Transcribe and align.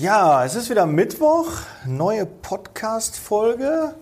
Ja, 0.00 0.46
es 0.46 0.54
ist 0.54 0.70
wieder 0.70 0.86
Mittwoch, 0.86 1.50
neue 1.84 2.24
Podcast-Folge. 2.24 3.94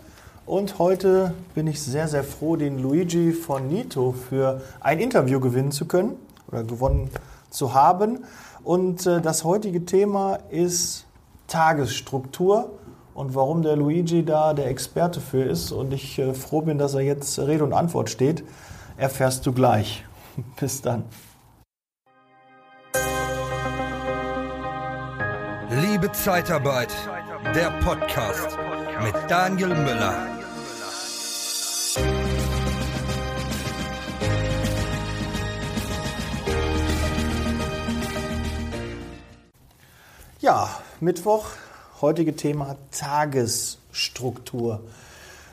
Und 0.47 0.79
heute 0.79 1.35
bin 1.57 1.67
ich 1.67 1.83
sehr, 1.83 2.07
sehr 2.07 2.23
froh, 2.23 2.55
den 2.55 2.79
Luigi 2.79 3.33
von 3.33 3.67
Nito 3.67 4.13
für 4.13 4.61
ein 4.79 5.01
Interview 5.01 5.41
gewinnen 5.41 5.73
zu 5.73 5.87
können 5.87 6.15
oder 6.47 6.63
gewonnen 6.63 7.11
zu 7.51 7.75
haben. 7.75 8.21
Und 8.63 9.07
äh, 9.07 9.21
das 9.21 9.43
heutige 9.43 9.87
Thema 9.87 10.39
ist 10.51 11.05
Tagesstruktur 11.49 12.71
und 13.13 13.35
warum 13.35 13.63
der 13.65 13.75
Luigi 13.75 14.25
da 14.25 14.55
der 14.55 14.69
Experte 14.69 15.21
für 15.21 15.43
ist. 15.43 15.73
Und 15.73 15.93
ich 15.93 16.17
äh, 16.21 16.33
froh 16.33 16.61
bin, 16.61 16.79
dass 16.79 16.95
er 16.95 17.01
jetzt 17.01 17.41
Rede 17.41 17.65
und 17.65 17.73
Antwort 17.73 18.09
steht, 18.09 18.45
erfährst 18.99 19.45
du 19.47 19.53
gleich. 19.53 20.05
Bis 20.61 20.81
dann. 20.81 21.03
Liebe 26.01 26.13
Zeitarbeit, 26.13 26.95
der 27.57 27.71
Podcast 27.81 28.57
mit 29.03 29.15
Daniel 29.29 29.71
Müller. 29.71 30.29
Ja, 40.41 40.71
Mittwoch, 41.01 41.49
heutige 42.01 42.37
Thema 42.37 42.77
Tagesstruktur. 42.93 44.81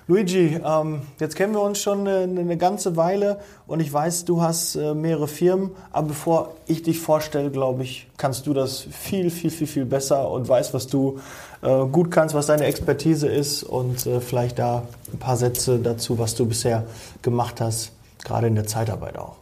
Luigi, 0.07 0.59
ähm, 0.63 1.01
jetzt 1.19 1.35
kennen 1.35 1.53
wir 1.53 1.61
uns 1.61 1.81
schon 1.81 2.07
eine, 2.07 2.57
ganze 2.57 2.95
Weile 2.95 3.39
und 3.65 3.79
ich 3.79 3.91
weiß, 3.91 4.25
du 4.25 4.39
hast 4.39 4.75
äh, 4.75 4.93
mehrere 4.93 5.27
Firmen, 5.27 5.71
aber 5.91 6.09
bevor 6.09 6.53
ich 6.67 6.83
dich 6.83 6.99
vorstelle, 6.99 7.49
glaube 7.49 7.81
ich, 7.81 8.07
kannst 8.17 8.45
du 8.45 8.53
das 8.53 8.81
viel, 8.81 9.31
viel, 9.31 9.49
viel, 9.49 9.65
viel 9.65 9.85
besser 9.85 10.29
und 10.29 10.47
weißt, 10.47 10.75
was 10.75 10.85
du 10.85 11.19
äh, 11.63 11.85
gut 11.85 12.11
kannst, 12.11 12.35
was 12.35 12.45
deine 12.45 12.65
Expertise 12.65 13.27
ist 13.27 13.63
und 13.63 14.05
äh, 14.05 14.21
vielleicht 14.21 14.59
da 14.59 14.83
ein 15.11 15.17
paar 15.17 15.37
Sätze 15.37 15.79
dazu, 15.79 16.19
was 16.19 16.35
du 16.35 16.45
bisher 16.45 16.83
gemacht 17.23 17.59
hast, 17.59 17.91
gerade 18.23 18.45
in 18.45 18.53
der 18.53 18.67
Zeitarbeit 18.67 19.17
auch. 19.17 19.37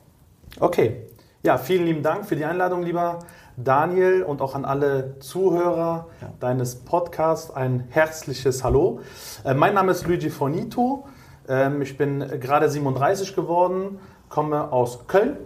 Okay, 0.62 0.96
ja, 1.44 1.58
vielen 1.58 1.86
lieben 1.86 2.04
Dank 2.04 2.26
für 2.26 2.38
die 2.38 2.46
Einladung, 2.46 2.84
lieber 2.84 3.20
Daniel 3.58 4.24
und 4.24 4.42
auch 4.42 4.56
an 4.56 4.66
alle 4.66 5.20
Zuhörer 5.20 6.08
ja. 6.22 6.30
deines 6.40 6.76
Podcasts 6.76 7.52
ein 7.52 7.86
herzliches 7.90 8.64
Hallo. 8.64 9.02
Äh, 9.44 9.54
mein 9.54 9.74
Name 9.74 9.92
ist 9.92 10.08
Luigi 10.08 10.30
Fornito. 10.30 11.06
Ähm, 11.48 11.82
ich 11.82 11.98
bin 11.98 12.20
gerade 12.40 12.70
37 12.70 13.36
geworden, 13.36 14.00
komme 14.30 14.72
aus 14.72 15.08
Köln, 15.08 15.38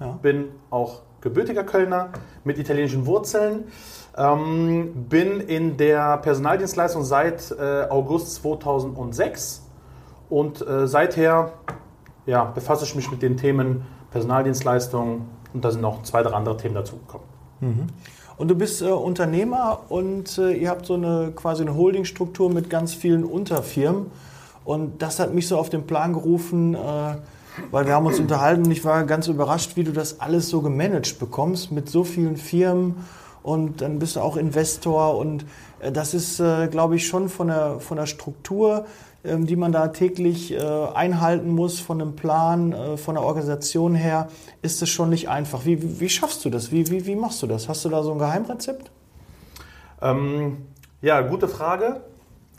ja. 0.00 0.18
bin 0.20 0.48
auch 0.70 1.02
gebürtiger 1.20 1.64
Kölner 1.64 2.10
mit 2.44 2.58
italienischen 2.58 3.06
Wurzeln. 3.06 3.64
Ähm, 4.16 5.06
bin 5.08 5.40
in 5.40 5.76
der 5.76 6.18
Personaldienstleistung 6.18 7.04
seit 7.04 7.50
äh, 7.52 7.86
August 7.88 8.34
2006 8.36 9.66
und 10.30 10.66
äh, 10.66 10.86
seither 10.86 11.52
ja, 12.24 12.44
befasse 12.44 12.84
ich 12.84 12.94
mich 12.94 13.10
mit 13.10 13.22
den 13.22 13.36
Themen 13.36 13.84
Personaldienstleistung 14.10 15.28
und 15.52 15.64
da 15.64 15.70
sind 15.70 15.80
noch 15.80 16.02
zwei, 16.02 16.22
drei 16.22 16.34
andere 16.34 16.56
Themen 16.56 16.74
dazugekommen. 16.74 17.35
Mhm. 17.60 17.88
Und 18.36 18.48
du 18.48 18.54
bist 18.54 18.82
äh, 18.82 18.86
Unternehmer 18.86 19.80
und 19.88 20.36
äh, 20.38 20.52
ihr 20.52 20.68
habt 20.68 20.86
so 20.86 20.94
eine 20.94 21.32
quasi 21.34 21.62
eine 21.62 21.74
Holdingstruktur 21.74 22.52
mit 22.52 22.68
ganz 22.68 22.92
vielen 22.94 23.24
Unterfirmen. 23.24 24.10
Und 24.64 25.00
das 25.00 25.20
hat 25.20 25.32
mich 25.32 25.48
so 25.48 25.56
auf 25.56 25.70
den 25.70 25.86
Plan 25.86 26.12
gerufen, 26.12 26.74
äh, 26.74 26.78
weil 27.70 27.86
wir 27.86 27.94
haben 27.94 28.04
uns 28.04 28.18
unterhalten 28.18 28.64
und 28.64 28.70
ich 28.70 28.84
war 28.84 29.04
ganz 29.04 29.28
überrascht, 29.28 29.76
wie 29.76 29.84
du 29.84 29.92
das 29.92 30.20
alles 30.20 30.48
so 30.48 30.60
gemanagt 30.60 31.18
bekommst 31.18 31.72
mit 31.72 31.88
so 31.88 32.04
vielen 32.04 32.36
Firmen. 32.36 32.96
Und 33.42 33.80
dann 33.80 34.00
bist 34.00 34.16
du 34.16 34.20
auch 34.20 34.36
Investor 34.36 35.16
und 35.16 35.46
äh, 35.80 35.92
das 35.92 36.12
ist, 36.12 36.40
äh, 36.40 36.68
glaube 36.68 36.96
ich, 36.96 37.06
schon 37.06 37.28
von 37.28 37.46
der, 37.46 37.80
von 37.80 37.96
der 37.96 38.06
Struktur 38.06 38.86
die 39.26 39.56
man 39.56 39.72
da 39.72 39.88
täglich 39.88 40.52
äh, 40.52 40.58
einhalten 40.94 41.50
muss 41.50 41.80
von 41.80 42.00
einem 42.00 42.16
Plan, 42.16 42.72
äh, 42.72 42.96
von 42.96 43.14
der 43.14 43.24
Organisation 43.24 43.94
her, 43.94 44.28
ist 44.62 44.82
es 44.82 44.88
schon 44.88 45.10
nicht 45.10 45.28
einfach. 45.28 45.64
Wie, 45.64 45.82
wie, 45.82 46.00
wie 46.00 46.08
schaffst 46.08 46.44
du 46.44 46.50
das? 46.50 46.72
Wie, 46.72 46.90
wie, 46.90 47.06
wie 47.06 47.16
machst 47.16 47.42
du 47.42 47.46
das? 47.46 47.68
Hast 47.68 47.84
du 47.84 47.88
da 47.88 48.02
so 48.02 48.12
ein 48.12 48.18
Geheimrezept? 48.18 48.90
Ähm, 50.00 50.58
ja, 51.02 51.20
gute 51.22 51.48
Frage, 51.48 52.00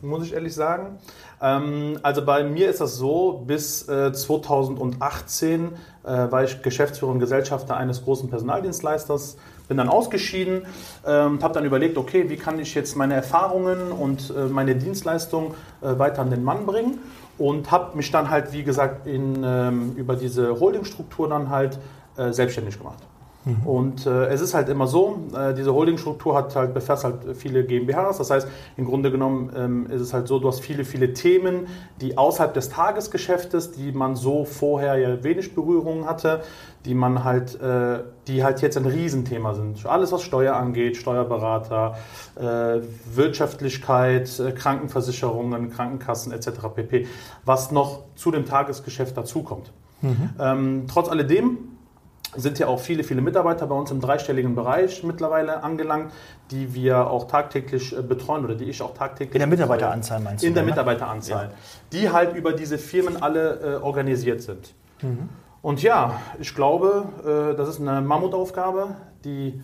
muss 0.02 0.24
ich 0.26 0.34
ehrlich 0.34 0.54
sagen. 0.54 0.98
Ähm, 1.42 2.00
also 2.04 2.26
bei 2.26 2.44
mir 2.44 2.70
ist 2.70 2.82
das 2.82 2.96
so, 2.96 3.44
bis 3.46 3.88
äh, 3.88 4.12
2018 4.12 5.74
äh, 6.04 6.32
war 6.32 6.44
ich 6.44 6.62
Geschäftsführer 6.62 7.12
und 7.12 7.20
Gesellschafter 7.20 7.78
eines 7.78 8.04
großen 8.04 8.30
Personaldienstleisters 8.30 9.38
bin 9.68 9.78
dann 9.78 9.90
ausgeschieden, 9.90 10.66
ähm, 11.06 11.42
habe 11.42 11.54
dann 11.54 11.66
überlegt, 11.66 11.98
okay, 11.98 12.30
wie 12.30 12.38
kann 12.38 12.60
ich 12.60 12.74
jetzt 12.76 12.96
meine 12.96 13.16
Erfahrungen 13.16 13.92
und 13.92 14.34
äh, 14.36 14.46
meine 14.46 14.76
Dienstleistung 14.76 15.56
äh, 15.82 15.98
weiter 16.00 16.22
an 16.22 16.30
den 16.30 16.44
Mann 16.44 16.66
bringen 16.66 17.00
und 17.38 17.72
habe 17.72 17.96
mich 17.96 18.12
dann 18.12 18.30
halt, 18.30 18.54
wie 18.54 18.64
gesagt, 18.64 19.08
in, 19.08 19.44
ähm, 19.44 19.94
über 19.96 20.16
diese 20.16 20.60
Holdingstruktur 20.60 21.30
dann 21.30 21.50
halt 21.50 21.80
äh, 22.18 22.32
selbstständig 22.32 22.78
gemacht. 22.78 23.04
Mhm. 23.48 23.68
Und 23.68 24.06
äh, 24.06 24.26
es 24.28 24.42
ist 24.42 24.54
halt 24.54 24.68
immer 24.68 24.88
so, 24.88 25.20
äh, 25.34 25.54
diese 25.54 25.74
Holdingstruktur 25.74 26.36
hat 26.36 26.56
halt, 26.56 26.74
befasst 26.74 27.06
halt 27.06 27.16
viele 27.36 27.64
GmbHs. 27.64 28.18
Das 28.18 28.30
heißt, 28.30 28.48
im 28.76 28.86
Grunde 28.86 29.10
genommen 29.10 29.52
ähm, 29.56 29.88
ist 29.88 30.02
es 30.02 30.14
halt 30.14 30.28
so, 30.28 30.40
du 30.40 30.48
hast 30.48 30.60
viele, 30.60 30.84
viele 30.84 31.14
Themen, 31.14 31.68
die 32.02 32.18
außerhalb 32.18 32.54
des 32.54 32.70
Tagesgeschäftes, 32.70 33.72
die 33.72 33.92
man 33.92 34.16
so 34.16 34.44
vorher 34.44 34.98
ja 34.98 35.24
wenig 35.24 35.56
Berührungen 35.56 36.06
hatte, 36.06 36.42
die 36.86 36.94
man 36.94 37.24
halt, 37.24 37.60
äh, 37.62 38.00
die 38.28 38.44
halt 38.44 38.62
jetzt 38.62 38.78
ein 38.78 38.86
Riesenthema 38.86 39.54
sind. 39.54 39.86
Alles, 39.86 40.12
was 40.12 40.24
Steuer 40.24 40.56
angeht, 40.56 40.98
Steuerberater, 40.98 41.96
äh, 42.36 42.82
Wirtschaftlichkeit, 43.14 44.40
äh, 44.40 44.52
Krankenversicherungen, 44.52 45.70
Krankenkassen 45.70 46.34
etc. 46.34 46.50
pp. 46.76 47.08
Was 47.46 47.72
noch 47.72 48.04
zu 48.16 48.32
dem 48.32 48.46
Tagesgeschäft 48.46 49.16
dazukommt. 49.16 49.72
Mhm. 50.02 50.30
Ähm, 50.40 50.86
trotz 50.88 51.10
alledem 51.10 51.77
sind 52.36 52.60
ja 52.60 52.68
auch 52.68 52.80
viele, 52.80 53.04
viele 53.04 53.22
Mitarbeiter 53.22 53.68
bei 53.68 53.76
uns 53.76 53.92
im 53.92 54.02
dreistelligen 54.02 54.56
Bereich 54.56 55.04
mittlerweile 55.04 55.64
angelangt, 55.64 56.12
die 56.52 56.74
wir 56.74 57.10
auch 57.10 57.28
tagtäglich 57.28 57.98
äh, 57.98 58.02
betreuen 58.02 58.44
oder 58.44 58.56
die 58.56 58.66
ich 58.66 58.82
auch 58.82 58.94
tagtäglich. 58.94 59.36
In 59.36 59.40
der 59.40 59.48
Mitarbeiteranzahl 59.48 60.20
meinst 60.20 60.44
du? 60.44 60.48
In 60.48 60.54
der 60.54 60.64
ne? 60.64 60.70
Mitarbeiteranzahl. 60.70 61.46
Ja. 61.46 61.52
Die 61.94 62.10
halt 62.10 62.36
über 62.36 62.54
diese 62.54 62.78
Firmen 62.78 63.22
alle 63.22 63.78
äh, 63.80 63.84
organisiert 63.84 64.42
sind. 64.42 64.74
Mhm. 65.02 65.30
Und 65.62 65.82
ja, 65.82 66.20
ich 66.40 66.54
glaube, 66.54 67.06
äh, 67.24 67.56
das 67.56 67.70
ist 67.70 67.82
eine 67.82 68.02
Mammutaufgabe, 68.02 68.96
die 69.26 69.62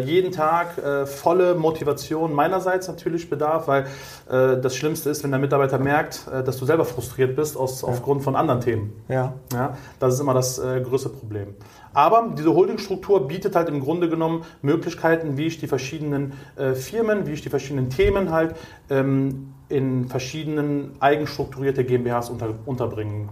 jeden 0.00 0.32
Tag 0.32 0.78
äh, 0.78 1.06
volle 1.06 1.54
Motivation 1.54 2.32
meinerseits 2.32 2.88
natürlich 2.88 3.28
bedarf, 3.28 3.68
weil 3.68 3.82
äh, 4.28 4.60
das 4.60 4.74
Schlimmste 4.74 5.10
ist, 5.10 5.22
wenn 5.22 5.30
der 5.30 5.40
Mitarbeiter 5.40 5.78
merkt, 5.78 6.26
äh, 6.32 6.42
dass 6.42 6.58
du 6.58 6.64
selber 6.64 6.84
frustriert 6.84 7.36
bist 7.36 7.56
aus, 7.56 7.82
ja. 7.82 7.88
aufgrund 7.88 8.22
von 8.22 8.36
anderen 8.36 8.60
Themen. 8.60 8.92
Ja. 9.08 9.34
ja. 9.52 9.76
Das 9.98 10.14
ist 10.14 10.20
immer 10.20 10.34
das 10.34 10.58
äh, 10.58 10.80
größte 10.80 11.10
Problem. 11.10 11.54
Aber 11.92 12.34
diese 12.36 12.52
Holdingstruktur 12.54 13.26
bietet 13.26 13.56
halt 13.56 13.68
im 13.68 13.80
Grunde 13.80 14.08
genommen 14.08 14.44
Möglichkeiten, 14.62 15.36
wie 15.36 15.46
ich 15.46 15.58
die 15.58 15.66
verschiedenen 15.66 16.34
äh, 16.56 16.74
Firmen, 16.74 17.26
wie 17.26 17.32
ich 17.32 17.42
die 17.42 17.48
verschiedenen 17.48 17.90
Themen 17.90 18.30
halt 18.30 18.54
ähm, 18.90 19.54
in 19.68 20.06
verschiedenen 20.06 20.96
eigenstrukturierte 21.00 21.84
GmbHs 21.84 22.30
unter, 22.30 22.54
unterbringen 22.64 23.30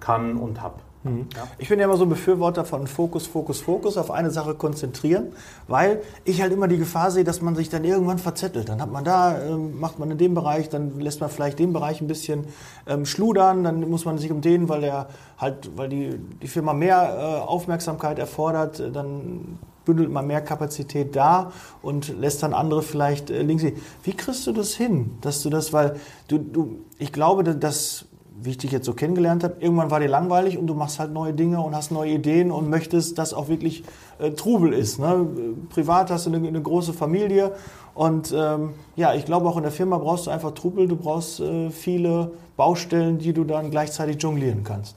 kann 0.00 0.36
und 0.36 0.60
habe. 0.60 0.76
Mhm. 1.04 1.26
Ja. 1.36 1.46
Ich 1.58 1.68
bin 1.68 1.78
ja 1.78 1.84
immer 1.84 1.96
so 1.96 2.04
ein 2.04 2.08
Befürworter 2.08 2.64
von 2.64 2.86
Fokus, 2.86 3.26
Fokus, 3.26 3.60
Fokus, 3.60 3.96
auf 3.96 4.10
eine 4.10 4.30
Sache 4.30 4.54
konzentrieren, 4.54 5.32
weil 5.68 6.02
ich 6.24 6.40
halt 6.40 6.52
immer 6.52 6.66
die 6.66 6.78
Gefahr 6.78 7.10
sehe, 7.10 7.24
dass 7.24 7.42
man 7.42 7.54
sich 7.54 7.68
dann 7.68 7.84
irgendwann 7.84 8.18
verzettelt. 8.18 8.68
Dann 8.68 8.80
hat 8.80 8.90
man 8.90 9.04
da, 9.04 9.38
ähm, 9.40 9.78
macht 9.78 9.98
man 9.98 10.10
in 10.10 10.18
dem 10.18 10.34
Bereich, 10.34 10.70
dann 10.70 10.98
lässt 10.98 11.20
man 11.20 11.28
vielleicht 11.28 11.58
den 11.58 11.72
Bereich 11.72 12.00
ein 12.00 12.08
bisschen 12.08 12.46
ähm, 12.86 13.04
schludern, 13.04 13.64
dann 13.64 13.88
muss 13.88 14.04
man 14.04 14.18
sich 14.18 14.30
um 14.30 14.40
den, 14.40 14.68
weil 14.68 14.80
der 14.80 15.08
halt, 15.38 15.76
weil 15.76 15.88
die, 15.88 16.18
die 16.42 16.48
Firma 16.48 16.72
mehr 16.72 17.16
äh, 17.18 17.46
Aufmerksamkeit 17.46 18.18
erfordert, 18.18 18.80
äh, 18.80 18.90
dann 18.90 19.58
bündelt 19.84 20.10
man 20.10 20.26
mehr 20.26 20.40
Kapazität 20.40 21.14
da 21.14 21.52
und 21.82 22.18
lässt 22.18 22.42
dann 22.42 22.54
andere 22.54 22.82
vielleicht 22.82 23.30
äh, 23.30 23.42
links. 23.42 23.64
Wie 24.02 24.12
kriegst 24.14 24.46
du 24.46 24.52
das 24.52 24.72
hin, 24.74 25.18
dass 25.20 25.42
du 25.42 25.50
das, 25.50 25.74
weil 25.74 25.96
du, 26.28 26.38
du 26.38 26.78
ich 26.98 27.12
glaube, 27.12 27.44
dass 27.44 28.06
wie 28.40 28.50
ich 28.50 28.58
dich 28.58 28.72
jetzt 28.72 28.86
so 28.86 28.94
kennengelernt 28.94 29.44
habe, 29.44 29.56
irgendwann 29.60 29.90
war 29.90 30.00
dir 30.00 30.08
langweilig 30.08 30.58
und 30.58 30.66
du 30.66 30.74
machst 30.74 30.98
halt 30.98 31.12
neue 31.12 31.32
Dinge 31.32 31.60
und 31.60 31.74
hast 31.74 31.92
neue 31.92 32.12
Ideen 32.12 32.50
und 32.50 32.68
möchtest, 32.68 33.18
dass 33.18 33.32
auch 33.32 33.48
wirklich 33.48 33.84
äh, 34.18 34.32
Trubel 34.32 34.72
ist. 34.72 34.98
Ne? 34.98 35.26
Privat 35.70 36.10
hast 36.10 36.26
du 36.26 36.32
eine, 36.32 36.46
eine 36.46 36.60
große 36.60 36.92
Familie 36.92 37.52
und 37.94 38.34
ähm, 38.36 38.74
ja, 38.96 39.14
ich 39.14 39.24
glaube 39.24 39.48
auch 39.48 39.56
in 39.56 39.62
der 39.62 39.72
Firma 39.72 39.98
brauchst 39.98 40.26
du 40.26 40.30
einfach 40.30 40.52
Trubel, 40.52 40.88
du 40.88 40.96
brauchst 40.96 41.40
äh, 41.40 41.70
viele 41.70 42.32
Baustellen, 42.56 43.18
die 43.18 43.32
du 43.32 43.44
dann 43.44 43.70
gleichzeitig 43.70 44.20
jonglieren 44.20 44.64
kannst. 44.64 44.96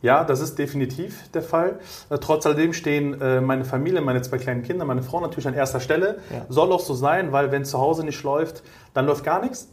Ja, 0.00 0.22
das 0.22 0.40
ist 0.40 0.58
definitiv 0.58 1.28
der 1.34 1.42
Fall. 1.42 1.80
Äh, 2.08 2.18
trotz 2.18 2.46
alledem 2.46 2.72
stehen 2.72 3.20
äh, 3.20 3.40
meine 3.40 3.64
Familie, 3.64 4.00
meine 4.00 4.22
zwei 4.22 4.38
kleinen 4.38 4.62
Kinder, 4.62 4.84
meine 4.84 5.02
Frau 5.02 5.20
natürlich 5.20 5.48
an 5.48 5.54
erster 5.54 5.80
Stelle. 5.80 6.18
Ja. 6.30 6.46
Soll 6.48 6.72
auch 6.72 6.80
so 6.80 6.94
sein, 6.94 7.32
weil 7.32 7.50
wenn 7.50 7.64
zu 7.64 7.78
Hause 7.78 8.04
nicht 8.04 8.22
läuft, 8.22 8.62
dann 8.94 9.06
läuft 9.06 9.24
gar 9.24 9.42
nichts. 9.42 9.68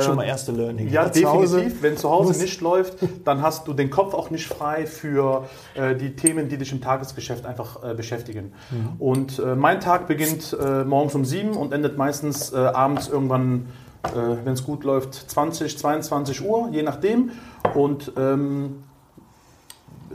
Schon 0.00 0.16
mal 0.16 0.24
erste 0.24 0.52
Learning. 0.52 0.88
Ja, 0.88 1.08
definitiv. 1.08 1.82
Wenn 1.82 1.96
zu 1.96 2.08
Hause 2.08 2.40
nicht 2.40 2.60
läuft, 2.60 2.98
dann 3.24 3.42
hast 3.42 3.66
du 3.66 3.74
den 3.74 3.90
Kopf 3.90 4.14
auch 4.14 4.30
nicht 4.30 4.46
frei 4.46 4.86
für 4.86 5.48
äh, 5.74 5.94
die 5.94 6.14
Themen, 6.16 6.48
die 6.48 6.56
dich 6.56 6.72
im 6.72 6.80
Tagesgeschäft 6.80 7.44
einfach 7.44 7.82
äh, 7.82 7.94
beschäftigen. 7.94 8.52
Und 8.98 9.38
äh, 9.38 9.54
mein 9.54 9.80
Tag 9.80 10.06
beginnt 10.06 10.56
äh, 10.58 10.84
morgens 10.84 11.14
um 11.14 11.24
sieben 11.24 11.56
und 11.56 11.72
endet 11.72 11.98
meistens 11.98 12.52
äh, 12.52 12.56
abends 12.56 13.08
irgendwann, 13.08 13.66
äh, 14.04 14.10
wenn 14.44 14.54
es 14.54 14.64
gut 14.64 14.84
läuft, 14.84 15.14
20, 15.14 15.76
22 15.76 16.42
Uhr, 16.42 16.68
je 16.70 16.82
nachdem. 16.82 17.30
Und 17.74 18.12
ähm, 18.16 18.84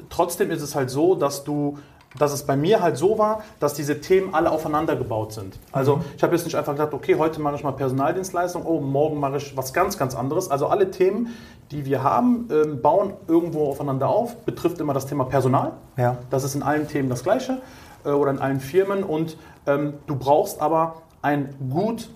trotzdem 0.09 0.49
ist 0.49 0.61
es 0.61 0.75
halt 0.75 0.89
so, 0.89 1.15
dass 1.15 1.43
du 1.43 1.77
dass 2.19 2.33
es 2.33 2.43
bei 2.43 2.55
mir 2.55 2.81
halt 2.81 2.97
so 2.97 3.17
war, 3.17 3.41
dass 3.59 3.73
diese 3.73 4.01
Themen 4.01 4.33
alle 4.33 4.51
aufeinander 4.51 4.95
gebaut 4.95 5.33
sind. 5.33 5.57
Also 5.71 6.01
ich 6.15 6.23
habe 6.23 6.35
jetzt 6.35 6.45
nicht 6.45 6.55
einfach 6.55 6.73
gedacht, 6.73 6.93
okay, 6.93 7.15
heute 7.17 7.41
mache 7.41 7.55
ich 7.55 7.63
mal 7.63 7.71
Personaldienstleistung, 7.71 8.65
oh, 8.65 8.79
morgen 8.79 9.19
mache 9.19 9.37
ich 9.37 9.55
was 9.55 9.73
ganz, 9.73 9.97
ganz 9.97 10.15
anderes. 10.15 10.49
Also 10.49 10.67
alle 10.67 10.91
Themen, 10.91 11.35
die 11.71 11.85
wir 11.85 12.03
haben, 12.03 12.47
ähm, 12.51 12.81
bauen 12.81 13.13
irgendwo 13.27 13.69
aufeinander 13.69 14.09
auf, 14.09 14.37
betrifft 14.37 14.79
immer 14.79 14.93
das 14.93 15.05
Thema 15.05 15.25
Personal. 15.25 15.73
Ja. 15.97 16.17
Das 16.29 16.43
ist 16.43 16.55
in 16.55 16.63
allen 16.63 16.87
Themen 16.87 17.09
das 17.09 17.23
Gleiche 17.23 17.61
äh, 18.05 18.09
oder 18.09 18.31
in 18.31 18.39
allen 18.39 18.59
Firmen. 18.59 19.03
Und 19.03 19.37
ähm, 19.65 19.95
du 20.07 20.15
brauchst 20.15 20.61
aber 20.61 21.01
ein 21.21 21.53
gut, 21.69 22.09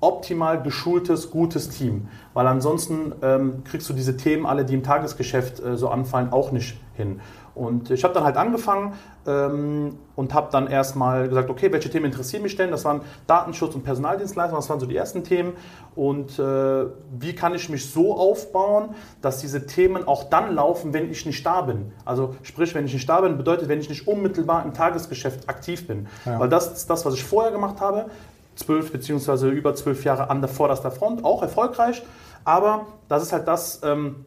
optimal 0.00 0.62
geschultes, 0.62 1.30
gutes 1.30 1.70
Team. 1.70 2.08
Weil 2.34 2.46
ansonsten 2.46 3.12
ähm, 3.22 3.64
kriegst 3.64 3.88
du 3.88 3.92
diese 3.92 4.16
Themen 4.16 4.46
alle, 4.46 4.64
die 4.64 4.74
im 4.74 4.82
Tagesgeschäft 4.82 5.60
äh, 5.60 5.76
so 5.76 5.88
anfallen, 5.88 6.32
auch 6.32 6.52
nicht 6.52 6.78
hin. 6.94 7.20
Und 7.56 7.90
ich 7.90 8.04
habe 8.04 8.12
dann 8.12 8.22
halt 8.22 8.36
angefangen 8.36 8.92
ähm, 9.26 9.96
und 10.14 10.34
habe 10.34 10.48
dann 10.52 10.66
erstmal 10.66 11.26
gesagt, 11.26 11.48
okay, 11.48 11.72
welche 11.72 11.88
Themen 11.88 12.04
interessieren 12.04 12.42
mich 12.42 12.54
denn? 12.54 12.70
Das 12.70 12.84
waren 12.84 13.00
Datenschutz 13.26 13.74
und 13.74 13.82
Personaldienstleistung, 13.82 14.58
das 14.58 14.68
waren 14.68 14.78
so 14.78 14.84
die 14.84 14.94
ersten 14.94 15.24
Themen. 15.24 15.54
Und 15.94 16.38
äh, 16.38 16.84
wie 17.18 17.34
kann 17.34 17.54
ich 17.54 17.70
mich 17.70 17.90
so 17.90 18.14
aufbauen, 18.14 18.90
dass 19.22 19.40
diese 19.40 19.66
Themen 19.66 20.06
auch 20.06 20.24
dann 20.24 20.54
laufen, 20.54 20.92
wenn 20.92 21.10
ich 21.10 21.24
nicht 21.24 21.46
da 21.46 21.62
bin? 21.62 21.92
Also 22.04 22.36
sprich, 22.42 22.74
wenn 22.74 22.84
ich 22.84 22.92
nicht 22.92 23.08
da 23.08 23.22
bin, 23.22 23.38
bedeutet, 23.38 23.70
wenn 23.70 23.80
ich 23.80 23.88
nicht 23.88 24.06
unmittelbar 24.06 24.62
im 24.62 24.74
Tagesgeschäft 24.74 25.48
aktiv 25.48 25.86
bin. 25.86 26.08
Weil 26.26 26.50
das 26.50 26.70
ist 26.70 26.90
das, 26.90 27.06
was 27.06 27.14
ich 27.14 27.24
vorher 27.24 27.52
gemacht 27.52 27.80
habe, 27.80 28.10
zwölf 28.54 28.92
beziehungsweise 28.92 29.48
über 29.48 29.74
zwölf 29.74 30.04
Jahre 30.04 30.28
an 30.28 30.42
der 30.42 30.50
vorderster 30.50 30.90
Front, 30.90 31.24
auch 31.24 31.40
erfolgreich. 31.40 32.02
Aber 32.44 32.86
das 33.08 33.22
ist 33.22 33.32
halt 33.32 33.48
das, 33.48 33.80
ähm, 33.82 34.26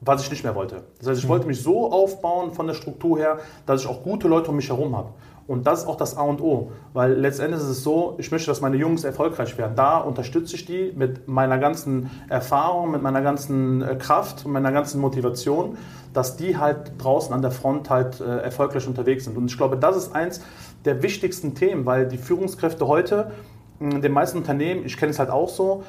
was 0.00 0.22
ich 0.22 0.30
nicht 0.30 0.44
mehr 0.44 0.54
wollte. 0.54 0.82
Das 0.98 1.08
heißt, 1.08 1.20
ich 1.20 1.28
wollte 1.28 1.46
mich 1.46 1.62
so 1.62 1.92
aufbauen 1.92 2.52
von 2.52 2.66
der 2.66 2.74
Struktur 2.74 3.18
her, 3.18 3.38
dass 3.66 3.82
ich 3.82 3.88
auch 3.88 4.02
gute 4.02 4.28
Leute 4.28 4.50
um 4.50 4.56
mich 4.56 4.68
herum 4.68 4.96
habe. 4.96 5.10
Und 5.46 5.66
das 5.66 5.80
ist 5.80 5.88
auch 5.88 5.96
das 5.96 6.16
A 6.16 6.22
und 6.22 6.40
O, 6.40 6.70
weil 6.92 7.14
letztendlich 7.14 7.60
ist 7.60 7.68
es 7.68 7.82
so, 7.82 8.14
ich 8.18 8.30
möchte, 8.30 8.46
dass 8.46 8.60
meine 8.60 8.76
Jungs 8.76 9.02
erfolgreich 9.02 9.58
werden. 9.58 9.74
Da 9.74 9.98
unterstütze 9.98 10.54
ich 10.54 10.64
die 10.64 10.92
mit 10.94 11.26
meiner 11.26 11.58
ganzen 11.58 12.08
Erfahrung, 12.28 12.92
mit 12.92 13.02
meiner 13.02 13.20
ganzen 13.20 13.82
äh, 13.82 13.96
Kraft 13.96 14.46
und 14.46 14.52
meiner 14.52 14.70
ganzen 14.70 15.00
Motivation, 15.00 15.76
dass 16.12 16.36
die 16.36 16.56
halt 16.56 16.92
draußen 16.98 17.34
an 17.34 17.42
der 17.42 17.50
Front 17.50 17.90
halt 17.90 18.20
äh, 18.20 18.42
erfolgreich 18.42 18.86
unterwegs 18.86 19.24
sind. 19.24 19.36
Und 19.36 19.50
ich 19.50 19.56
glaube, 19.56 19.76
das 19.76 19.96
ist 19.96 20.14
eins 20.14 20.40
der 20.84 21.02
wichtigsten 21.02 21.56
Themen, 21.56 21.84
weil 21.84 22.06
die 22.06 22.18
Führungskräfte 22.18 22.86
heute 22.86 23.32
in 23.80 24.02
den 24.02 24.12
meisten 24.12 24.38
Unternehmen, 24.38 24.84
ich 24.84 24.96
kenne 24.96 25.10
es 25.10 25.18
halt 25.18 25.30
auch 25.30 25.48
so, 25.48 25.82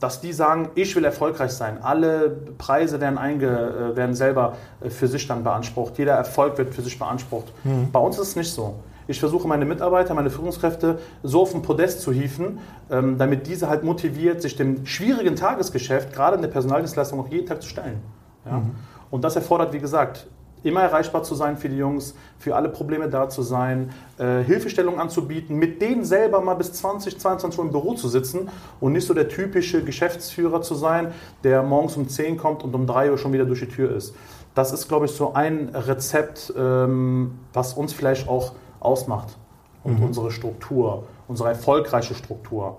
dass 0.00 0.20
die 0.20 0.32
sagen, 0.32 0.70
ich 0.74 0.96
will 0.96 1.04
erfolgreich 1.04 1.52
sein. 1.52 1.82
Alle 1.82 2.30
Preise 2.56 3.00
werden, 3.00 3.18
einge, 3.18 3.46
äh, 3.46 3.96
werden 3.96 4.14
selber 4.14 4.54
äh, 4.80 4.88
für 4.88 5.06
sich 5.06 5.26
dann 5.28 5.44
beansprucht. 5.44 5.98
Jeder 5.98 6.14
Erfolg 6.14 6.56
wird 6.56 6.74
für 6.74 6.82
sich 6.82 6.98
beansprucht. 6.98 7.52
Bei 7.92 8.00
uns 8.00 8.18
ist 8.18 8.28
es 8.28 8.36
nicht 8.36 8.52
so. 8.52 8.76
Ich 9.08 9.20
versuche 9.20 9.46
meine 9.46 9.64
Mitarbeiter, 9.64 10.14
meine 10.14 10.30
Führungskräfte 10.30 10.98
so 11.22 11.42
auf 11.42 11.52
den 11.52 11.62
Podest 11.62 12.00
zu 12.00 12.12
hieven, 12.12 12.60
ähm, 12.90 13.18
damit 13.18 13.46
diese 13.46 13.68
halt 13.68 13.84
motiviert, 13.84 14.40
sich 14.40 14.56
dem 14.56 14.86
schwierigen 14.86 15.36
Tagesgeschäft, 15.36 16.12
gerade 16.12 16.36
in 16.36 16.42
der 16.42 16.48
Personaldienstleistung, 16.48 17.20
auch 17.20 17.28
jeden 17.28 17.46
Tag 17.46 17.60
zu 17.60 17.68
stellen. 17.68 18.00
Ja? 18.46 18.62
Und 19.10 19.24
das 19.24 19.36
erfordert, 19.36 19.74
wie 19.74 19.78
gesagt, 19.78 20.26
immer 20.62 20.82
erreichbar 20.82 21.22
zu 21.22 21.34
sein 21.34 21.56
für 21.56 21.68
die 21.68 21.76
Jungs, 21.76 22.14
für 22.38 22.56
alle 22.56 22.68
Probleme 22.68 23.08
da 23.08 23.28
zu 23.28 23.42
sein, 23.42 23.90
äh, 24.18 24.42
Hilfestellung 24.42 25.00
anzubieten, 25.00 25.56
mit 25.56 25.80
denen 25.82 26.04
selber 26.04 26.40
mal 26.40 26.54
bis 26.54 26.72
20, 26.72 27.18
22 27.18 27.58
Uhr 27.58 27.64
im 27.66 27.72
Büro 27.72 27.94
zu 27.94 28.08
sitzen 28.08 28.48
und 28.80 28.92
nicht 28.92 29.06
so 29.06 29.14
der 29.14 29.28
typische 29.28 29.84
Geschäftsführer 29.84 30.62
zu 30.62 30.74
sein, 30.74 31.12
der 31.44 31.62
morgens 31.62 31.96
um 31.96 32.08
10 32.08 32.36
kommt 32.36 32.62
und 32.62 32.74
um 32.74 32.86
3 32.86 33.10
Uhr 33.10 33.18
schon 33.18 33.32
wieder 33.32 33.44
durch 33.44 33.60
die 33.60 33.68
Tür 33.68 33.94
ist. 33.94 34.14
Das 34.54 34.72
ist, 34.72 34.88
glaube 34.88 35.06
ich, 35.06 35.12
so 35.12 35.32
ein 35.32 35.70
Rezept, 35.74 36.52
ähm, 36.56 37.38
was 37.52 37.72
uns 37.74 37.92
vielleicht 37.92 38.28
auch 38.28 38.52
ausmacht 38.80 39.36
und 39.84 40.02
unsere 40.02 40.30
Struktur, 40.30 41.04
unsere 41.28 41.50
erfolgreiche 41.50 42.14
Struktur. 42.14 42.78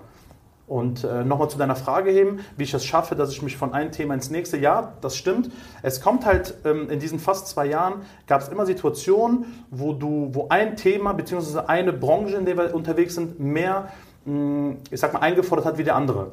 Und 0.66 1.04
äh, 1.04 1.24
nochmal 1.24 1.50
zu 1.50 1.58
deiner 1.58 1.76
Frage 1.76 2.10
eben, 2.10 2.40
wie 2.56 2.62
ich 2.62 2.72
es 2.72 2.84
schaffe, 2.86 3.14
dass 3.14 3.30
ich 3.30 3.42
mich 3.42 3.56
von 3.56 3.74
einem 3.74 3.92
Thema 3.92 4.14
ins 4.14 4.30
nächste, 4.30 4.56
ja, 4.56 4.94
das 5.02 5.16
stimmt. 5.16 5.50
Es 5.82 6.00
kommt 6.00 6.24
halt 6.24 6.54
ähm, 6.64 6.88
in 6.88 7.00
diesen 7.00 7.18
fast 7.18 7.48
zwei 7.48 7.66
Jahren, 7.66 8.02
gab 8.26 8.40
es 8.40 8.48
immer 8.48 8.64
Situationen, 8.64 9.44
wo 9.70 9.92
du, 9.92 10.30
wo 10.32 10.46
ein 10.48 10.76
Thema 10.76 11.12
bzw. 11.12 11.60
eine 11.66 11.92
Branche, 11.92 12.36
in 12.36 12.46
der 12.46 12.56
wir 12.56 12.74
unterwegs 12.74 13.14
sind, 13.14 13.38
mehr, 13.38 13.90
mh, 14.24 14.76
ich 14.90 15.00
sag 15.00 15.12
mal, 15.12 15.20
eingefordert 15.20 15.66
hat 15.66 15.76
wie 15.76 15.84
der 15.84 15.96
andere. 15.96 16.32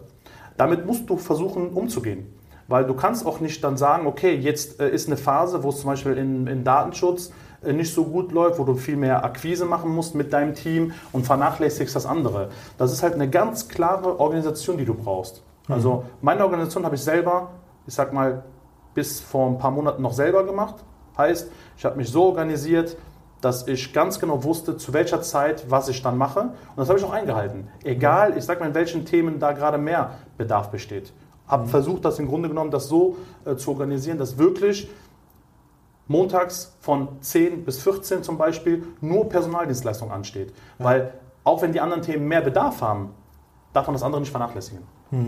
Damit 0.56 0.86
musst 0.86 1.10
du 1.10 1.18
versuchen 1.18 1.69
umzugehen. 1.72 2.33
Weil 2.68 2.86
du 2.86 2.94
kannst 2.94 3.25
auch 3.25 3.42
nicht 3.42 3.62
dann 3.66 3.75
sagen, 3.75 4.07
okay, 4.07 4.33
jetzt 4.33 4.80
äh, 4.80 4.89
ist 4.89 5.07
eine 5.07 5.18
Phase, 5.18 5.62
wo 5.63 5.69
es 5.69 5.81
zum 5.81 5.89
Beispiel 5.89 6.13
in, 6.13 6.48
in 6.48 6.63
Datenschutz 6.63 7.33
nicht 7.63 7.94
so 7.94 8.06
gut 8.06 8.31
läuft, 8.31 8.60
wo 8.60 8.63
du 8.63 8.75
viel 8.75 8.98
mehr 8.98 9.24
Akquise 9.24 9.66
machen 9.66 9.94
musst 9.94 10.16
mit 10.16 10.34
deinem 10.34 10.56
Team 10.56 10.94
und 11.12 11.25
vernachlässigst 11.25 11.96
das 11.96 12.06
andere. 12.06 12.50
Das 12.78 12.92
ist 12.92 13.04
halt 13.04 13.13
eine 13.13 13.30
ganz 13.30 13.68
klare 13.69 14.19
Organisation, 14.19 14.78
die 14.78 14.86
du 14.86 14.94
brauchst. 14.94 15.44
Also 15.68 16.06
meine 16.22 16.44
Organisation 16.44 16.86
habe 16.86 16.96
ich 16.96 17.04
selber, 17.04 17.52
ich 17.86 17.94
sag 17.94 18.13
mal, 18.13 18.44
bis 18.94 19.22
vor 19.22 19.48
ein 19.48 19.58
paar 19.58 19.72
Monaten 19.72 20.02
noch 20.02 20.13
selber 20.13 20.44
gemacht. 20.44 20.75
Heißt, 21.18 21.52
ich 21.78 21.86
habe 21.86 21.98
mich 21.98 22.10
so 22.10 22.24
organisiert, 22.24 22.98
dass 23.42 23.68
ich 23.68 23.94
ganz 23.94 24.19
genau 24.19 24.44
wusste, 24.44 24.78
zu 24.78 24.94
welcher 24.94 25.22
Zeit, 25.22 25.69
was 25.69 25.88
ich 25.88 26.02
dann 26.02 26.18
mache. 26.18 26.40
Und 26.42 26.78
das 26.78 26.90
habe 26.90 27.00
ich 27.00 27.06
auch 27.06 27.14
eingehalten. 27.14 27.68
Egal, 27.84 28.38
ich 28.38 28.44
sag 28.44 28.60
mal, 28.60 28.68
in 28.68 28.75
welchen 28.75 29.06
Themen 29.06 29.40
da 29.40 29.52
gerade 29.52 29.78
mehr 29.78 30.12
Bedarf 30.38 30.69
besteht. 30.69 31.12
Habe 31.48 31.68
versucht, 31.68 32.06
das 32.06 32.19
im 32.19 32.28
Grunde 32.28 32.50
genommen 32.50 32.72
das 32.72 32.88
so 32.88 33.18
äh, 33.46 33.56
zu 33.56 33.72
organisieren, 33.72 34.18
dass 34.18 34.38
wirklich 34.38 34.90
montags 36.12 36.75
von 36.81 37.08
10 37.22 37.66
bis 37.66 37.81
14 37.81 38.24
zum 38.24 38.38
Beispiel 38.38 38.84
nur 39.02 39.30
Personaldienstleistung 39.30 40.12
ansteht. 40.12 40.54
Weil 40.78 41.13
auch 41.44 41.62
wenn 41.62 41.72
die 41.72 41.80
anderen 41.80 42.04
Themen 42.04 42.28
mehr 42.28 42.42
Bedarf 42.42 42.81
haben, 42.81 43.10
darf 43.74 43.88
man 43.88 43.94
das 43.94 44.04
andere 44.04 44.22
nicht 44.22 44.31
vernachlässigen. 44.31 44.84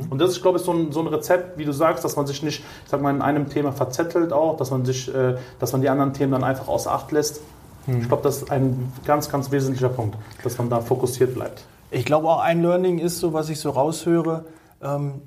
Und 0.10 0.20
das 0.20 0.32
ist, 0.32 0.42
glaube 0.42 0.60
ich, 0.60 0.64
so 0.64 0.72
ein, 0.72 0.94
so 0.94 1.02
ein 1.02 1.08
Rezept, 1.08 1.58
wie 1.58 1.66
du 1.66 1.74
sagst, 1.74 2.06
dass 2.06 2.16
man 2.16 2.26
sich 2.26 2.42
nicht, 2.42 2.60
ich 2.60 2.90
sag 2.90 3.02
mal, 3.02 3.14
in 3.14 3.22
einem 3.22 3.50
Thema 3.50 3.74
verzettelt 3.74 4.32
auch, 4.32 4.56
dass 4.56 4.72
man 4.72 4.86
sich, 4.86 5.14
äh, 5.14 5.36
dass 5.60 5.74
man 5.74 5.82
die 5.82 5.90
anderen 5.90 6.14
Themen 6.14 6.32
dann 6.32 6.44
einfach 6.44 6.70
außer 6.70 6.90
Acht 6.90 7.12
lässt. 7.12 7.42
Ich 7.86 8.08
glaube, 8.08 8.24
das 8.24 8.38
ist 8.38 8.52
ein 8.52 8.94
ganz, 9.06 9.30
ganz 9.30 9.52
wesentlicher 9.52 9.90
Punkt, 9.90 10.16
dass 10.42 10.58
man 10.58 10.70
da 10.70 10.80
fokussiert 10.80 11.34
bleibt. 11.34 11.66
Ich 11.92 12.06
glaube 12.06 12.30
auch 12.30 12.40
ein 12.40 12.62
Learning 12.62 12.98
ist 12.98 13.20
so, 13.20 13.34
was 13.34 13.50
ich 13.50 13.60
so 13.60 13.72
raushöre, 13.72 14.46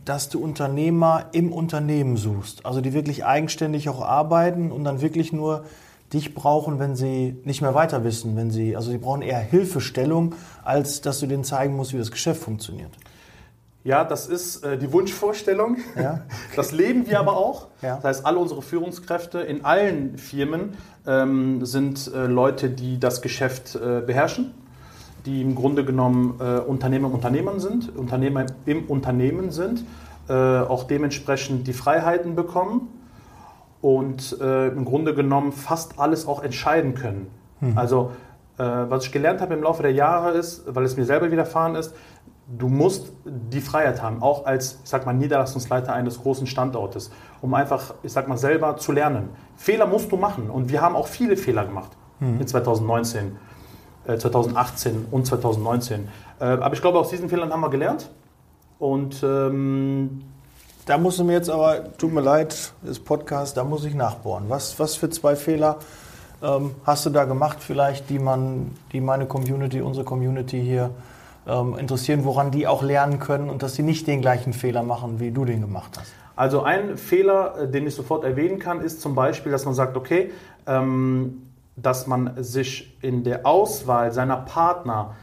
dass 0.04 0.28
du 0.28 0.42
Unternehmer 0.42 1.26
im 1.32 1.52
Unternehmen 1.52 2.16
suchst. 2.16 2.66
Also 2.66 2.80
die 2.80 2.92
wirklich 2.92 3.24
eigenständig 3.24 3.88
auch 3.88 4.02
arbeiten 4.02 4.70
und 4.70 4.84
dann 4.84 5.00
wirklich 5.00 5.32
nur 5.32 5.64
dich 6.12 6.34
brauchen, 6.34 6.78
wenn 6.78 6.94
sie 6.94 7.36
nicht 7.44 7.62
mehr 7.62 7.74
weiter 7.74 8.04
wissen, 8.04 8.36
wenn 8.36 8.50
sie, 8.50 8.76
also 8.76 8.90
sie 8.90 8.98
brauchen 8.98 9.22
eher 9.22 9.38
Hilfestellung, 9.38 10.34
als 10.64 11.00
dass 11.00 11.20
du 11.20 11.26
denen 11.26 11.44
zeigen 11.44 11.74
musst, 11.74 11.92
wie 11.92 11.98
das 11.98 12.10
Geschäft 12.10 12.42
funktioniert. 12.42 12.90
Ja, 13.86 14.02
das 14.02 14.26
ist 14.26 14.64
äh, 14.64 14.78
die 14.78 14.92
Wunschvorstellung. 14.92 15.78
Ja. 15.94 16.22
Das 16.56 16.72
leben 16.72 17.06
wir 17.06 17.20
aber 17.20 17.36
auch. 17.36 17.68
Ja. 17.82 17.96
Das 17.96 18.04
heißt, 18.04 18.26
alle 18.26 18.38
unsere 18.38 18.62
Führungskräfte 18.62 19.40
in 19.40 19.64
allen 19.64 20.18
Firmen 20.18 20.76
ähm, 21.06 21.64
sind 21.64 22.10
äh, 22.12 22.26
Leute, 22.26 22.70
die 22.70 22.98
das 22.98 23.22
Geschäft 23.22 23.76
äh, 23.76 24.00
beherrschen, 24.00 24.54
die 25.26 25.42
im 25.42 25.54
Grunde 25.54 25.84
genommen 25.84 26.40
äh, 26.40 26.60
Unternehmer 26.60 27.08
im 27.08 27.14
Unternehmen 27.14 27.60
sind, 27.60 27.94
Unternehmer 27.96 28.46
im 28.64 28.84
Unternehmen 28.84 29.50
sind, 29.50 29.84
äh, 30.28 30.32
auch 30.32 30.84
dementsprechend 30.84 31.66
die 31.66 31.72
Freiheiten 31.72 32.34
bekommen 32.34 32.88
und 33.82 34.40
äh, 34.40 34.68
im 34.68 34.84
Grunde 34.84 35.14
genommen 35.14 35.52
fast 35.52 35.98
alles 35.98 36.26
auch 36.26 36.42
entscheiden 36.42 36.94
können. 36.94 37.26
Also 37.74 38.12
äh, 38.58 38.62
was 38.62 39.04
ich 39.04 39.12
gelernt 39.12 39.40
habe 39.40 39.54
im 39.54 39.62
Laufe 39.62 39.82
der 39.82 39.92
Jahre 39.92 40.32
ist, 40.32 40.62
weil 40.66 40.84
es 40.84 40.96
mir 40.96 41.04
selber 41.04 41.30
widerfahren 41.30 41.74
ist, 41.74 41.94
du 42.58 42.68
musst 42.68 43.12
die 43.24 43.60
Freiheit 43.60 44.02
haben, 44.02 44.22
auch 44.22 44.46
als, 44.46 44.78
ich 44.84 44.90
sag 44.90 45.04
mal, 45.04 45.12
Niederlassungsleiter 45.12 45.92
eines 45.92 46.22
großen 46.22 46.46
Standortes, 46.46 47.10
um 47.42 47.54
einfach, 47.54 47.94
ich 48.02 48.12
sag 48.12 48.28
mal, 48.28 48.36
selber 48.36 48.76
zu 48.76 48.92
lernen. 48.92 49.30
Fehler 49.56 49.86
musst 49.86 50.12
du 50.12 50.16
machen 50.16 50.48
und 50.50 50.70
wir 50.70 50.80
haben 50.80 50.94
auch 50.94 51.08
viele 51.08 51.36
Fehler 51.36 51.64
gemacht 51.64 51.90
in 52.40 52.46
2019, 52.46 53.26
äh, 53.26 53.30
2018 54.06 55.06
und 55.10 55.26
2019. 55.26 56.08
Äh, 56.38 56.44
aber 56.44 56.74
ich 56.74 56.80
glaube, 56.80 56.98
aus 56.98 57.10
diesen 57.10 57.28
Fehlern 57.28 57.52
haben 57.52 57.60
wir 57.60 57.70
gelernt 57.70 58.10
und 58.78 59.22
ähm, 59.22 60.22
Da 60.86 60.98
musst 60.98 61.18
du 61.18 61.24
mir 61.24 61.32
jetzt 61.32 61.50
aber, 61.50 61.96
tut 61.98 62.12
mir 62.12 62.20
leid, 62.20 62.72
das 62.82 63.00
Podcast, 63.00 63.56
da 63.56 63.64
muss 63.64 63.84
ich 63.84 63.94
nachbohren. 63.94 64.44
Was, 64.48 64.78
was 64.78 64.94
für 64.94 65.10
zwei 65.10 65.34
Fehler 65.34 65.78
ähm, 66.40 66.76
hast 66.84 67.04
du 67.06 67.10
da 67.10 67.24
gemacht 67.24 67.58
vielleicht, 67.60 68.08
die 68.08 68.20
man, 68.20 68.70
die 68.92 69.00
meine 69.00 69.26
Community, 69.26 69.80
unsere 69.80 70.04
Community 70.04 70.62
hier 70.62 70.90
ähm, 71.44 71.76
interessieren, 71.76 72.24
woran 72.24 72.52
die 72.52 72.68
auch 72.68 72.84
lernen 72.84 73.18
können 73.18 73.50
und 73.50 73.64
dass 73.64 73.74
sie 73.74 73.82
nicht 73.82 74.06
den 74.06 74.20
gleichen 74.20 74.52
Fehler 74.52 74.84
machen, 74.84 75.18
wie 75.18 75.32
du 75.32 75.44
den 75.44 75.60
gemacht 75.60 75.98
hast. 75.98 76.12
Also 76.36 76.62
ein 76.62 76.98
Fehler, 76.98 77.62
äh, 77.62 77.68
den 77.68 77.86
ich 77.86 77.96
sofort 77.96 78.22
erwähnen 78.22 78.60
kann, 78.60 78.80
ist 78.80 79.00
zum 79.00 79.16
Beispiel, 79.16 79.50
dass 79.50 79.64
man 79.64 79.74
sagt, 79.74 79.96
okay, 79.96 80.30
ähm, 80.68 81.45
dass 81.76 82.06
man 82.06 82.42
sich 82.42 82.96
in 83.02 83.22
der 83.22 83.46
Auswahl 83.46 84.12
seiner 84.12 84.38
Partner, 84.38 85.14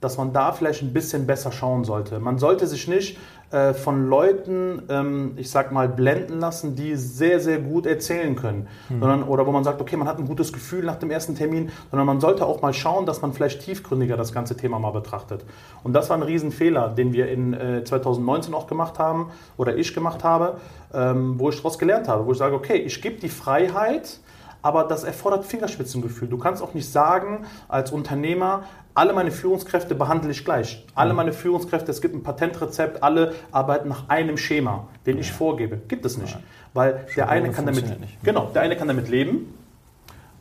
dass 0.00 0.18
man 0.18 0.32
da 0.32 0.52
vielleicht 0.52 0.82
ein 0.82 0.92
bisschen 0.92 1.26
besser 1.26 1.50
schauen 1.50 1.84
sollte. 1.84 2.18
Man 2.18 2.38
sollte 2.38 2.66
sich 2.66 2.86
nicht 2.88 3.18
äh, 3.54 3.72
von 3.72 4.08
Leuten, 4.08 4.82
ähm, 4.88 5.32
ich 5.36 5.48
sag 5.48 5.70
mal, 5.70 5.88
blenden 5.88 6.40
lassen, 6.40 6.74
die 6.74 6.96
sehr, 6.96 7.38
sehr 7.38 7.58
gut 7.58 7.86
erzählen 7.86 8.34
können. 8.34 8.66
Mhm. 8.88 9.00
Sondern, 9.00 9.22
oder 9.22 9.46
wo 9.46 9.52
man 9.52 9.62
sagt, 9.62 9.80
okay, 9.80 9.96
man 9.96 10.08
hat 10.08 10.18
ein 10.18 10.26
gutes 10.26 10.52
Gefühl 10.52 10.84
nach 10.84 10.96
dem 10.96 11.10
ersten 11.10 11.36
Termin, 11.36 11.70
sondern 11.90 12.06
man 12.06 12.20
sollte 12.20 12.44
auch 12.46 12.62
mal 12.62 12.74
schauen, 12.74 13.06
dass 13.06 13.22
man 13.22 13.32
vielleicht 13.32 13.62
tiefgründiger 13.62 14.16
das 14.16 14.32
ganze 14.32 14.56
Thema 14.56 14.78
mal 14.78 14.90
betrachtet. 14.90 15.44
Und 15.84 15.92
das 15.92 16.10
war 16.10 16.16
ein 16.16 16.22
Riesenfehler, 16.22 16.88
den 16.88 17.12
wir 17.12 17.28
in 17.28 17.54
äh, 17.54 17.84
2019 17.84 18.52
auch 18.54 18.66
gemacht 18.66 18.98
haben 18.98 19.30
oder 19.56 19.76
ich 19.76 19.94
gemacht 19.94 20.24
habe, 20.24 20.58
ähm, 20.92 21.38
wo 21.38 21.48
ich 21.48 21.56
daraus 21.56 21.78
gelernt 21.78 22.08
habe, 22.08 22.26
wo 22.26 22.32
ich 22.32 22.38
sage, 22.38 22.56
okay, 22.56 22.76
ich 22.76 23.00
gebe 23.00 23.20
die 23.20 23.28
Freiheit, 23.28 24.18
aber 24.64 24.84
das 24.84 25.04
erfordert 25.04 25.44
Fingerspitzengefühl. 25.44 26.26
Du 26.26 26.38
kannst 26.38 26.62
auch 26.62 26.72
nicht 26.72 26.90
sagen 26.90 27.44
als 27.68 27.92
Unternehmer, 27.92 28.62
alle 28.94 29.12
meine 29.12 29.30
Führungskräfte 29.30 29.94
behandle 29.94 30.30
ich 30.30 30.42
gleich. 30.42 30.86
Alle 30.94 31.10
mhm. 31.10 31.16
meine 31.18 31.32
Führungskräfte, 31.34 31.90
es 31.90 32.00
gibt 32.00 32.14
ein 32.14 32.22
Patentrezept, 32.22 33.02
alle 33.02 33.34
arbeiten 33.52 33.90
nach 33.90 34.08
einem 34.08 34.38
Schema, 34.38 34.88
den 35.04 35.18
ich 35.18 35.30
vorgebe. 35.30 35.76
Gibt 35.86 36.06
es 36.06 36.16
nicht. 36.16 36.38
Weil 36.72 37.06
der 37.14 37.28
eine 37.28 37.50
kann 37.50 37.66
damit, 37.66 37.84
genau, 38.22 38.50
der 38.54 38.62
eine 38.62 38.74
kann 38.76 38.88
damit 38.88 39.10
leben 39.10 39.52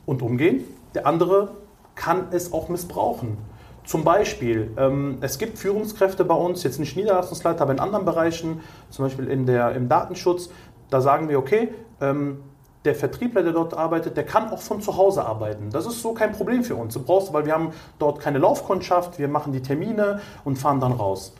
und 0.05 0.21
umgehen, 0.21 0.63
der 0.95 1.05
andere 1.05 1.49
kann 1.95 2.27
es 2.31 2.53
auch 2.53 2.69
missbrauchen. 2.69 3.37
Zum 3.83 4.05
Beispiel, 4.05 4.71
ähm, 4.77 5.17
es 5.19 5.37
gibt 5.37 5.57
Führungskräfte 5.57 6.23
bei 6.23 6.35
uns, 6.35 6.63
jetzt 6.63 6.79
nicht 6.79 6.95
Niederlassungsleiter, 6.95 7.63
aber 7.63 7.73
in 7.73 7.79
anderen 7.79 8.05
Bereichen, 8.05 8.61
zum 8.89 9.03
Beispiel 9.03 9.27
in 9.27 9.45
der, 9.45 9.73
im 9.73 9.89
Datenschutz, 9.89 10.49
da 10.89 11.01
sagen 11.01 11.27
wir, 11.27 11.37
okay, 11.39 11.73
ähm, 11.99 12.37
der 12.85 12.95
Vertriebler, 12.95 13.43
der 13.43 13.53
dort 13.53 13.73
arbeitet, 13.73 14.17
der 14.17 14.25
kann 14.25 14.49
auch 14.49 14.59
von 14.59 14.81
zu 14.81 14.97
Hause 14.97 15.25
arbeiten. 15.25 15.69
Das 15.71 15.85
ist 15.85 16.01
so 16.01 16.13
kein 16.13 16.33
Problem 16.33 16.63
für 16.63 16.75
uns. 16.75 16.93
Du 16.93 17.01
brauchst, 17.01 17.31
weil 17.33 17.45
wir 17.45 17.53
haben 17.53 17.71
dort 17.99 18.19
keine 18.19 18.39
Laufkundschaft, 18.39 19.19
wir 19.19 19.27
machen 19.27 19.53
die 19.53 19.61
Termine 19.61 20.19
und 20.43 20.57
fahren 20.57 20.79
dann 20.79 20.91
raus. 20.93 21.33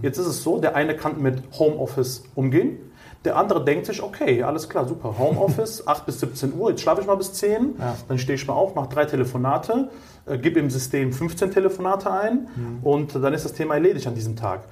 Jetzt 0.00 0.16
ist 0.16 0.26
es 0.26 0.42
so, 0.42 0.58
der 0.58 0.74
eine 0.74 0.96
kann 0.96 1.20
mit 1.20 1.42
Homeoffice 1.58 2.24
umgehen, 2.34 2.78
der 3.24 3.36
andere 3.36 3.64
denkt 3.64 3.86
sich, 3.86 4.02
okay, 4.02 4.42
alles 4.42 4.68
klar, 4.68 4.88
super, 4.88 5.16
Homeoffice, 5.18 5.86
8 5.86 6.06
bis 6.06 6.20
17 6.20 6.58
Uhr, 6.58 6.70
jetzt 6.70 6.80
schlafe 6.80 7.02
ich 7.02 7.06
mal 7.06 7.16
bis 7.16 7.34
10, 7.34 7.76
ja. 7.78 7.94
dann 8.08 8.18
stehe 8.18 8.36
ich 8.36 8.46
mal 8.46 8.54
auf, 8.54 8.74
mache 8.74 8.88
drei 8.88 9.04
Telefonate, 9.04 9.90
äh, 10.26 10.38
gebe 10.38 10.58
im 10.58 10.70
System 10.70 11.12
15 11.12 11.50
Telefonate 11.52 12.10
ein 12.10 12.48
mhm. 12.56 12.78
und 12.82 13.14
dann 13.14 13.34
ist 13.34 13.44
das 13.44 13.52
Thema 13.52 13.74
erledigt 13.74 14.06
an 14.06 14.14
diesem 14.14 14.34
Tag. 14.34 14.62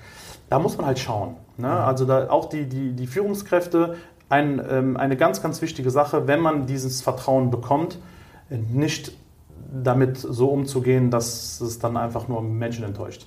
Da 0.48 0.58
muss 0.58 0.76
man 0.76 0.86
halt 0.86 0.98
schauen. 0.98 1.36
Ne? 1.58 1.70
Also 1.70 2.06
da 2.06 2.28
auch 2.28 2.48
die, 2.48 2.64
die, 2.64 2.92
die 2.92 3.06
Führungskräfte 3.06 3.96
ein, 4.30 4.62
ähm, 4.70 4.96
eine 4.96 5.16
ganz, 5.16 5.42
ganz 5.42 5.60
wichtige 5.60 5.90
Sache, 5.90 6.26
wenn 6.26 6.40
man 6.40 6.66
dieses 6.66 7.02
Vertrauen 7.02 7.50
bekommt, 7.50 7.98
nicht 8.48 9.12
damit 9.72 10.18
so 10.18 10.48
umzugehen, 10.48 11.10
dass 11.10 11.60
es 11.60 11.78
dann 11.78 11.96
einfach 11.96 12.28
nur 12.28 12.42
Menschen 12.42 12.84
enttäuscht. 12.84 13.26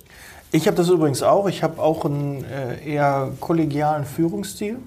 Ich 0.50 0.66
habe 0.66 0.76
das 0.76 0.88
übrigens 0.88 1.22
auch. 1.22 1.48
Ich 1.48 1.62
habe 1.62 1.80
auch 1.80 2.04
einen 2.04 2.44
äh, 2.44 2.86
eher 2.86 3.30
kollegialen 3.40 4.04
Führungsstil. 4.04 4.78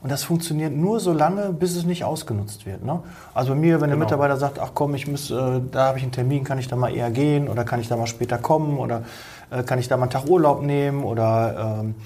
Und 0.00 0.12
das 0.12 0.22
funktioniert 0.22 0.72
nur 0.72 1.00
so 1.00 1.12
lange, 1.12 1.52
bis 1.52 1.74
es 1.74 1.84
nicht 1.84 2.04
ausgenutzt 2.04 2.66
wird. 2.66 2.84
Ne? 2.84 3.00
Also 3.34 3.50
bei 3.50 3.56
mir, 3.56 3.80
wenn 3.80 3.88
der 3.88 3.96
genau. 3.96 4.04
Mitarbeiter 4.04 4.36
sagt, 4.36 4.60
ach 4.60 4.70
komm, 4.74 4.94
ich 4.94 5.08
muss, 5.08 5.30
äh, 5.30 5.60
da 5.72 5.86
habe 5.86 5.98
ich 5.98 6.04
einen 6.04 6.12
Termin, 6.12 6.44
kann 6.44 6.58
ich 6.58 6.68
da 6.68 6.76
mal 6.76 6.94
eher 6.94 7.10
gehen 7.10 7.48
oder 7.48 7.64
kann 7.64 7.80
ich 7.80 7.88
da 7.88 7.96
mal 7.96 8.06
später 8.06 8.38
kommen 8.38 8.78
oder 8.78 9.02
äh, 9.50 9.64
kann 9.64 9.80
ich 9.80 9.88
da 9.88 9.96
mal 9.96 10.04
einen 10.04 10.12
Tag 10.12 10.28
Urlaub 10.28 10.62
nehmen 10.62 11.02
oder 11.02 11.80
ähm, 11.80 11.96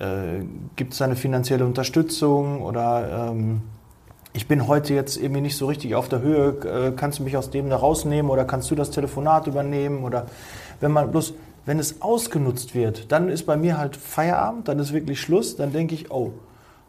äh, 0.00 0.44
gibt 0.76 0.94
es 0.94 1.02
eine 1.02 1.16
finanzielle 1.16 1.64
Unterstützung 1.64 2.62
oder 2.62 3.30
ähm, 3.30 3.62
ich 4.32 4.48
bin 4.48 4.66
heute 4.66 4.94
jetzt 4.94 5.16
irgendwie 5.16 5.40
nicht 5.40 5.56
so 5.56 5.66
richtig 5.66 5.94
auf 5.94 6.08
der 6.08 6.20
Höhe, 6.20 6.48
äh, 6.64 6.92
kannst 6.96 7.20
du 7.20 7.22
mich 7.22 7.36
aus 7.36 7.50
dem 7.50 7.70
da 7.70 7.76
rausnehmen 7.76 8.30
oder 8.30 8.44
kannst 8.44 8.70
du 8.70 8.74
das 8.74 8.90
Telefonat 8.90 9.46
übernehmen? 9.46 10.02
Oder 10.04 10.26
wenn 10.80 10.90
man 10.90 11.10
bloß, 11.12 11.34
wenn 11.66 11.78
es 11.78 12.02
ausgenutzt 12.02 12.74
wird, 12.74 13.12
dann 13.12 13.28
ist 13.28 13.46
bei 13.46 13.56
mir 13.56 13.78
halt 13.78 13.96
Feierabend, 13.96 14.66
dann 14.66 14.80
ist 14.80 14.92
wirklich 14.92 15.20
Schluss, 15.20 15.54
dann 15.54 15.72
denke 15.72 15.94
ich, 15.94 16.10
oh, 16.10 16.32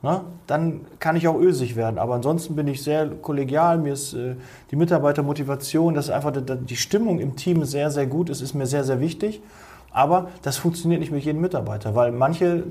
ne, 0.01 0.21
dann 0.47 0.81
kann 0.99 1.15
ich 1.15 1.27
auch 1.27 1.39
ösig 1.39 1.75
werden. 1.75 1.99
Aber 1.99 2.15
ansonsten 2.15 2.55
bin 2.55 2.67
ich 2.67 2.81
sehr 2.81 3.07
kollegial, 3.07 3.77
mir 3.77 3.93
ist 3.93 4.13
äh, 4.13 4.35
die 4.71 4.75
Mitarbeitermotivation, 4.75 5.93
dass 5.93 6.09
einfach 6.09 6.31
die, 6.31 6.41
die 6.41 6.75
Stimmung 6.75 7.19
im 7.19 7.35
Team 7.35 7.63
sehr, 7.63 7.91
sehr 7.91 8.07
gut. 8.07 8.31
Ist, 8.31 8.41
ist 8.41 8.55
mir 8.55 8.65
sehr, 8.65 8.83
sehr 8.83 8.99
wichtig. 8.99 9.41
Aber 9.91 10.29
das 10.41 10.57
funktioniert 10.57 10.99
nicht 10.99 11.11
mit 11.11 11.23
jedem 11.23 11.41
Mitarbeiter, 11.41 11.95
weil 11.95 12.11
manche 12.11 12.63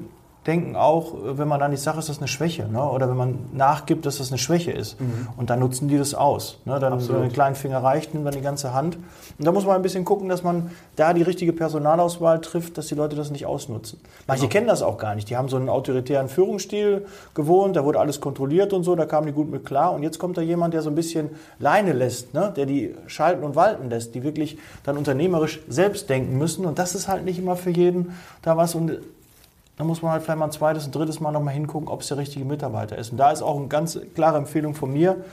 denken 0.46 0.76
auch, 0.76 1.14
wenn 1.22 1.48
man 1.48 1.58
dann 1.58 1.70
nicht 1.70 1.82
sagt, 1.82 1.98
ist 1.98 2.08
das 2.08 2.18
eine 2.18 2.28
Schwäche. 2.28 2.68
Ne? 2.68 2.82
Oder 2.82 3.08
wenn 3.08 3.16
man 3.16 3.38
nachgibt, 3.52 4.04
dass 4.04 4.18
das 4.18 4.28
eine 4.28 4.38
Schwäche 4.38 4.72
ist. 4.72 5.00
Mhm. 5.00 5.28
Und 5.36 5.50
dann 5.50 5.58
nutzen 5.58 5.88
die 5.88 5.96
das 5.96 6.14
aus. 6.14 6.58
Ne? 6.66 6.78
Dann 6.78 7.00
so 7.00 7.14
einen 7.14 7.32
kleinen 7.32 7.54
Finger 7.54 7.82
reicht, 7.82 8.12
nimmt 8.12 8.26
dann 8.26 8.34
die 8.34 8.42
ganze 8.42 8.74
Hand. 8.74 8.96
Und 9.38 9.46
da 9.46 9.52
muss 9.52 9.64
man 9.64 9.76
ein 9.76 9.82
bisschen 9.82 10.04
gucken, 10.04 10.28
dass 10.28 10.42
man 10.42 10.70
da 10.96 11.14
die 11.14 11.22
richtige 11.22 11.52
Personalauswahl 11.52 12.40
trifft, 12.40 12.76
dass 12.76 12.88
die 12.88 12.94
Leute 12.94 13.16
das 13.16 13.30
nicht 13.30 13.46
ausnutzen. 13.46 14.00
Manche 14.26 14.42
genau. 14.42 14.52
kennen 14.52 14.66
das 14.66 14.82
auch 14.82 14.98
gar 14.98 15.14
nicht. 15.14 15.30
Die 15.30 15.36
haben 15.36 15.48
so 15.48 15.56
einen 15.56 15.70
autoritären 15.70 16.28
Führungsstil 16.28 17.06
gewohnt, 17.34 17.76
da 17.76 17.84
wurde 17.84 17.98
alles 17.98 18.20
kontrolliert 18.20 18.72
und 18.74 18.84
so, 18.84 18.94
da 18.96 19.06
kamen 19.06 19.26
die 19.26 19.32
gut 19.32 19.50
mit 19.50 19.64
klar. 19.64 19.92
Und 19.92 20.02
jetzt 20.02 20.18
kommt 20.18 20.36
da 20.36 20.42
jemand, 20.42 20.74
der 20.74 20.82
so 20.82 20.90
ein 20.90 20.94
bisschen 20.94 21.30
Leine 21.58 21.92
lässt, 21.92 22.34
ne? 22.34 22.52
der 22.54 22.66
die 22.66 22.94
schalten 23.06 23.44
und 23.44 23.56
walten 23.56 23.88
lässt, 23.88 24.14
die 24.14 24.22
wirklich 24.22 24.58
dann 24.82 24.98
unternehmerisch 24.98 25.60
selbst 25.68 26.10
denken 26.10 26.36
müssen. 26.36 26.66
Und 26.66 26.78
das 26.78 26.94
ist 26.94 27.08
halt 27.08 27.24
nicht 27.24 27.38
immer 27.38 27.56
für 27.56 27.70
jeden 27.70 28.12
da 28.42 28.56
was. 28.56 28.74
Und 28.74 28.98
dann 29.76 29.86
muss 29.86 30.02
man 30.02 30.12
halt 30.12 30.22
vielleicht 30.22 30.38
mal 30.38 30.46
ein 30.46 30.52
zweites, 30.52 30.86
ein 30.86 30.92
drittes 30.92 31.20
Mal 31.20 31.32
nochmal 31.32 31.54
hingucken, 31.54 31.88
ob 31.88 32.02
es 32.02 32.08
der 32.08 32.18
richtige 32.18 32.44
Mitarbeiter 32.44 32.96
ist. 32.96 33.10
Und 33.10 33.18
da 33.18 33.30
ist 33.32 33.42
auch 33.42 33.56
eine 33.56 33.68
ganz 33.68 33.98
klare 34.14 34.38
Empfehlung 34.38 34.74
von 34.74 34.92
mir, 34.92 35.24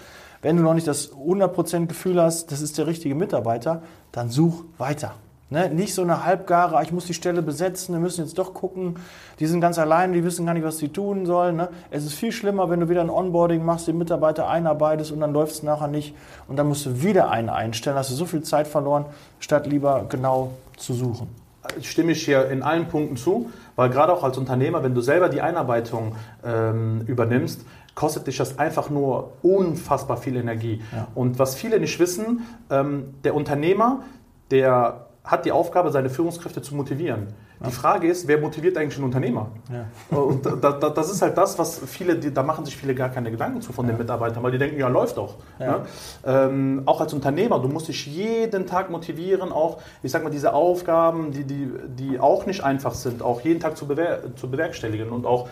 wenn 0.41 0.57
du 0.57 0.63
noch 0.63 0.73
nicht 0.73 0.87
das 0.87 1.13
100% 1.13 1.85
Gefühl 1.85 2.19
hast, 2.19 2.51
das 2.51 2.61
ist 2.61 2.77
der 2.77 2.87
richtige 2.87 3.13
Mitarbeiter, 3.13 3.83
dann 4.11 4.29
such 4.29 4.63
weiter. 4.79 5.13
Ne? 5.51 5.69
Nicht 5.69 5.93
so 5.93 6.01
eine 6.01 6.25
halbgare, 6.25 6.77
ah, 6.77 6.81
ich 6.81 6.91
muss 6.91 7.05
die 7.05 7.13
Stelle 7.13 7.43
besetzen, 7.43 7.93
wir 7.93 7.99
müssen 7.99 8.23
jetzt 8.23 8.39
doch 8.39 8.53
gucken, 8.53 8.95
die 9.39 9.45
sind 9.45 9.61
ganz 9.61 9.77
allein, 9.77 10.13
die 10.13 10.23
wissen 10.23 10.45
gar 10.45 10.53
nicht, 10.53 10.63
was 10.63 10.79
sie 10.79 10.89
tun 10.89 11.25
sollen. 11.25 11.57
Ne? 11.57 11.69
Es 11.91 12.05
ist 12.05 12.13
viel 12.13 12.31
schlimmer, 12.31 12.69
wenn 12.69 12.79
du 12.79 12.89
wieder 12.89 13.01
ein 13.01 13.09
Onboarding 13.09 13.63
machst, 13.63 13.87
den 13.87 13.97
Mitarbeiter 13.97 14.47
einarbeitest 14.47 15.11
und 15.11 15.19
dann 15.19 15.33
läuft 15.33 15.53
es 15.53 15.63
nachher 15.63 15.89
nicht 15.89 16.15
und 16.47 16.55
dann 16.55 16.67
musst 16.67 16.85
du 16.85 17.03
wieder 17.03 17.29
einen 17.29 17.49
einstellen, 17.49 17.97
hast 17.97 18.09
du 18.09 18.15
so 18.15 18.25
viel 18.25 18.41
Zeit 18.41 18.67
verloren, 18.67 19.05
statt 19.39 19.67
lieber 19.67 20.05
genau 20.09 20.51
zu 20.77 20.93
suchen 20.93 21.40
stimme 21.81 22.11
ich 22.13 22.25
hier 22.25 22.49
in 22.49 22.63
allen 22.63 22.87
Punkten 22.87 23.17
zu, 23.17 23.51
weil 23.75 23.89
gerade 23.89 24.13
auch 24.13 24.23
als 24.23 24.37
Unternehmer, 24.37 24.83
wenn 24.83 24.95
du 24.95 25.01
selber 25.01 25.29
die 25.29 25.41
Einarbeitung 25.41 26.15
ähm, 26.43 27.01
übernimmst, 27.07 27.65
kostet 27.95 28.27
dich 28.27 28.37
das 28.37 28.57
einfach 28.57 28.89
nur 28.89 29.33
unfassbar 29.41 30.17
viel 30.17 30.35
Energie. 30.37 30.81
Ja. 30.91 31.07
Und 31.13 31.39
was 31.39 31.55
viele 31.55 31.79
nicht 31.79 31.99
wissen, 31.99 32.45
ähm, 32.69 33.13
der 33.23 33.35
Unternehmer, 33.35 34.03
der 34.49 35.07
hat 35.23 35.45
die 35.45 35.51
Aufgabe, 35.51 35.91
seine 35.91 36.09
Führungskräfte 36.09 36.61
zu 36.61 36.75
motivieren. 36.75 37.27
Ja. 37.61 37.67
Die 37.67 37.73
Frage 37.73 38.07
ist, 38.07 38.27
wer 38.27 38.39
motiviert 38.39 38.75
eigentlich 38.77 38.97
einen 38.97 39.05
Unternehmer? 39.05 39.51
Ja. 39.71 40.17
Und 40.17 40.45
da, 40.45 40.71
da, 40.71 40.89
das 40.89 41.11
ist 41.11 41.21
halt 41.21 41.37
das, 41.37 41.59
was 41.59 41.79
viele, 41.79 42.15
die, 42.15 42.33
da 42.33 42.43
machen 42.43 42.65
sich 42.65 42.75
viele 42.75 42.95
gar 42.95 43.09
keine 43.09 43.29
Gedanken 43.29 43.61
zu 43.61 43.71
von 43.71 43.85
ja. 43.85 43.93
den 43.93 43.99
Mitarbeitern, 43.99 44.41
weil 44.41 44.51
die 44.51 44.57
denken, 44.57 44.79
ja, 44.79 44.87
läuft 44.87 45.17
doch. 45.17 45.35
Ne? 45.59 45.81
Ähm, 46.25 46.81
auch 46.85 47.01
als 47.01 47.13
Unternehmer, 47.13 47.59
du 47.59 47.67
musst 47.67 47.87
dich 47.87 48.07
jeden 48.07 48.65
Tag 48.65 48.89
motivieren, 48.89 49.51
auch, 49.51 49.79
ich 50.01 50.11
sag 50.11 50.23
mal, 50.23 50.29
diese 50.29 50.53
Aufgaben, 50.53 51.31
die, 51.31 51.43
die, 51.43 51.69
die 51.87 52.19
auch 52.19 52.45
nicht 52.45 52.63
einfach 52.63 52.93
sind, 52.93 53.21
auch 53.21 53.41
jeden 53.41 53.59
Tag 53.59 53.77
zu, 53.77 53.87
bewer 53.87 54.35
zu 54.35 54.49
bewerkstelligen 54.49 55.09
und 55.09 55.25
auch 55.25 55.47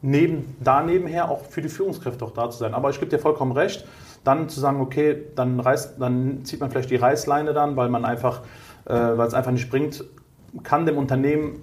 neben, 0.00 0.56
da 0.60 0.82
nebenher 0.82 1.30
auch 1.30 1.44
für 1.44 1.60
die 1.60 1.68
Führungskräfte 1.68 2.24
auch 2.24 2.32
da 2.32 2.50
zu 2.50 2.58
sein. 2.58 2.74
Aber 2.74 2.90
ich 2.90 2.98
gebe 2.98 3.10
dir 3.10 3.18
vollkommen 3.18 3.52
recht, 3.52 3.86
dann 4.22 4.48
zu 4.48 4.60
sagen, 4.60 4.80
okay, 4.80 5.26
dann, 5.34 5.60
reißt, 5.60 6.00
dann 6.00 6.44
zieht 6.44 6.60
man 6.60 6.70
vielleicht 6.70 6.90
die 6.90 6.96
Reißleine 6.96 7.52
dann, 7.52 7.76
weil 7.76 7.90
man 7.90 8.04
einfach 8.04 8.40
äh, 8.86 8.92
weil 8.92 9.26
es 9.26 9.34
einfach 9.34 9.52
nicht 9.52 9.70
bringt, 9.70 10.04
kann 10.62 10.86
dem 10.86 10.98
Unternehmen 10.98 11.62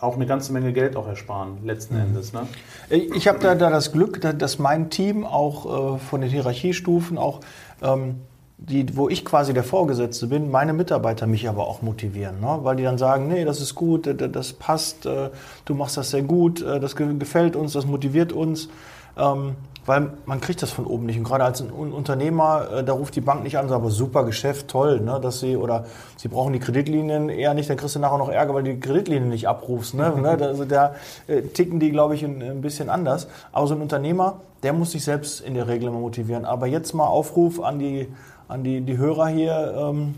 auch 0.00 0.16
eine 0.16 0.26
ganze 0.26 0.52
Menge 0.52 0.72
Geld 0.72 0.96
auch 0.96 1.06
ersparen, 1.06 1.58
letzten 1.64 1.94
mhm. 1.94 2.02
Endes. 2.02 2.32
Ne? 2.32 2.46
Ich 2.88 3.28
habe 3.28 3.38
da, 3.38 3.54
da 3.54 3.70
das 3.70 3.92
Glück, 3.92 4.20
dass 4.38 4.58
mein 4.58 4.90
Team 4.90 5.24
auch 5.24 5.96
äh, 5.96 5.98
von 5.98 6.20
den 6.20 6.30
Hierarchiestufen 6.30 7.18
auch 7.18 7.40
ähm, 7.82 8.16
die, 8.62 8.96
wo 8.96 9.08
ich 9.08 9.24
quasi 9.24 9.54
der 9.54 9.64
Vorgesetzte 9.64 10.26
bin, 10.26 10.50
meine 10.50 10.72
Mitarbeiter 10.72 11.26
mich 11.26 11.48
aber 11.48 11.66
auch 11.66 11.80
motivieren, 11.80 12.40
ne? 12.40 12.58
weil 12.62 12.76
die 12.76 12.82
dann 12.82 12.98
sagen, 12.98 13.28
nee, 13.28 13.44
das 13.44 13.60
ist 13.60 13.74
gut, 13.74 14.06
das 14.06 14.52
passt, 14.52 15.06
äh, 15.06 15.30
du 15.64 15.74
machst 15.74 15.96
das 15.96 16.10
sehr 16.10 16.22
gut, 16.22 16.60
äh, 16.60 16.78
das 16.78 16.94
gefällt 16.94 17.56
uns, 17.56 17.72
das 17.72 17.86
motiviert 17.86 18.32
uns. 18.32 18.68
Ähm, 19.16 19.56
weil 19.86 20.12
man 20.26 20.40
kriegt 20.40 20.62
das 20.62 20.70
von 20.70 20.86
oben 20.86 21.06
nicht. 21.06 21.18
Und 21.18 21.24
gerade 21.24 21.44
als 21.44 21.60
ein 21.60 21.70
Unternehmer, 21.70 22.68
äh, 22.70 22.84
da 22.84 22.92
ruft 22.92 23.16
die 23.16 23.20
Bank 23.20 23.42
nicht 23.42 23.58
an, 23.58 23.68
sagt 23.68 23.80
aber 23.80 23.90
super 23.90 24.24
Geschäft, 24.24 24.68
toll, 24.68 25.00
ne, 25.00 25.18
dass 25.20 25.40
sie 25.40 25.56
oder 25.56 25.84
sie 26.16 26.28
brauchen 26.28 26.52
die 26.52 26.58
Kreditlinien 26.58 27.28
eher 27.28 27.54
nicht, 27.54 27.70
dann 27.70 27.76
kriegst 27.76 27.96
du 27.96 27.98
nachher 27.98 28.18
noch 28.18 28.28
Ärger, 28.28 28.54
weil 28.54 28.62
du 28.62 28.74
die 28.74 28.80
Kreditlinien 28.80 29.28
nicht 29.28 29.48
abrufst. 29.48 29.94
Ne? 29.94 30.12
ne 30.16 30.28
also 30.46 30.64
da 30.64 30.94
äh, 31.26 31.42
ticken 31.42 31.80
die, 31.80 31.90
glaube 31.90 32.14
ich, 32.14 32.24
ein, 32.24 32.60
bisschen 32.60 32.90
anders. 32.90 33.26
Aber 33.52 33.66
so 33.66 33.74
ein 33.74 33.80
Unternehmer, 33.80 34.40
der 34.62 34.72
muss 34.72 34.90
sich 34.90 35.04
selbst 35.04 35.40
in 35.40 35.54
der 35.54 35.66
Regel 35.66 35.88
immer 35.88 36.00
motivieren. 36.00 36.44
Aber 36.44 36.66
jetzt 36.66 36.92
mal 36.92 37.06
Aufruf 37.06 37.60
an 37.60 37.78
die, 37.78 38.08
an 38.48 38.64
die, 38.64 38.82
die 38.82 38.98
Hörer 38.98 39.28
hier, 39.28 39.74
ähm, 39.76 40.14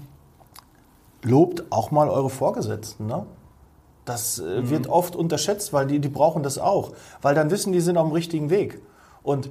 lobt 1.22 1.64
auch 1.70 1.90
mal 1.90 2.08
eure 2.08 2.30
Vorgesetzten. 2.30 3.06
Ne? 3.06 3.24
Das 4.04 4.40
äh, 4.40 4.68
wird 4.68 4.88
oft 4.88 5.14
unterschätzt, 5.14 5.72
weil 5.72 5.86
die, 5.86 6.00
die 6.00 6.08
brauchen 6.08 6.42
das 6.42 6.58
auch. 6.58 6.92
Weil 7.20 7.34
dann 7.34 7.50
wissen, 7.50 7.72
die 7.72 7.80
sind 7.80 7.96
auf 7.96 8.08
dem 8.08 8.12
richtigen 8.12 8.50
Weg. 8.50 8.80
Und 9.22 9.50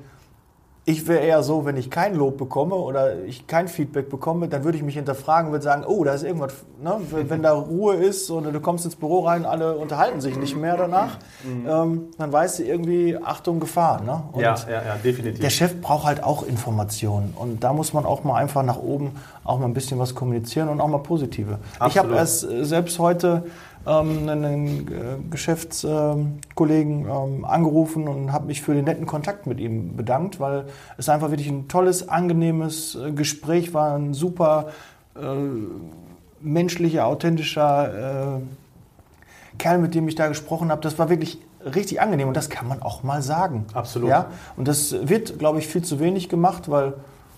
ich 0.84 1.08
wäre 1.08 1.20
eher 1.20 1.44
so, 1.44 1.63
wenn 1.63 1.78
ich 1.78 1.92
kein 1.92 2.16
Lob 2.16 2.40
bekomme 2.40 2.74
oder 2.74 3.24
ich 3.24 3.46
kein 3.46 3.68
Feedback 3.68 4.10
bekomme, 4.10 4.48
dann 4.48 4.63
würde 4.63 4.80
ich 4.80 4.84
mich 4.84 4.96
hinterfragen 4.96 5.48
und 5.48 5.51
würde 5.51 5.63
sagen, 5.63 5.84
oh, 5.86 6.04
da 6.04 6.13
ist 6.13 6.24
irgendwas, 6.24 6.54
ne? 6.82 7.00
wenn 7.12 7.44
da 7.44 7.54
Ruhe 7.54 7.94
ist 7.96 8.32
oder 8.32 8.51
du 8.51 8.60
kommst 8.60 8.86
ins 8.86 8.96
Büro 8.96 9.20
rein, 9.20 9.46
alle 9.46 9.75
unterhalten 9.75 10.22
sich 10.22 10.38
nicht 10.38 10.58
mehr 10.58 10.78
danach, 10.78 11.20
ähm, 11.46 12.08
dann 12.18 12.32
weißt 12.34 12.60
du 12.60 12.63
irgendwie, 12.63 13.16
Achtung, 13.24 13.60
Gefahr. 13.60 14.01
Ne? 14.01 14.24
Und 14.32 14.42
Ja, 14.42 14.56
ja, 14.68 14.72
ja, 14.72 14.96
definitiv. 15.04 15.40
der 15.40 15.51
Chef 15.51 15.80
braucht 15.82 16.08
halt 16.08 16.24
auch 16.24 16.42
Informationen 16.42 17.36
und 17.38 17.63
da 17.63 17.74
muss 17.74 17.94
man 17.94 18.04
auch 18.06 18.24
mal 18.24 18.38
einfach 18.38 18.63
nach 18.63 18.80
oben 18.80 19.12
auch 19.44 19.60
mal 19.60 19.66
ein 19.66 19.75
bisschen 19.75 20.00
was 20.00 20.16
kommunizieren 20.16 20.68
und 20.68 20.82
auch 20.82 20.88
mal 20.88 20.98
positive. 20.98 21.60
Ich 21.75 21.98
habe 22.00 22.10
Absolut. 22.10 22.18
erst 22.18 22.44
äh, 22.44 22.66
selbst 22.66 22.98
heute 22.98 23.44
ähm, 23.88 24.30
einen 24.30 24.88
äh, 24.88 25.30
Geschäftskollegen 25.30 27.06
ähm, 27.06 27.46
angerufen 27.46 28.08
und 28.08 28.32
habe 28.32 28.48
mich 28.48 28.62
für 28.62 28.74
den 28.74 28.86
netten 28.86 29.06
Kontakt 29.06 29.48
mit 29.48 29.60
ihm 29.60 29.96
bedankt, 29.96 30.40
weil 30.40 30.66
es 30.98 31.10
einfach 31.10 31.32
wirklich 31.32 31.50
ein 31.50 31.68
tolles, 31.68 32.08
angenehmes 32.08 32.96
äh, 32.96 33.12
Gespräch 33.12 33.74
war, 33.74 33.96
ein 33.96 34.14
super 34.14 34.70
äh, 35.16 35.22
menschlicher, 36.40 37.06
authentischer 37.06 38.38
äh, 38.38 38.42
Kerl, 39.58 39.80
mit 39.80 39.96
dem 39.96 40.08
ich 40.08 40.16
da 40.16 40.28
gesprochen 40.28 40.72
habe, 40.72 40.82
das 40.82 40.98
war 40.98 41.10
wirklich 41.10 41.40
richtig 41.64 42.02
angenehm 42.02 42.28
und 42.28 42.38
das 42.38 42.50
kann 42.50 42.68
man 42.68 42.82
auch 42.82 43.04
mal 43.04 43.22
sagen. 43.22 43.66
Absolut. 43.74 44.10
Ja? 44.10 44.28
Und 44.58 44.68
das 44.68 44.96
wird, 45.08 45.40
glaube 45.40 45.60
ich, 45.60 45.68
viel 45.68 45.84
zu 45.84 46.00
wenig 46.00 46.30
gemacht, 46.30 46.70
weil 46.70 46.94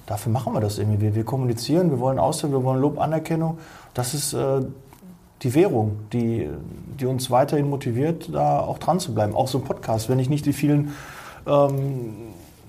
dafür 0.06 0.32
machen 0.32 0.54
wir 0.54 0.62
das 0.62 0.78
irgendwie. 0.78 1.02
Wir, 1.02 1.16
wir 1.16 1.26
kommunizieren, 1.26 1.90
wir 1.90 2.00
wollen 2.00 2.20
Austausch, 2.20 2.52
wir 2.52 2.64
wollen 2.64 2.82
Lob, 2.82 3.00
Anerkennung. 3.00 3.58
Das 3.94 4.14
ist 4.14 4.34
äh, 4.34 4.62
die 5.44 5.54
Währung, 5.54 5.98
die, 6.14 6.50
die 7.00 7.06
uns 7.06 7.30
weiterhin 7.30 7.70
motiviert, 7.70 8.34
da 8.34 8.60
auch 8.60 8.78
dran 8.78 9.00
zu 9.00 9.14
bleiben. 9.14 9.36
Auch 9.36 9.48
so 9.48 9.60
ein 9.60 9.64
Podcast. 9.64 10.10
Wenn 10.10 10.20
ich 10.20 10.30
nicht 10.30 10.46
die 10.46 10.54
vielen 10.54 10.94
ähm, 11.46 12.14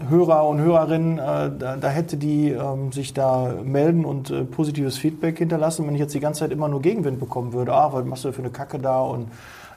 Hörer 0.09 0.49
und 0.49 0.61
Hörerinnen 0.61 1.19
äh, 1.19 1.51
da, 1.57 1.77
da 1.77 1.89
hätte, 1.89 2.17
die 2.17 2.51
ähm, 2.51 2.91
sich 2.91 3.15
da 3.15 3.55
melden 3.65 4.05
und 4.05 4.31
äh, 4.31 4.45
positives 4.45 4.99
Feedback 4.99 5.39
hinterlassen, 5.39 5.87
wenn 5.87 5.95
ich 5.95 6.01
jetzt 6.01 6.15
die 6.15 6.21
ganze 6.21 6.41
Zeit 6.41 6.51
immer 6.51 6.69
nur 6.69 6.83
Gegenwind 6.83 7.21
bekommen 7.21 7.53
würde, 7.53 7.73
ah, 7.73 7.93
was 7.93 8.05
machst 8.05 8.25
du 8.25 8.33
für 8.33 8.43
eine 8.43 8.51
Kacke 8.51 8.81
da 8.81 9.01
und 9.01 9.29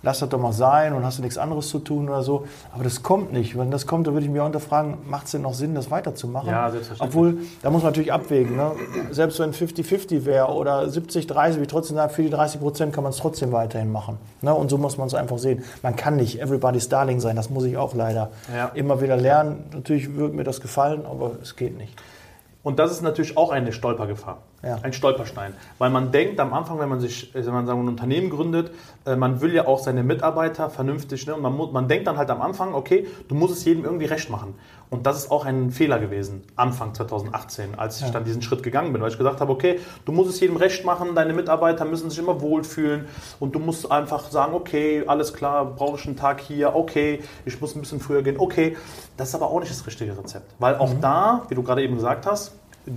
lass 0.04 0.20
das 0.20 0.30
doch 0.30 0.40
mal 0.40 0.54
sein 0.54 0.94
und 0.94 1.04
hast 1.06 1.18
du 1.18 1.22
nichts 1.22 1.38
anderes 1.38 1.70
zu 1.70 1.80
tun 1.80 2.10
oder 2.10 2.24
so. 2.24 2.46
Aber 2.74 2.84
das 2.84 3.04
kommt 3.04 3.34
nicht. 3.34 3.58
Wenn 3.58 3.72
das 3.72 3.88
kommt, 3.88 4.08
dann 4.08 4.14
würde 4.14 4.26
ich 4.26 4.32
mir 4.32 4.42
auch 4.42 4.46
hinterfragen, 4.48 4.98
macht 5.08 5.26
es 5.26 5.32
denn 5.32 5.42
noch 5.42 5.54
Sinn, 5.54 5.76
das 5.76 5.92
weiterzumachen? 5.92 6.50
Ja, 6.50 6.70
selbstverständlich. 6.70 7.16
Obwohl, 7.18 7.38
da 7.62 7.70
muss 7.70 7.84
man 7.84 7.92
natürlich 7.92 8.14
abwägen. 8.14 8.56
Ne? 8.56 8.72
Selbst 9.12 9.40
wenn 9.40 9.54
50-50 9.54 10.26
wäre 10.26 10.48
oder 10.48 10.82
70-30, 10.84 11.62
wie 11.62 11.68
trotzdem 11.68 11.96
sagen, 11.98 12.14
für 12.14 12.24
die 12.24 12.30
30 12.30 12.62
Prozent 12.62 12.94
kann 12.94 13.04
man 13.04 13.12
es 13.12 13.18
trotzdem 13.18 13.52
weiterhin 13.52 13.92
machen. 13.92 14.18
Ne? 14.42 14.54
Und 14.54 14.70
so 14.70 14.78
muss 14.78 14.98
man 14.98 15.08
es 15.08 15.14
einfach 15.14 15.38
sehen. 15.38 15.64
Man 15.82 15.96
kann 15.96 16.16
nicht 16.16 16.40
everybody's 16.42 16.90
darling 16.90 17.20
sein, 17.20 17.36
das 17.36 17.50
muss 17.50 17.64
ich 17.66 17.78
auch 17.78 17.94
leider 17.94 18.30
Ja. 18.56 18.68
immer 18.74 19.02
wieder 19.02 19.18
lernen. 19.18 19.66
Natürlich 19.74 20.16
würde 20.16 20.36
mir 20.36 20.44
das 20.44 20.62
gefallen, 20.62 21.06
aber 21.06 21.32
es 21.42 21.56
geht 21.56 21.78
nicht. 21.78 21.96
Und 22.64 22.80
das 22.80 22.92
ist 22.92 23.02
natürlich 23.02 23.38
auch 23.38 23.50
eine 23.52 23.72
Stolpergefahr, 23.72 24.40
Ja. 24.64 24.80
ein 24.82 24.92
Stolperstein. 24.92 25.54
Weil 25.78 25.92
man 25.92 26.12
denkt 26.12 26.40
am 26.40 26.52
Anfang, 26.52 26.80
wenn 26.80 26.90
man 26.90 27.00
sich 27.00 27.34
äh, 27.36 27.46
wenn 27.46 27.54
man 27.54 27.68
sagen, 27.68 27.82
ein 27.82 27.88
Unternehmen 27.88 28.32
gründet, 28.32 28.72
äh, 29.06 29.16
man 29.16 29.40
will 29.42 29.54
ja 29.54 29.68
auch 29.68 29.80
seine 29.80 30.04
Mitarbeiter 30.04 30.70
vernünftig, 30.70 31.28
ne? 31.28 31.36
und 31.36 31.44
man, 31.44 31.56
man 31.72 31.88
denkt 31.88 32.08
dann 32.08 32.18
halt 32.18 32.30
am 32.32 32.42
Anfang, 32.42 32.74
okay, 32.74 33.08
du 33.28 33.36
musst 33.36 33.54
es 33.54 33.66
jedem 33.66 33.86
irgendwie 33.86 34.06
recht 34.06 34.32
machen. 34.32 34.56
Und 34.90 35.06
das 35.06 35.18
ist 35.18 35.32
auch 35.32 35.46
ein 35.46 35.70
Fehler 35.70 36.00
gewesen, 36.00 36.44
Anfang 36.56 36.94
2018, 36.94 37.78
als 37.78 38.02
ich 38.02 38.10
dann 38.10 38.24
diesen 38.24 38.42
Schritt 38.42 38.64
gegangen 38.64 38.94
bin, 38.94 39.02
weil 39.02 39.12
ich 39.12 39.18
gesagt 39.18 39.42
habe, 39.42 39.52
okay, 39.52 39.80
du 40.06 40.12
musst 40.12 40.30
es 40.30 40.40
jedem 40.40 40.56
recht 40.56 40.86
machen, 40.86 41.14
deine 41.14 41.34
Mitarbeiter 41.34 41.84
müssen 41.84 42.10
sich 42.10 42.20
immer 42.20 42.40
wohlfühlen 42.42 43.06
und 43.40 43.54
du 43.54 43.60
musst 43.60 43.92
einfach 43.92 44.32
sagen, 44.32 44.54
okay, 44.54 45.04
alles 45.06 45.34
klar, 45.34 45.66
brauche 45.66 45.98
ich 45.98 46.08
einen 46.08 46.16
Tag 46.16 46.40
hier, 46.40 46.74
okay, 46.76 47.20
ich 47.46 47.60
muss 47.60 47.76
ein 47.76 47.82
bisschen 47.82 48.00
früher 48.00 48.24
gehen, 48.24 48.38
okay. 48.40 48.78
Das 49.18 49.30
ist 49.30 49.36
aber 49.36 49.48
auch 49.50 49.60
nicht 49.60 49.72
das 49.72 49.86
richtige 49.86 50.18
Rezept, 50.18 50.56
weil 50.60 50.76
auch 50.78 50.94
da, 51.02 51.44
wie 51.50 51.56
du 51.56 51.64
gerade 51.64 51.84
eben 51.84 51.96
gesagt 51.96 52.26
hast, 52.26 52.54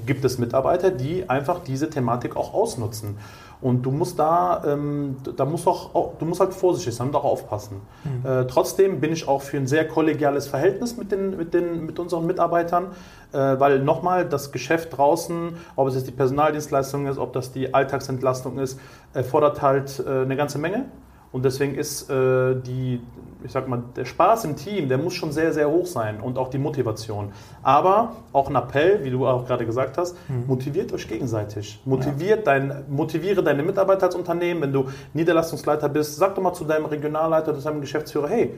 gibt 0.06 0.24
es 0.24 0.38
Mitarbeiter, 0.38 0.90
die 0.90 1.28
einfach 1.28 1.60
diese 1.60 1.90
Thematik 1.90 2.36
auch 2.36 2.54
ausnutzen. 2.54 3.16
Und 3.62 3.82
du 3.82 3.90
musst 3.90 4.18
da, 4.18 4.62
ähm, 4.66 5.16
da 5.36 5.44
musst 5.44 5.66
auch, 5.66 6.12
du 6.18 6.24
musst 6.24 6.40
halt 6.40 6.54
vorsichtig 6.54 6.94
sein 6.94 7.08
und 7.08 7.16
auch 7.16 7.24
aufpassen. 7.24 7.82
Äh, 8.24 8.46
trotzdem 8.46 9.00
bin 9.00 9.12
ich 9.12 9.28
auch 9.28 9.42
für 9.42 9.58
ein 9.58 9.66
sehr 9.66 9.86
kollegiales 9.86 10.48
Verhältnis 10.48 10.96
mit, 10.96 11.12
den, 11.12 11.36
mit, 11.36 11.52
den, 11.52 11.84
mit 11.84 11.98
unseren 11.98 12.26
Mitarbeitern, 12.26 12.86
äh, 13.32 13.36
weil 13.36 13.80
nochmal 13.80 14.26
das 14.26 14.50
Geschäft 14.50 14.96
draußen, 14.96 15.56
ob 15.76 15.88
es 15.88 15.94
jetzt 15.94 16.06
die 16.06 16.12
Personaldienstleistung 16.12 17.06
ist, 17.06 17.18
ob 17.18 17.34
das 17.34 17.52
die 17.52 17.74
Alltagsentlastung 17.74 18.58
ist, 18.58 18.80
erfordert 19.12 19.60
halt 19.60 20.02
äh, 20.06 20.22
eine 20.22 20.36
ganze 20.36 20.58
Menge. 20.58 20.86
Und 21.32 21.44
deswegen 21.44 21.76
ist 21.76 22.10
äh, 22.10 22.56
die, 22.60 23.00
ich 23.44 23.52
sag 23.52 23.68
mal, 23.68 23.82
der 23.94 24.04
Spaß 24.04 24.44
im 24.46 24.56
Team, 24.56 24.88
der 24.88 24.98
muss 24.98 25.14
schon 25.14 25.30
sehr, 25.30 25.52
sehr 25.52 25.70
hoch 25.70 25.86
sein 25.86 26.20
und 26.20 26.38
auch 26.38 26.48
die 26.48 26.58
Motivation. 26.58 27.32
Aber 27.62 28.16
auch 28.32 28.48
ein 28.48 28.56
Appell, 28.56 29.04
wie 29.04 29.10
du 29.10 29.26
auch 29.26 29.46
gerade 29.46 29.64
gesagt 29.64 29.96
hast, 29.96 30.16
motiviert 30.46 30.92
euch 30.92 31.06
gegenseitig. 31.06 31.80
Motiviert 31.84 32.46
dein, 32.46 32.84
motiviere 32.88 33.44
deine 33.44 33.62
Mitarbeiter 33.62 34.06
als 34.06 34.16
Unternehmen. 34.16 34.62
Wenn 34.62 34.72
du 34.72 34.86
Niederlassungsleiter 35.14 35.88
bist, 35.88 36.16
sag 36.16 36.34
doch 36.34 36.42
mal 36.42 36.52
zu 36.52 36.64
deinem 36.64 36.86
Regionalleiter 36.86 37.50
oder 37.50 37.58
zu 37.58 37.64
deinem 37.64 37.80
Geschäftsführer, 37.80 38.28
hey, 38.28 38.54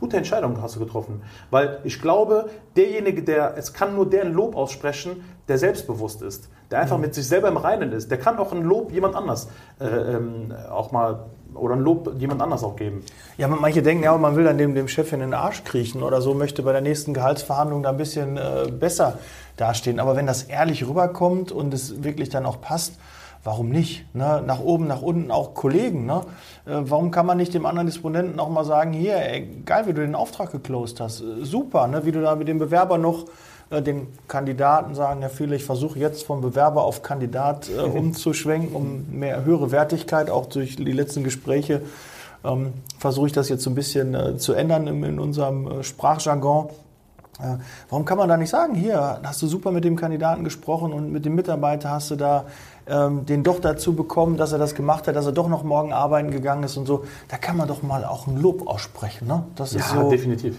gute 0.00 0.16
Entscheidung 0.16 0.60
hast 0.62 0.76
du 0.76 0.80
getroffen. 0.80 1.22
Weil 1.50 1.80
ich 1.84 2.00
glaube, 2.00 2.48
derjenige, 2.76 3.22
der, 3.22 3.56
es 3.56 3.72
kann 3.72 3.94
nur 3.94 4.08
der 4.08 4.22
ein 4.22 4.32
Lob 4.32 4.56
aussprechen, 4.56 5.24
der 5.48 5.58
selbstbewusst 5.58 6.22
ist, 6.22 6.48
der 6.70 6.80
einfach 6.80 6.98
mit 6.98 7.14
sich 7.14 7.26
selber 7.26 7.48
im 7.48 7.56
Reinen 7.56 7.92
ist. 7.92 8.10
Der 8.10 8.18
kann 8.18 8.38
auch 8.38 8.52
ein 8.52 8.62
Lob 8.62 8.92
jemand 8.92 9.14
anders 9.14 9.48
äh, 9.80 9.86
ähm, 9.86 10.52
auch 10.70 10.92
mal 10.92 11.26
oder 11.54 11.74
ein 11.74 11.80
Lob 11.80 12.14
jemand 12.18 12.42
anders 12.42 12.62
auch 12.62 12.76
geben. 12.76 13.02
Ja, 13.36 13.48
manche 13.48 13.82
denken 13.82 14.04
ja, 14.04 14.16
man 14.16 14.36
will 14.36 14.44
dann 14.44 14.58
dem, 14.58 14.74
dem 14.74 14.88
Chef 14.88 15.12
in 15.12 15.20
den 15.20 15.34
Arsch 15.34 15.64
kriechen 15.64 16.02
oder 16.02 16.20
so, 16.20 16.34
möchte 16.34 16.62
bei 16.62 16.72
der 16.72 16.80
nächsten 16.80 17.14
Gehaltsverhandlung 17.14 17.82
da 17.82 17.90
ein 17.90 17.96
bisschen 17.96 18.36
äh, 18.36 18.70
besser 18.70 19.18
dastehen. 19.56 20.00
Aber 20.00 20.16
wenn 20.16 20.26
das 20.26 20.44
ehrlich 20.44 20.86
rüberkommt 20.86 21.52
und 21.52 21.74
es 21.74 22.02
wirklich 22.02 22.28
dann 22.28 22.46
auch 22.46 22.60
passt, 22.60 22.94
warum 23.44 23.68
nicht? 23.70 24.04
Ne? 24.14 24.42
Nach 24.46 24.60
oben, 24.60 24.86
nach 24.86 25.02
unten 25.02 25.30
auch 25.30 25.54
Kollegen. 25.54 26.06
Ne? 26.06 26.22
Äh, 26.66 26.80
warum 26.82 27.10
kann 27.10 27.26
man 27.26 27.36
nicht 27.36 27.54
dem 27.54 27.66
anderen 27.66 27.86
Disponenten 27.86 28.38
auch 28.40 28.50
mal 28.50 28.64
sagen, 28.64 28.92
hier, 28.92 29.16
ey, 29.16 29.48
geil, 29.64 29.86
wie 29.86 29.92
du 29.92 30.00
den 30.02 30.14
Auftrag 30.14 30.52
geclosed 30.52 31.00
hast. 31.00 31.20
Äh, 31.20 31.44
super, 31.44 31.86
ne? 31.86 32.04
wie 32.04 32.12
du 32.12 32.20
da 32.20 32.34
mit 32.36 32.48
dem 32.48 32.58
Bewerber 32.58 32.98
noch 32.98 33.26
äh, 33.70 33.82
den 33.82 34.08
Kandidaten 34.28 34.94
sagen, 34.94 35.20
ja 35.22 35.28
viele, 35.28 35.56
ich 35.56 35.64
versuche 35.64 35.98
jetzt 35.98 36.24
vom 36.24 36.40
Bewerber 36.40 36.84
auf 36.84 37.02
Kandidat 37.02 37.68
äh, 37.68 37.80
umzuschwenken, 37.98 38.74
um 38.74 39.06
mehr 39.10 39.44
höhere 39.44 39.70
Wertigkeit, 39.70 40.30
auch 40.30 40.46
durch 40.46 40.76
die 40.76 40.92
letzten 40.92 41.24
Gespräche 41.24 41.82
ähm, 42.44 42.72
versuche 42.98 43.26
ich 43.26 43.32
das 43.32 43.48
jetzt 43.48 43.62
so 43.62 43.70
ein 43.70 43.74
bisschen 43.74 44.14
äh, 44.14 44.36
zu 44.38 44.54
ändern 44.54 44.86
in, 44.86 45.02
in 45.02 45.18
unserem 45.18 45.82
Sprachjargon. 45.82 46.70
Warum 47.88 48.04
kann 48.04 48.18
man 48.18 48.28
da 48.28 48.36
nicht 48.36 48.50
sagen, 48.50 48.74
hier 48.74 49.20
hast 49.22 49.40
du 49.42 49.46
super 49.46 49.70
mit 49.70 49.84
dem 49.84 49.94
Kandidaten 49.94 50.42
gesprochen 50.42 50.92
und 50.92 51.12
mit 51.12 51.24
dem 51.24 51.36
Mitarbeiter 51.36 51.88
hast 51.88 52.10
du 52.10 52.16
da 52.16 52.46
ähm, 52.88 53.26
den 53.26 53.42
doch 53.42 53.60
dazu 53.60 53.94
bekommen, 53.94 54.36
dass 54.36 54.52
er 54.52 54.58
das 54.58 54.74
gemacht 54.74 55.06
hat, 55.06 55.16
dass 55.16 55.26
er 55.26 55.32
doch 55.32 55.48
noch 55.48 55.62
morgen 55.62 55.92
arbeiten 55.92 56.30
gegangen 56.30 56.62
ist 56.64 56.76
und 56.76 56.86
so. 56.86 57.04
Da 57.28 57.36
kann 57.36 57.56
man 57.56 57.68
doch 57.68 57.82
mal 57.82 58.04
auch 58.04 58.26
ein 58.26 58.36
Lob 58.36 58.66
aussprechen. 58.66 59.28
Ne? 59.28 59.44
Das 59.54 59.74
ist 59.74 59.88
so, 59.88 60.10
definitiv. 60.10 60.56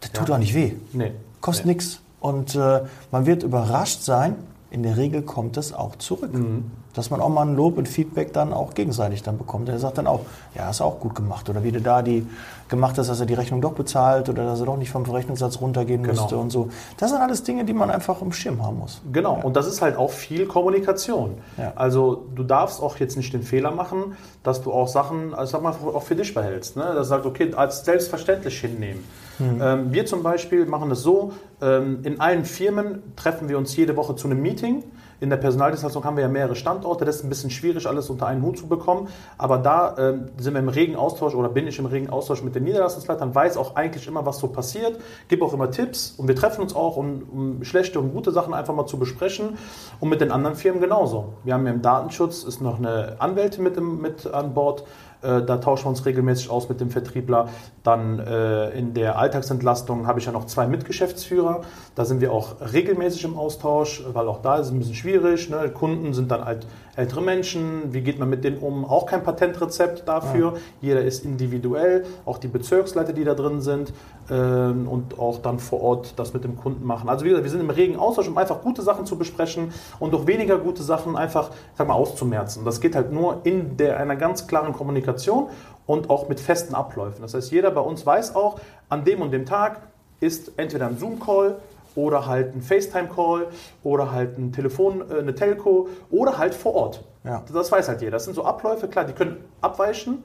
das 0.00 0.12
tut 0.12 0.28
doch 0.28 0.38
nicht 0.38 0.54
weh. 0.54 0.72
Nee. 0.92 1.12
Kostet 1.40 1.66
nee. 1.66 1.72
nichts. 1.72 2.00
Und 2.20 2.54
äh, 2.54 2.80
man 3.10 3.26
wird 3.26 3.42
überrascht 3.42 4.02
sein, 4.02 4.36
in 4.70 4.82
der 4.82 4.96
Regel 4.96 5.22
kommt 5.22 5.56
es 5.56 5.72
auch 5.72 5.96
zurück. 5.96 6.32
Mhm. 6.32 6.70
Dass 6.96 7.10
man 7.10 7.20
auch 7.20 7.28
mal 7.28 7.42
ein 7.46 7.54
Lob 7.54 7.76
und 7.76 7.88
Feedback 7.88 8.32
dann 8.32 8.52
auch 8.52 8.74
gegenseitig 8.74 9.22
dann 9.22 9.36
bekommt. 9.38 9.68
Er 9.68 9.78
sagt 9.78 9.98
dann 9.98 10.06
auch, 10.06 10.20
ja, 10.54 10.64
hast 10.64 10.80
auch 10.80 10.98
gut 10.98 11.14
gemacht. 11.14 11.48
Oder 11.50 11.62
wie 11.62 11.70
du 11.70 11.80
da 11.80 12.00
die 12.02 12.26
gemacht 12.68 12.96
hast, 12.98 13.08
dass 13.08 13.20
er 13.20 13.26
die 13.26 13.34
Rechnung 13.34 13.60
doch 13.60 13.74
bezahlt 13.74 14.28
oder 14.28 14.44
dass 14.44 14.60
er 14.60 14.66
doch 14.66 14.76
nicht 14.76 14.90
vom 14.90 15.04
Verrechnungssatz 15.04 15.60
runtergehen 15.60 16.02
Genau. 16.02 16.20
musste 16.22 16.36
und 16.36 16.50
so. 16.50 16.68
Das 16.96 17.10
sind 17.10 17.20
alles 17.20 17.42
Dinge, 17.42 17.64
die 17.64 17.74
man 17.74 17.90
einfach 17.90 18.22
im 18.22 18.32
Schirm 18.32 18.64
haben 18.64 18.78
muss. 18.78 19.00
Genau, 19.12 19.38
und 19.42 19.56
das 19.56 19.66
ist 19.66 19.82
halt 19.82 19.96
auch 19.96 20.10
viel 20.10 20.46
Kommunikation. 20.46 21.34
Ja. 21.58 21.72
Also 21.76 22.26
du 22.34 22.42
darfst 22.42 22.80
auch 22.82 22.96
jetzt 22.96 23.16
nicht 23.16 23.32
den 23.32 23.42
Fehler 23.42 23.70
machen, 23.70 24.16
dass 24.42 24.62
du 24.62 24.72
auch 24.72 24.88
Sachen, 24.88 25.34
also 25.34 25.52
sag 25.52 25.62
mal, 25.62 25.74
auch 25.94 26.02
für 26.02 26.16
dich 26.16 26.32
behältst. 26.34 26.76
Ne? 26.76 26.82
Dass 26.82 26.94
du 26.96 27.04
sagst, 27.04 27.26
okay, 27.26 27.52
als 27.54 27.84
selbstverständlich 27.84 28.58
hinnehmen. 28.58 29.04
Ähm, 29.38 29.92
wir 29.92 30.06
zum 30.06 30.22
Beispiel 30.22 30.64
machen 30.64 30.88
das 30.88 31.02
so, 31.02 31.32
ähm, 31.60 32.00
in 32.04 32.20
allen 32.20 32.46
Firmen 32.46 33.02
treffen 33.16 33.50
wir 33.50 33.58
uns 33.58 33.76
jede 33.76 33.94
Woche 33.94 34.16
zu 34.16 34.28
einem 34.28 34.40
Meeting. 34.40 34.82
In 35.20 35.30
der 35.30 35.38
Personaldienstleistung 35.38 36.04
haben 36.04 36.16
wir 36.16 36.22
ja 36.22 36.28
mehrere 36.28 36.56
Standorte, 36.56 37.04
das 37.04 37.16
ist 37.16 37.24
ein 37.24 37.28
bisschen 37.28 37.50
schwierig, 37.50 37.86
alles 37.86 38.10
unter 38.10 38.26
einen 38.26 38.42
Hut 38.42 38.58
zu 38.58 38.66
bekommen. 38.66 39.08
Aber 39.38 39.58
da 39.58 39.96
ähm, 39.98 40.28
sind 40.36 40.54
wir 40.54 40.60
im 40.60 40.68
regen 40.68 40.96
Austausch 40.96 41.34
oder 41.34 41.48
bin 41.48 41.66
ich 41.66 41.78
im 41.78 41.86
regen 41.86 42.10
Austausch 42.10 42.42
mit 42.42 42.54
den 42.54 42.64
Niederlassungsleitern, 42.64 43.34
weiß 43.34 43.56
auch 43.56 43.76
eigentlich 43.76 44.06
immer, 44.06 44.26
was 44.26 44.38
so 44.38 44.48
passiert, 44.48 45.00
gebe 45.28 45.44
auch 45.44 45.54
immer 45.54 45.70
Tipps 45.70 46.14
und 46.16 46.28
wir 46.28 46.36
treffen 46.36 46.60
uns 46.60 46.74
auch, 46.74 46.96
um, 46.96 47.22
um 47.32 47.64
schlechte 47.64 47.98
und 47.98 48.12
gute 48.12 48.30
Sachen 48.30 48.52
einfach 48.52 48.74
mal 48.74 48.86
zu 48.86 48.98
besprechen 48.98 49.56
und 50.00 50.08
mit 50.08 50.20
den 50.20 50.30
anderen 50.30 50.56
Firmen 50.56 50.80
genauso. 50.80 51.34
Wir 51.44 51.54
haben 51.54 51.66
ja 51.66 51.72
im 51.72 51.82
Datenschutz 51.82 52.44
ist 52.44 52.60
noch 52.60 52.78
eine 52.78 53.16
Anwältin 53.18 53.62
mit, 53.62 53.76
im, 53.76 54.00
mit 54.00 54.26
an 54.26 54.52
Bord. 54.54 54.84
Äh, 55.22 55.42
Da 55.42 55.58
tauschen 55.58 55.86
wir 55.86 55.90
uns 55.90 56.04
regelmäßig 56.04 56.50
aus 56.50 56.68
mit 56.68 56.80
dem 56.80 56.90
Vertriebler. 56.90 57.48
Dann 57.82 58.18
äh, 58.18 58.70
in 58.70 58.94
der 58.94 59.18
Alltagsentlastung 59.18 60.06
habe 60.06 60.18
ich 60.18 60.26
ja 60.26 60.32
noch 60.32 60.46
zwei 60.46 60.66
Mitgeschäftsführer. 60.66 61.62
Da 61.94 62.04
sind 62.04 62.20
wir 62.20 62.32
auch 62.32 62.56
regelmäßig 62.72 63.24
im 63.24 63.36
Austausch, 63.36 64.02
weil 64.12 64.28
auch 64.28 64.42
da 64.42 64.56
ist 64.56 64.66
es 64.66 64.72
ein 64.72 64.78
bisschen 64.78 64.94
schwierig. 64.94 65.50
Ne? 65.50 65.68
Kunden 65.70 66.14
sind 66.14 66.30
dann 66.30 66.44
halt 66.44 66.66
ältere 66.96 67.20
Menschen, 67.20 67.92
wie 67.92 68.00
geht 68.00 68.18
man 68.18 68.28
mit 68.28 68.42
denen 68.42 68.58
um? 68.58 68.84
Auch 68.84 69.06
kein 69.06 69.22
Patentrezept 69.22 70.08
dafür. 70.08 70.54
Ja. 70.54 70.60
Jeder 70.80 71.02
ist 71.02 71.24
individuell, 71.24 72.04
auch 72.24 72.38
die 72.38 72.48
Bezirksleiter, 72.48 73.12
die 73.12 73.24
da 73.24 73.34
drin 73.34 73.60
sind 73.60 73.92
ähm, 74.30 74.88
und 74.88 75.18
auch 75.18 75.40
dann 75.42 75.58
vor 75.58 75.82
Ort 75.82 76.14
das 76.16 76.32
mit 76.32 76.44
dem 76.44 76.56
Kunden 76.56 76.84
machen. 76.86 77.08
Also 77.08 77.24
wie 77.24 77.28
gesagt, 77.28 77.44
wir 77.44 77.50
sind 77.50 77.60
im 77.60 77.70
regen 77.70 77.96
Austausch, 77.96 78.28
um 78.28 78.38
einfach 78.38 78.62
gute 78.62 78.82
Sachen 78.82 79.06
zu 79.06 79.16
besprechen 79.16 79.72
und 80.00 80.12
durch 80.12 80.26
weniger 80.26 80.58
gute 80.58 80.82
Sachen 80.82 81.16
einfach, 81.16 81.50
sag 81.76 81.86
mal, 81.86 81.94
auszumerzen. 81.94 82.64
Das 82.64 82.80
geht 82.80 82.96
halt 82.96 83.12
nur 83.12 83.40
in 83.44 83.76
der, 83.76 83.98
einer 83.98 84.16
ganz 84.16 84.46
klaren 84.46 84.72
Kommunikation 84.72 85.48
und 85.86 86.10
auch 86.10 86.28
mit 86.28 86.40
festen 86.40 86.74
Abläufen. 86.74 87.22
Das 87.22 87.34
heißt, 87.34 87.52
jeder 87.52 87.70
bei 87.70 87.80
uns 87.80 88.04
weiß 88.06 88.34
auch, 88.34 88.58
an 88.88 89.04
dem 89.04 89.20
und 89.20 89.32
dem 89.32 89.46
Tag 89.46 89.82
ist 90.20 90.52
entweder 90.56 90.86
ein 90.86 90.96
Zoom-Call 90.96 91.56
oder 91.96 92.26
halt 92.26 92.54
ein 92.54 92.62
FaceTime-Call 92.62 93.48
oder 93.82 94.12
halt 94.12 94.38
ein 94.38 94.52
Telefon, 94.52 95.02
äh, 95.10 95.18
eine 95.18 95.34
Telco 95.34 95.88
oder 96.10 96.38
halt 96.38 96.54
vor 96.54 96.74
Ort. 96.74 97.04
Ja. 97.24 97.42
Das 97.52 97.72
weiß 97.72 97.88
halt 97.88 98.00
jeder. 98.00 98.12
Das 98.12 98.24
sind 98.24 98.34
so 98.34 98.44
Abläufe, 98.44 98.86
klar, 98.86 99.04
die 99.04 99.12
können 99.12 99.38
abweichen. 99.60 100.22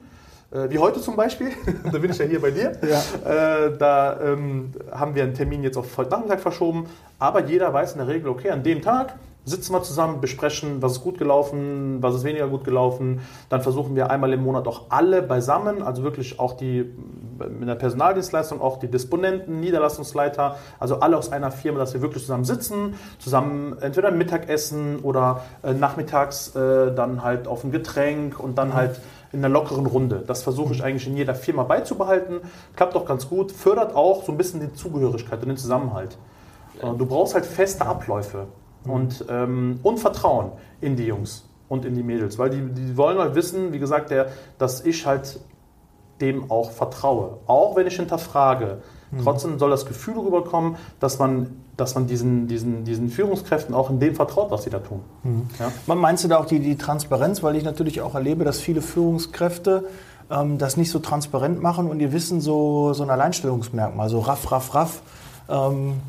Äh, 0.52 0.70
wie 0.70 0.78
heute 0.78 1.00
zum 1.00 1.16
Beispiel, 1.16 1.50
da 1.92 1.98
bin 1.98 2.10
ich 2.10 2.18
ja 2.18 2.26
hier 2.26 2.40
bei 2.40 2.50
dir. 2.50 2.72
Ja. 2.82 3.66
Äh, 3.66 3.76
da 3.76 4.20
ähm, 4.20 4.72
haben 4.92 5.14
wir 5.14 5.24
einen 5.24 5.34
Termin 5.34 5.62
jetzt 5.64 5.76
auf 5.76 5.96
heute 5.96 6.10
Nachmittag 6.10 6.40
verschoben, 6.40 6.86
aber 7.18 7.44
jeder 7.44 7.72
weiß 7.72 7.92
in 7.92 7.98
der 7.98 8.08
Regel, 8.08 8.28
okay, 8.28 8.50
an 8.50 8.62
dem 8.62 8.82
Tag 8.82 9.14
sitzen 9.44 9.72
wir 9.72 9.82
zusammen, 9.82 10.20
besprechen, 10.20 10.82
was 10.82 10.92
ist 10.92 11.02
gut 11.02 11.18
gelaufen, 11.18 11.98
was 12.00 12.14
ist 12.14 12.24
weniger 12.24 12.48
gut 12.48 12.64
gelaufen. 12.64 13.20
Dann 13.48 13.60
versuchen 13.60 13.96
wir 13.96 14.10
einmal 14.10 14.32
im 14.32 14.42
Monat 14.42 14.68
auch 14.68 14.82
alle 14.90 15.22
beisammen, 15.22 15.82
also 15.82 16.04
wirklich 16.04 16.38
auch 16.38 16.52
die 16.52 16.92
mit 17.48 17.68
der 17.68 17.74
Personaldienstleistung, 17.74 18.60
auch 18.60 18.78
die 18.78 18.88
Disponenten, 18.88 19.60
Niederlassungsleiter, 19.60 20.56
also 20.78 21.00
alle 21.00 21.16
aus 21.16 21.32
einer 21.32 21.50
Firma, 21.50 21.78
dass 21.78 21.94
wir 21.94 22.02
wirklich 22.02 22.24
zusammen 22.24 22.44
sitzen, 22.44 22.94
zusammen 23.18 23.76
entweder 23.80 24.10
Mittagessen 24.10 25.00
oder 25.00 25.42
äh, 25.62 25.72
nachmittags 25.72 26.54
äh, 26.54 26.94
dann 26.94 27.22
halt 27.22 27.46
auf 27.46 27.64
ein 27.64 27.72
Getränk 27.72 28.38
und 28.38 28.56
dann 28.58 28.68
mhm. 28.68 28.74
halt 28.74 29.00
in 29.32 29.38
einer 29.38 29.48
lockeren 29.48 29.86
Runde. 29.86 30.22
Das 30.26 30.42
versuche 30.42 30.72
ich 30.72 30.80
mhm. 30.80 30.84
eigentlich 30.84 31.06
in 31.06 31.16
jeder 31.16 31.34
Firma 31.34 31.62
beizubehalten. 31.62 32.40
Klappt 32.76 32.94
auch 32.96 33.06
ganz 33.06 33.28
gut, 33.28 33.52
fördert 33.52 33.94
auch 33.94 34.24
so 34.24 34.32
ein 34.32 34.38
bisschen 34.38 34.60
die 34.60 34.72
Zugehörigkeit 34.72 35.40
und 35.42 35.48
den 35.48 35.56
Zusammenhalt. 35.56 36.18
Du 36.98 37.06
brauchst 37.06 37.34
halt 37.34 37.46
feste 37.46 37.86
Abläufe 37.86 38.46
und, 38.84 39.24
ähm, 39.28 39.78
und 39.82 40.00
Vertrauen 40.00 40.52
in 40.80 40.96
die 40.96 41.04
Jungs 41.04 41.44
und 41.68 41.84
in 41.84 41.94
die 41.94 42.02
Mädels, 42.02 42.38
weil 42.38 42.50
die, 42.50 42.60
die 42.60 42.96
wollen 42.96 43.18
halt 43.18 43.34
wissen, 43.34 43.72
wie 43.72 43.78
gesagt, 43.78 44.10
der, 44.10 44.28
dass 44.58 44.84
ich 44.84 45.06
halt 45.06 45.40
dem 46.22 46.50
auch 46.50 46.70
vertraue, 46.70 47.38
auch 47.46 47.76
wenn 47.76 47.86
ich 47.86 47.96
hinterfrage. 47.96 48.78
Mhm. 49.10 49.22
Trotzdem 49.22 49.58
soll 49.58 49.70
das 49.70 49.84
Gefühl 49.84 50.18
rüberkommen, 50.18 50.76
dass 51.00 51.18
man, 51.18 51.48
dass 51.76 51.94
man 51.94 52.06
diesen, 52.06 52.48
diesen, 52.48 52.84
diesen 52.84 53.10
Führungskräften 53.10 53.74
auch 53.74 53.90
in 53.90 54.00
dem 54.00 54.14
vertraut, 54.14 54.50
was 54.50 54.62
sie 54.64 54.70
da 54.70 54.78
tun. 54.78 55.00
Mhm. 55.22 55.48
Ja? 55.58 55.94
Meinst 55.94 56.24
du 56.24 56.28
da 56.28 56.38
auch 56.38 56.46
die, 56.46 56.60
die 56.60 56.78
Transparenz, 56.78 57.42
weil 57.42 57.56
ich 57.56 57.64
natürlich 57.64 58.00
auch 58.00 58.14
erlebe, 58.14 58.44
dass 58.44 58.60
viele 58.60 58.80
Führungskräfte 58.80 59.84
ähm, 60.30 60.56
das 60.56 60.78
nicht 60.78 60.90
so 60.90 61.00
transparent 61.00 61.60
machen 61.60 61.90
und 61.90 62.00
ihr 62.00 62.12
Wissen 62.12 62.40
so, 62.40 62.94
so 62.94 63.02
ein 63.02 63.10
Alleinstellungsmerkmal, 63.10 64.08
so 64.08 64.20
raff, 64.20 64.50
raff, 64.50 64.74
raff. 64.74 65.02
Ähm, 65.48 66.00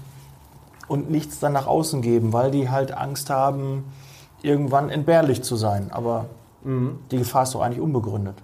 und 0.87 1.09
nichts 1.09 1.39
dann 1.39 1.53
nach 1.53 1.65
außen 1.65 2.01
geben, 2.01 2.33
weil 2.33 2.51
die 2.51 2.69
halt 2.69 2.95
Angst 2.95 3.29
haben, 3.29 3.85
irgendwann 4.41 4.89
entbehrlich 4.89 5.41
zu 5.41 5.55
sein. 5.55 5.89
Aber 5.91 6.25
mhm. 6.63 6.99
die 7.09 7.17
Gefahr 7.17 7.43
ist 7.43 7.55
doch 7.55 7.61
eigentlich 7.61 7.81
unbegründet. 7.81 8.35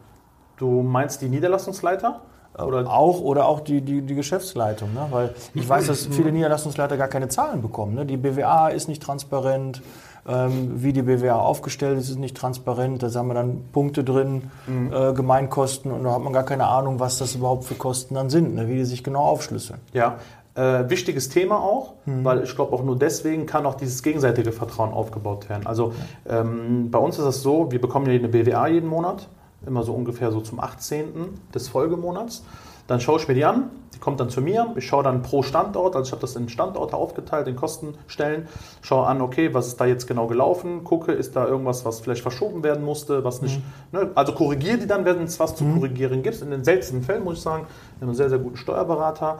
Du 0.59 0.83
meinst 0.83 1.21
die 1.21 1.29
Niederlassungsleiter? 1.29 2.21
Oder? 2.57 2.89
Auch 2.89 3.21
oder 3.21 3.47
auch 3.47 3.61
die, 3.61 3.81
die, 3.81 4.01
die 4.01 4.15
Geschäftsleitung. 4.15 4.93
Ne? 4.93 5.07
Weil 5.09 5.33
ich 5.53 5.67
weiß, 5.67 5.87
dass 5.87 6.05
viele 6.11 6.31
Niederlassungsleiter 6.31 6.97
gar 6.97 7.07
keine 7.07 7.29
Zahlen 7.29 7.61
bekommen. 7.61 7.95
Ne? 7.95 8.05
Die 8.05 8.17
BWA 8.17 8.67
ist 8.67 8.87
nicht 8.87 9.01
transparent. 9.01 9.81
Ähm, 10.27 10.83
wie 10.83 10.91
die 10.91 11.01
BWA 11.01 11.39
aufgestellt 11.39 11.97
ist, 11.97 12.09
ist 12.09 12.19
nicht 12.19 12.35
transparent. 12.35 13.01
Da 13.01 13.11
haben 13.13 13.29
wir 13.29 13.35
dann 13.35 13.63
Punkte 13.71 14.03
drin, 14.03 14.51
mhm. 14.67 14.91
äh, 14.93 15.13
Gemeinkosten 15.13 15.91
und 15.91 16.03
da 16.03 16.11
hat 16.11 16.21
man 16.21 16.33
gar 16.33 16.43
keine 16.43 16.67
Ahnung, 16.67 16.99
was 16.99 17.17
das 17.17 17.35
überhaupt 17.35 17.63
für 17.63 17.75
Kosten 17.75 18.15
dann 18.15 18.29
sind, 18.29 18.53
ne? 18.53 18.67
wie 18.67 18.75
die 18.75 18.85
sich 18.85 19.03
genau 19.03 19.21
aufschlüsseln. 19.21 19.79
Ja, 19.93 20.17
äh, 20.55 20.89
wichtiges 20.89 21.29
Thema 21.29 21.63
auch, 21.63 21.93
mhm. 22.05 22.25
weil 22.25 22.43
ich 22.43 22.53
glaube 22.53 22.73
auch 22.73 22.83
nur 22.83 22.97
deswegen 22.97 23.45
kann 23.45 23.65
auch 23.65 23.75
dieses 23.75 24.03
gegenseitige 24.03 24.51
Vertrauen 24.51 24.91
aufgebaut 24.91 25.47
werden. 25.49 25.65
Also 25.65 25.93
ähm, 26.27 26.91
bei 26.91 26.99
uns 26.99 27.17
ist 27.17 27.25
es 27.25 27.41
so, 27.41 27.71
wir 27.71 27.79
bekommen 27.79 28.05
ja 28.07 28.13
eine 28.13 28.27
BWA 28.27 28.67
jeden 28.67 28.89
Monat, 28.89 29.29
immer 29.65 29.83
so 29.83 29.93
ungefähr 29.93 30.31
so 30.31 30.41
zum 30.41 30.59
18. 30.59 31.39
des 31.53 31.67
Folgemonats. 31.67 32.43
Dann 32.87 32.99
schaue 32.99 33.19
ich 33.19 33.27
mir 33.27 33.35
die 33.35 33.45
an, 33.45 33.69
die 33.93 33.99
kommt 33.99 34.19
dann 34.19 34.29
zu 34.29 34.41
mir, 34.41 34.73
ich 34.75 34.87
schaue 34.87 35.03
dann 35.03 35.21
pro 35.21 35.43
Standort, 35.43 35.95
also 35.95 36.07
ich 36.07 36.11
habe 36.11 36.21
das 36.21 36.35
in 36.35 36.49
Standorte 36.49 36.95
aufgeteilt, 36.95 37.47
in 37.47 37.55
Kostenstellen, 37.55 38.47
schaue 38.81 39.05
an, 39.05 39.21
okay, 39.21 39.53
was 39.53 39.67
ist 39.67 39.79
da 39.79 39.85
jetzt 39.85 40.07
genau 40.07 40.25
gelaufen, 40.25 40.83
gucke, 40.83 41.11
ist 41.11 41.35
da 41.35 41.47
irgendwas, 41.47 41.85
was 41.85 41.99
vielleicht 41.99 42.23
verschoben 42.23 42.63
werden 42.63 42.83
musste, 42.83 43.23
was 43.23 43.43
nicht, 43.43 43.61
mhm. 43.91 43.99
ne, 43.99 44.11
also 44.15 44.33
korrigiere 44.33 44.79
die 44.79 44.87
dann, 44.87 45.05
wenn 45.05 45.21
es 45.21 45.39
was 45.39 45.55
zu 45.55 45.65
mhm. 45.65 45.75
korrigieren 45.75 46.23
gibt. 46.23 46.41
In 46.41 46.49
den 46.49 46.63
seltensten 46.63 47.03
Fällen 47.03 47.23
muss 47.23 47.37
ich 47.37 47.43
sagen, 47.43 47.67
wir 47.67 48.01
haben 48.01 48.09
einen 48.09 48.15
sehr, 48.15 48.29
sehr 48.29 48.39
guten 48.39 48.57
Steuerberater. 48.57 49.37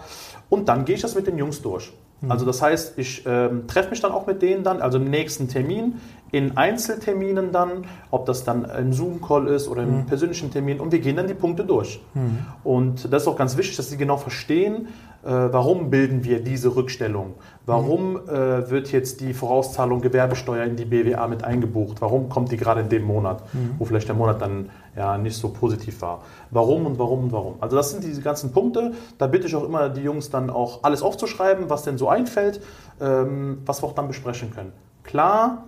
Und 0.50 0.70
dann 0.70 0.86
gehe 0.86 0.96
ich 0.96 1.02
das 1.02 1.16
mit 1.16 1.26
den 1.26 1.40
Jungs 1.40 1.64
durch. 1.64 1.92
Mhm. 2.22 2.32
Also 2.32 2.46
das 2.46 2.62
heißt, 2.62 2.98
ich 2.98 3.24
ähm, 3.26 3.68
treffe 3.68 3.90
mich 3.90 4.02
dann 4.02 4.12
auch 4.12 4.28
mit 4.28 4.42
denen 4.42 4.64
dann, 4.64 4.82
also 4.82 4.98
im 4.98 5.10
nächsten 5.10 5.48
Termin, 5.48 6.00
in 6.32 6.58
Einzelterminen 6.58 7.52
dann, 7.52 7.86
ob 8.12 8.26
das 8.26 8.44
dann 8.44 8.66
ein 8.66 8.94
Zoom-Call 8.94 9.48
ist 9.48 9.68
oder 9.68 9.84
im 9.84 10.00
mhm. 10.00 10.06
persönlichen 10.06 10.52
Termin 10.52 10.80
und 10.80 10.92
wir 10.92 11.00
gehen 11.00 11.16
dann 11.16 11.28
die 11.28 11.34
Punkte 11.34 11.66
durch. 11.66 12.02
Mhm. 12.14 12.40
Und 12.64 13.12
das 13.12 13.24
ist 13.24 13.28
auch 13.28 13.38
ganz 13.38 13.58
wichtig, 13.58 13.78
dass 13.78 13.90
sie 13.90 13.98
genau 13.98 14.18
verstehen, 14.18 14.88
äh, 15.24 15.28
warum 15.28 15.90
bilden 15.90 16.24
wir 16.24 16.42
diese 16.42 16.76
Rückstellung? 16.76 17.34
Warum 17.66 18.14
mhm. 18.14 18.30
äh, 18.30 18.70
wird 18.70 18.92
jetzt 18.92 19.20
die 19.22 19.34
Vorauszahlung 19.34 20.02
Gewerbesteuer 20.02 20.64
in 20.64 20.76
die 20.76 20.86
BWA 20.86 21.28
mit 21.28 21.44
eingebucht? 21.44 22.02
Warum 22.02 22.30
kommt 22.30 22.52
die 22.52 22.58
gerade 22.58 22.82
in 22.82 22.90
dem 22.90 23.04
Monat, 23.04 23.44
mhm. 23.54 23.76
wo 23.78 23.86
vielleicht 23.86 24.08
der 24.08 24.16
Monat 24.16 24.42
dann 24.42 24.70
ja 24.96 25.18
nicht 25.18 25.36
so 25.36 25.50
positiv 25.50 26.02
war? 26.02 26.22
Warum 26.52 26.86
und 26.86 27.00
warum 27.00 27.26
und 27.26 27.32
warum? 27.32 27.56
Also 27.60 27.76
das 27.76 27.92
sind 27.92 28.04
diese 28.04 28.22
ganzen 28.22 28.52
Punkte. 28.52 28.94
Da 29.18 29.28
bitte 29.28 29.48
ich 29.48 29.56
auch 29.56 29.66
immer 29.66 29.90
die 29.90 30.02
Jungs 30.02 30.30
dann 30.30 30.50
auch 30.50 30.84
alles 30.84 31.02
aufzuschreiben, 31.02 31.70
was 31.70 31.84
denn 31.84 31.98
so 31.98 32.08
einfällt, 32.08 32.62
ähm, 33.02 33.60
was 33.66 33.84
wir 33.84 33.88
auch 33.88 33.96
dann 33.96 34.08
besprechen 34.08 34.52
können. 34.52 34.72
Klar, 35.04 35.66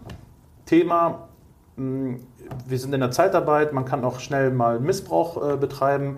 Thema, 0.66 1.30
hm, 1.76 2.20
wir 2.68 2.80
sind 2.80 2.94
in 2.94 3.00
der 3.00 3.12
Zeitarbeit, 3.12 3.74
man 3.74 3.86
kann 3.86 4.04
auch 4.04 4.20
schnell 4.20 4.52
mal 4.52 4.80
Missbrauch 4.80 5.54
äh, 5.54 5.58
betreiben. 5.58 6.18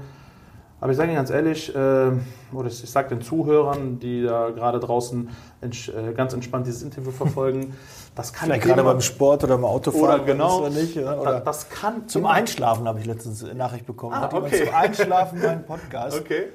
Aber 0.84 0.92
ich 0.92 0.98
sage 0.98 1.10
Ihnen 1.10 1.16
ganz 1.16 1.30
ehrlich, 1.30 1.74
äh, 1.74 2.12
oder 2.52 2.68
ich 2.68 2.92
sage 2.92 3.08
den 3.08 3.22
Zuhörern, 3.22 4.00
die 4.00 4.24
da 4.24 4.50
gerade 4.50 4.82
draußen 4.82 5.30
äh, 5.62 6.12
ganz 6.14 6.34
entspannt 6.34 6.68
dieses 6.68 6.84
Interview 6.84 7.12
verfolgen, 7.12 7.74
das 8.16 8.34
kann 8.34 8.48
Vielleicht 8.48 8.66
gerade 8.66 8.84
beim 8.84 9.00
Sport 9.00 9.46
oder 9.46 9.56
beim 9.56 9.64
Autofahren. 9.64 10.04
Oder 10.04 10.20
genau. 10.26 10.68
Nicht, 10.68 10.98
oder? 10.98 11.40
Das 11.40 11.70
kann 11.70 12.10
zum 12.10 12.26
Einschlafen 12.26 12.86
habe 12.86 13.00
ich 13.00 13.06
letztens 13.06 13.44
eine 13.44 13.56
Nachricht 13.56 13.86
bekommen. 13.86 14.14
Ah, 14.14 14.30
okay. 14.32 14.66
Zum 14.66 14.76
Einschlafen 14.76 15.42
meinen 15.42 15.66
Podcast. 15.66 16.20
Okay. 16.20 16.48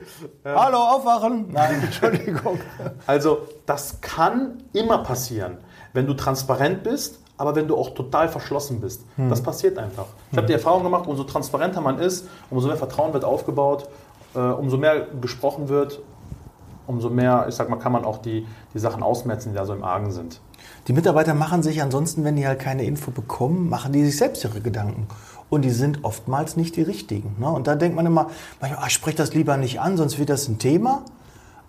Ähm. 0.44 0.54
Hallo, 0.54 0.76
aufwachen. 0.76 1.46
Nein, 1.50 1.80
Entschuldigung. 1.84 2.60
Also 3.06 3.48
das 3.64 4.00
kann 4.02 4.62
immer 4.74 4.98
passieren, 4.98 5.56
wenn 5.94 6.06
du 6.06 6.12
transparent 6.12 6.82
bist 6.82 7.20
aber 7.38 7.54
wenn 7.54 7.68
du 7.68 7.76
auch 7.76 7.94
total 7.94 8.28
verschlossen 8.28 8.80
bist. 8.80 9.02
Hm. 9.16 9.30
Das 9.30 9.42
passiert 9.42 9.78
einfach. 9.78 10.06
Ich 10.30 10.36
habe 10.36 10.46
die 10.46 10.52
Erfahrung 10.52 10.82
gemacht, 10.82 11.06
umso 11.06 11.24
transparenter 11.24 11.80
man 11.80 11.98
ist, 11.98 12.28
umso 12.50 12.66
mehr 12.66 12.76
Vertrauen 12.76 13.12
wird 13.14 13.24
aufgebaut, 13.24 13.88
äh, 14.34 14.40
umso 14.40 14.76
mehr 14.76 15.06
gesprochen 15.20 15.68
wird, 15.68 16.00
umso 16.86 17.10
mehr, 17.10 17.46
ich 17.48 17.54
sag 17.54 17.70
mal, 17.70 17.76
kann 17.76 17.92
man 17.92 18.04
auch 18.04 18.18
die, 18.18 18.46
die 18.74 18.78
Sachen 18.78 19.02
ausmerzen, 19.02 19.50
die 19.50 19.56
da 19.56 19.64
so 19.64 19.72
im 19.72 19.84
Argen 19.84 20.10
sind. 20.10 20.40
Die 20.88 20.92
Mitarbeiter 20.92 21.34
machen 21.34 21.62
sich 21.62 21.80
ansonsten, 21.82 22.24
wenn 22.24 22.34
die 22.36 22.46
halt 22.46 22.58
keine 22.58 22.84
Info 22.84 23.10
bekommen, 23.10 23.68
machen 23.68 23.92
die 23.92 24.04
sich 24.04 24.16
selbst 24.16 24.42
ihre 24.44 24.60
Gedanken. 24.60 25.06
Und 25.50 25.62
die 25.62 25.70
sind 25.70 26.04
oftmals 26.04 26.56
nicht 26.56 26.76
die 26.76 26.82
richtigen. 26.82 27.36
Ne? 27.38 27.48
Und 27.48 27.66
da 27.66 27.74
denkt 27.74 27.96
man 27.96 28.04
immer, 28.04 28.28
manchmal, 28.60 28.82
ach, 28.84 28.90
sprich 28.90 29.14
das 29.14 29.32
lieber 29.32 29.56
nicht 29.56 29.80
an, 29.80 29.96
sonst 29.96 30.18
wird 30.18 30.28
das 30.28 30.48
ein 30.48 30.58
Thema. 30.58 31.02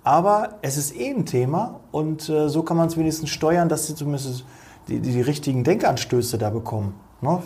Aber 0.04 0.56
es 0.62 0.78
ist 0.78 0.96
eh 0.96 1.12
ein 1.12 1.26
Thema 1.26 1.82
und 1.92 2.30
äh, 2.30 2.48
so 2.50 2.64
kann 2.64 2.78
man 2.78 2.88
es 2.88 2.98
wenigstens 2.98 3.30
steuern, 3.30 3.70
dass 3.70 3.88
sie 3.88 3.96
zumindest 3.96 4.46
die, 4.90 5.00
die, 5.00 5.12
die 5.12 5.22
richtigen 5.22 5.64
Denkanstöße 5.64 6.38
da 6.38 6.50
bekommen. 6.50 6.96
Ne? 7.22 7.40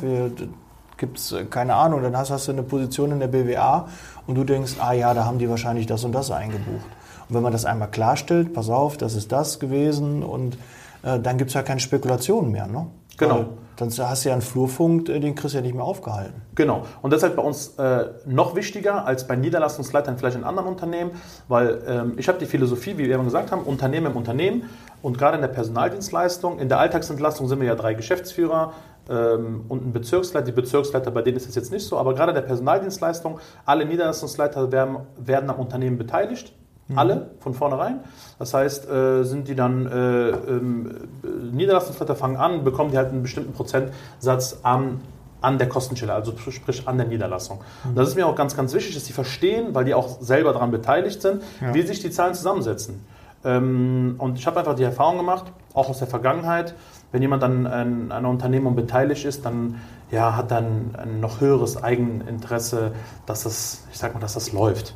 Gibt 0.98 1.18
es, 1.18 1.32
äh, 1.32 1.46
keine 1.46 1.76
Ahnung, 1.76 2.02
dann 2.02 2.16
hast, 2.18 2.32
hast 2.32 2.48
du 2.48 2.52
eine 2.52 2.64
Position 2.64 3.12
in 3.12 3.20
der 3.20 3.28
BWA 3.28 3.88
und 4.28 4.36
du 4.36 4.44
denkst, 4.44 4.76
ah 4.80 4.94
ja, 4.94 5.14
da 5.14 5.26
haben 5.26 5.40
die 5.40 5.50
wahrscheinlich 5.50 5.86
das 5.86 6.04
und 6.04 6.14
das 6.14 6.32
eingebucht. 6.32 6.86
Und 7.30 7.36
wenn 7.36 7.44
man 7.44 7.52
das 7.52 7.66
einmal 7.66 7.90
klarstellt, 7.90 8.54
pass 8.54 8.70
auf, 8.70 8.98
das 8.98 9.16
ist 9.16 9.32
das 9.32 9.60
gewesen 9.60 10.24
und 10.24 10.58
äh, 11.04 11.20
dann 11.20 11.38
gibt 11.38 11.50
es 11.50 11.56
ja 11.56 11.64
keine 11.64 11.80
Spekulationen 11.80 12.52
mehr. 12.52 12.68
Ne? 12.68 12.88
Genau. 13.18 13.38
Weil 13.38 13.48
dann 13.78 13.90
hast 13.90 14.24
du 14.24 14.30
ja 14.30 14.34
einen 14.34 14.42
Flurfunk, 14.42 15.10
äh, 15.10 15.20
den 15.20 15.36
kriegst 15.36 15.54
du 15.54 15.58
ja 15.58 15.64
nicht 15.64 15.76
mehr 15.76 15.84
aufgehalten. 15.84 16.42
Genau. 16.56 16.86
Und 17.02 17.12
das 17.12 17.18
ist 17.18 17.24
halt 17.24 17.36
bei 17.36 17.42
uns 17.42 17.76
äh, 17.78 18.06
noch 18.26 18.56
wichtiger 18.56 19.06
als 19.06 19.28
bei 19.28 19.36
Niederlassungsleitern 19.36 20.18
vielleicht 20.18 20.38
in 20.38 20.44
anderen 20.44 20.68
Unternehmen, 20.68 21.12
weil 21.48 21.82
ähm, 21.88 22.14
ich 22.18 22.28
habe 22.28 22.38
die 22.38 22.46
Philosophie, 22.46 22.98
wie 22.98 23.06
wir 23.08 23.16
eben 23.16 23.26
gesagt 23.26 23.52
haben, 23.52 23.64
Unternehmen 23.64 24.08
im 24.08 24.18
Unternehmen 24.18 24.70
und 25.04 25.20
gerade 25.20 25.36
in 25.36 25.42
der 25.42 25.50
Personaldienstleistung, 25.50 26.58
in 26.58 26.70
der 26.70 26.80
Alltagsentlastung 26.80 27.48
sind 27.48 27.60
wir 27.60 27.68
ja 27.68 27.76
drei 27.76 27.94
Geschäftsführer, 27.94 28.74
ähm, 29.10 29.66
und 29.68 29.86
ein 29.86 29.94
Bezirksleiter. 29.94 30.46
Die 30.46 30.54
Bezirksleiter, 30.54 31.12
bei 31.12 31.22
denen 31.22 31.38
ist 31.38 31.48
das 31.48 31.56
jetzt 31.56 31.72
nicht 31.72 31.86
so, 31.86 31.98
aber 31.98 32.16
gerade 32.16 32.34
der 32.34 32.42
Personaldienstleistung, 32.42 33.40
alle 33.66 33.86
Niederlassungsleiter 33.86 34.72
werden, 34.72 34.98
werden 35.18 35.50
am 35.50 35.60
Unternehmen 35.60 35.98
beteiligt. 35.98 36.54
Mhm. 36.88 36.98
Alle 36.98 37.32
von 37.40 37.54
vornherein. 37.54 38.00
Das 38.40 38.54
heißt, 38.54 38.90
äh, 38.90 39.24
sind 39.24 39.48
die 39.48 39.56
dann 39.56 39.88
äh, 39.88 40.30
ähm, 40.30 41.10
Niederlassungsleiter 41.52 42.16
fangen 42.16 42.38
an, 42.38 42.64
bekommen 42.64 42.92
die 42.92 42.98
halt 42.98 43.10
einen 43.10 43.22
bestimmten 43.22 43.54
Prozentsatz 43.54 44.60
am 44.64 45.02
an 45.40 45.58
der 45.58 45.68
Kostenstelle, 45.68 46.14
also 46.14 46.34
sprich 46.38 46.88
an 46.88 46.98
der 46.98 47.06
Niederlassung. 47.06 47.60
Mhm. 47.84 47.96
Das 47.96 48.08
ist 48.08 48.16
mir 48.16 48.26
auch 48.26 48.36
ganz, 48.36 48.56
ganz 48.56 48.74
wichtig, 48.74 48.96
dass 48.96 49.04
die 49.04 49.12
verstehen, 49.12 49.76
weil 49.76 49.84
die 49.84 49.94
auch 49.94 50.22
selber 50.22 50.54
daran 50.54 50.72
beteiligt 50.72 51.22
sind, 51.22 51.44
ja. 51.60 51.74
wie 51.74 51.82
sich 51.82 52.00
die 52.00 52.12
Zahlen 52.12 52.34
zusammensetzen. 52.34 53.06
Ähm, 53.46 54.16
und 54.18 54.38
ich 54.38 54.48
habe 54.48 54.60
einfach 54.60 54.76
die 54.76 54.84
Erfahrung 54.84 55.18
gemacht, 55.18 55.52
auch 55.74 55.90
aus 55.90 56.00
der 56.00 56.08
Vergangenheit, 56.08 56.76
wenn 57.12 57.22
jemand 57.22 57.44
an, 57.44 57.68
an 57.68 58.12
einer 58.12 58.30
Unternehmung 58.30 58.76
beteiligt 58.76 59.26
ist, 59.26 59.46
dann 59.46 59.80
ja, 60.12 60.36
hat 60.36 60.52
dann 60.52 60.96
ein 60.98 61.20
noch 61.20 61.42
höheres 61.42 61.82
Eigeninteresse, 61.82 62.94
dass 63.26 63.44
das, 63.44 63.88
ich 63.92 63.98
sag 63.98 64.14
mal, 64.14 64.20
dass 64.20 64.34
das 64.34 64.52
läuft. 64.52 64.96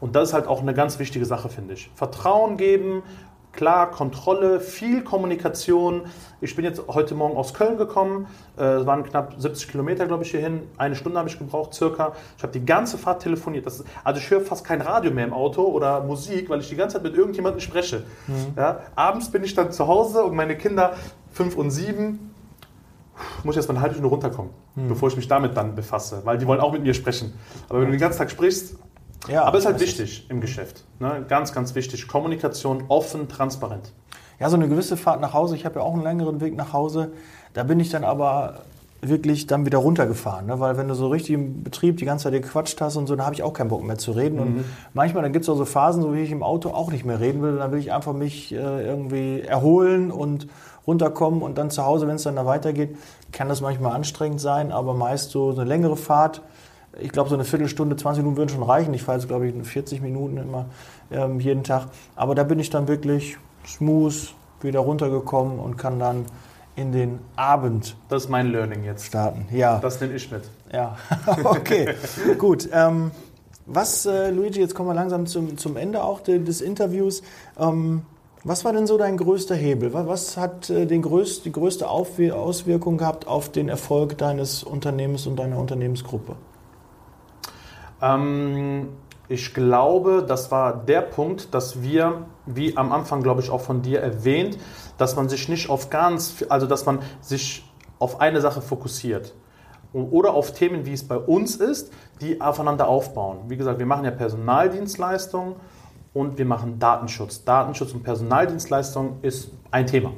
Und 0.00 0.16
das 0.16 0.28
ist 0.28 0.34
halt 0.34 0.46
auch 0.46 0.62
eine 0.62 0.72
ganz 0.72 0.98
wichtige 0.98 1.26
Sache, 1.26 1.48
finde 1.48 1.74
ich. 1.74 1.90
Vertrauen 1.94 2.56
geben, 2.56 3.02
klar, 3.60 3.90
Kontrolle, 3.90 4.58
viel 4.58 5.04
Kommunikation. 5.04 6.06
Ich 6.40 6.56
bin 6.56 6.64
jetzt 6.64 6.80
heute 6.88 7.14
Morgen 7.14 7.36
aus 7.36 7.52
Köln 7.52 7.76
gekommen. 7.76 8.26
Äh, 8.56 8.62
es 8.62 8.86
waren 8.86 9.04
knapp 9.04 9.34
70 9.36 9.68
Kilometer, 9.68 10.06
glaube 10.06 10.24
ich, 10.24 10.30
hierhin. 10.30 10.62
Eine 10.78 10.96
Stunde 10.96 11.18
habe 11.18 11.28
ich 11.28 11.38
gebraucht, 11.38 11.74
circa. 11.74 12.14
Ich 12.38 12.42
habe 12.42 12.54
die 12.54 12.64
ganze 12.64 12.96
Fahrt 12.96 13.20
telefoniert. 13.20 13.66
Ist, 13.66 13.84
also 14.02 14.18
ich 14.18 14.30
höre 14.30 14.40
fast 14.40 14.64
kein 14.64 14.80
Radio 14.80 15.10
mehr 15.10 15.26
im 15.26 15.34
Auto 15.34 15.60
oder 15.60 16.00
Musik, 16.02 16.48
weil 16.48 16.60
ich 16.60 16.70
die 16.70 16.76
ganze 16.76 16.94
Zeit 16.94 17.02
mit 17.02 17.14
irgendjemandem 17.14 17.60
spreche. 17.60 18.04
Mhm. 18.28 18.54
Ja, 18.56 18.80
abends 18.96 19.30
bin 19.30 19.44
ich 19.44 19.54
dann 19.54 19.72
zu 19.72 19.86
Hause 19.86 20.24
und 20.24 20.34
meine 20.34 20.56
Kinder, 20.56 20.94
fünf 21.30 21.54
und 21.54 21.70
sieben, 21.70 22.32
muss 23.44 23.52
ich 23.52 23.58
erst 23.58 23.68
mal 23.68 23.74
eine 23.74 23.82
halbe 23.82 23.94
Stunde 23.94 24.08
runterkommen, 24.08 24.52
mhm. 24.74 24.88
bevor 24.88 25.10
ich 25.10 25.16
mich 25.16 25.28
damit 25.28 25.54
dann 25.54 25.74
befasse, 25.74 26.22
weil 26.24 26.38
die 26.38 26.46
wollen 26.46 26.60
auch 26.60 26.72
mit 26.72 26.82
mir 26.82 26.94
sprechen. 26.94 27.34
Aber 27.68 27.80
wenn 27.80 27.88
du 27.88 27.92
den 27.92 28.00
ganzen 28.00 28.20
Tag 28.20 28.30
sprichst, 28.30 28.78
ja, 29.28 29.44
aber 29.44 29.58
es 29.58 29.64
ist 29.64 29.70
halt 29.70 29.80
wichtig 29.80 30.26
im 30.28 30.40
Geschäft. 30.40 30.84
Ne? 30.98 31.24
Ganz, 31.28 31.52
ganz 31.52 31.74
wichtig. 31.74 32.08
Kommunikation 32.08 32.84
offen, 32.88 33.28
transparent. 33.28 33.92
Ja, 34.38 34.48
so 34.48 34.56
eine 34.56 34.68
gewisse 34.68 34.96
Fahrt 34.96 35.20
nach 35.20 35.34
Hause. 35.34 35.54
Ich 35.56 35.64
habe 35.64 35.80
ja 35.80 35.84
auch 35.84 35.92
einen 35.92 36.02
längeren 36.02 36.40
Weg 36.40 36.56
nach 36.56 36.72
Hause. 36.72 37.12
Da 37.52 37.62
bin 37.64 37.78
ich 37.78 37.90
dann 37.90 38.04
aber 38.04 38.60
wirklich 39.02 39.46
dann 39.46 39.66
wieder 39.66 39.78
runtergefahren. 39.78 40.46
Ne? 40.46 40.60
Weil 40.60 40.76
wenn 40.76 40.88
du 40.88 40.94
so 40.94 41.08
richtig 41.08 41.34
im 41.34 41.62
Betrieb 41.62 41.96
die 41.98 42.04
ganze 42.04 42.24
Zeit 42.24 42.42
gequatscht 42.42 42.80
hast 42.80 42.96
und 42.96 43.06
so, 43.06 43.16
dann 43.16 43.24
habe 43.24 43.34
ich 43.34 43.42
auch 43.42 43.52
keinen 43.52 43.68
Bock 43.68 43.82
mehr 43.82 43.98
zu 43.98 44.12
reden. 44.12 44.36
Mhm. 44.36 44.42
Und 44.42 44.64
manchmal, 44.94 45.22
dann 45.22 45.32
gibt 45.32 45.44
es 45.44 45.48
auch 45.48 45.56
so 45.56 45.64
Phasen, 45.64 46.02
so 46.02 46.14
wie 46.14 46.20
ich 46.20 46.30
im 46.30 46.42
Auto 46.42 46.70
auch 46.70 46.90
nicht 46.90 47.04
mehr 47.04 47.20
reden 47.20 47.42
will. 47.42 47.56
Dann 47.56 47.72
will 47.72 47.78
ich 47.78 47.92
einfach 47.92 48.12
mich 48.12 48.52
äh, 48.52 48.56
irgendwie 48.56 49.40
erholen 49.40 50.10
und 50.10 50.48
runterkommen 50.86 51.42
und 51.42 51.58
dann 51.58 51.70
zu 51.70 51.84
Hause, 51.84 52.06
wenn 52.08 52.16
es 52.16 52.22
dann 52.22 52.36
da 52.36 52.46
weitergeht, 52.46 52.96
kann 53.32 53.48
das 53.48 53.60
manchmal 53.60 53.92
anstrengend 53.92 54.40
sein, 54.40 54.72
aber 54.72 54.94
meist 54.94 55.30
so 55.30 55.50
eine 55.50 55.64
längere 55.64 55.96
Fahrt. 55.96 56.42
Ich 56.98 57.10
glaube, 57.10 57.28
so 57.28 57.36
eine 57.36 57.44
Viertelstunde, 57.44 57.96
20 57.96 58.22
Minuten 58.22 58.36
würden 58.36 58.48
schon 58.48 58.62
reichen. 58.62 58.92
Ich 58.94 59.02
fahre 59.02 59.18
jetzt, 59.18 59.28
glaube 59.28 59.46
ich, 59.46 59.54
40 59.54 60.00
Minuten 60.00 60.38
immer 60.38 60.66
ähm, 61.10 61.38
jeden 61.40 61.62
Tag. 61.62 61.86
Aber 62.16 62.34
da 62.34 62.42
bin 62.42 62.58
ich 62.58 62.70
dann 62.70 62.88
wirklich 62.88 63.36
smooth 63.66 64.34
wieder 64.60 64.80
runtergekommen 64.80 65.58
und 65.58 65.76
kann 65.76 65.98
dann 65.98 66.26
in 66.76 66.92
den 66.92 67.18
Abend. 67.36 67.96
Das 68.08 68.24
ist 68.24 68.28
mein 68.28 68.50
Learning 68.50 68.84
jetzt. 68.84 69.06
Starten, 69.06 69.46
ja. 69.52 69.78
Das 69.78 70.00
nehme 70.00 70.14
ich 70.14 70.30
mit. 70.30 70.42
Ja, 70.72 70.96
okay, 71.44 71.94
gut. 72.38 72.68
Ähm, 72.72 73.10
was, 73.66 74.06
äh, 74.06 74.30
Luigi, 74.30 74.60
jetzt 74.60 74.74
kommen 74.74 74.88
wir 74.88 74.94
langsam 74.94 75.26
zum, 75.26 75.56
zum 75.58 75.76
Ende 75.76 76.02
auch 76.02 76.20
des 76.20 76.60
Interviews. 76.60 77.22
Ähm, 77.58 78.02
was 78.42 78.64
war 78.64 78.72
denn 78.72 78.86
so 78.86 78.96
dein 78.96 79.16
größter 79.16 79.54
Hebel? 79.54 79.92
Was 79.92 80.36
hat 80.36 80.70
äh, 80.70 80.86
den 80.86 81.02
größt, 81.02 81.44
die 81.44 81.52
größte 81.52 81.88
Auswirkung 81.88 82.96
gehabt 82.96 83.26
auf 83.26 83.50
den 83.50 83.68
Erfolg 83.68 84.16
deines 84.16 84.62
Unternehmens 84.62 85.26
und 85.26 85.36
deiner 85.36 85.58
Unternehmensgruppe? 85.58 86.36
Ähm, 88.02 88.88
ich 89.28 89.54
glaube, 89.54 90.24
das 90.26 90.50
war 90.50 90.76
der 90.76 91.02
Punkt, 91.02 91.54
dass 91.54 91.82
wir, 91.82 92.26
wie 92.46 92.76
am 92.76 92.92
Anfang, 92.92 93.22
glaube 93.22 93.40
ich, 93.40 93.50
auch 93.50 93.60
von 93.60 93.80
dir 93.80 94.00
erwähnt, 94.00 94.58
dass 94.98 95.14
man 95.16 95.28
sich 95.28 95.48
nicht 95.48 95.70
auf 95.70 95.88
ganz, 95.88 96.44
also 96.48 96.66
dass 96.66 96.84
man 96.84 96.98
sich 97.20 97.64
auf 98.00 98.20
eine 98.20 98.40
Sache 98.40 98.60
fokussiert. 98.60 99.34
Oder 99.92 100.34
auf 100.34 100.52
Themen, 100.52 100.86
wie 100.86 100.92
es 100.92 101.06
bei 101.06 101.16
uns 101.16 101.56
ist, 101.56 101.92
die 102.20 102.40
aufeinander 102.40 102.86
aufbauen. 102.88 103.38
Wie 103.48 103.56
gesagt, 103.56 103.78
wir 103.78 103.86
machen 103.86 104.04
ja 104.04 104.10
Personaldienstleistungen 104.12 105.56
und 106.12 106.38
wir 106.38 106.44
machen 106.44 106.78
Datenschutz. 106.78 107.44
Datenschutz 107.44 107.92
und 107.92 108.02
Personaldienstleistung 108.02 109.18
ist 109.22 109.50
ein 109.70 109.86
Thema. 109.86 110.12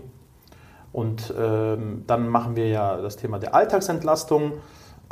Und 0.92 1.32
ähm, 1.38 2.04
dann 2.06 2.28
machen 2.28 2.54
wir 2.54 2.68
ja 2.68 3.00
das 3.00 3.16
Thema 3.16 3.38
der 3.38 3.54
Alltagsentlastung. 3.54 4.54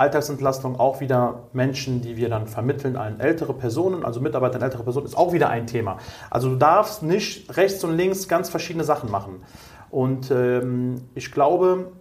Alltagsentlastung 0.01 0.81
auch 0.81 1.01
wieder 1.01 1.45
Menschen, 1.53 2.01
die 2.01 2.17
wir 2.17 2.29
dann 2.29 2.47
vermitteln 2.47 2.97
an 2.97 3.21
ältere 3.21 3.53
Personen, 3.53 4.05
also 4.05 4.21
Mitarbeiter 4.21 4.57
an 4.57 4.63
ältere 4.63 4.83
Personen, 4.83 5.07
ist 5.07 5.17
auch 5.17 5.33
wieder 5.33 5.51
ein 5.51 5.67
Thema. 5.67 5.99
Also 6.31 6.49
du 6.49 6.57
darfst 6.57 7.03
nicht 7.03 7.57
rechts 7.57 7.85
und 7.85 7.97
links 7.97 8.27
ganz 8.27 8.49
verschiedene 8.49 8.85
Sachen 8.85 9.11
machen. 9.11 9.43
Und 9.91 10.31
ähm, 10.31 11.03
ich 11.15 11.33
glaube, 11.33 11.93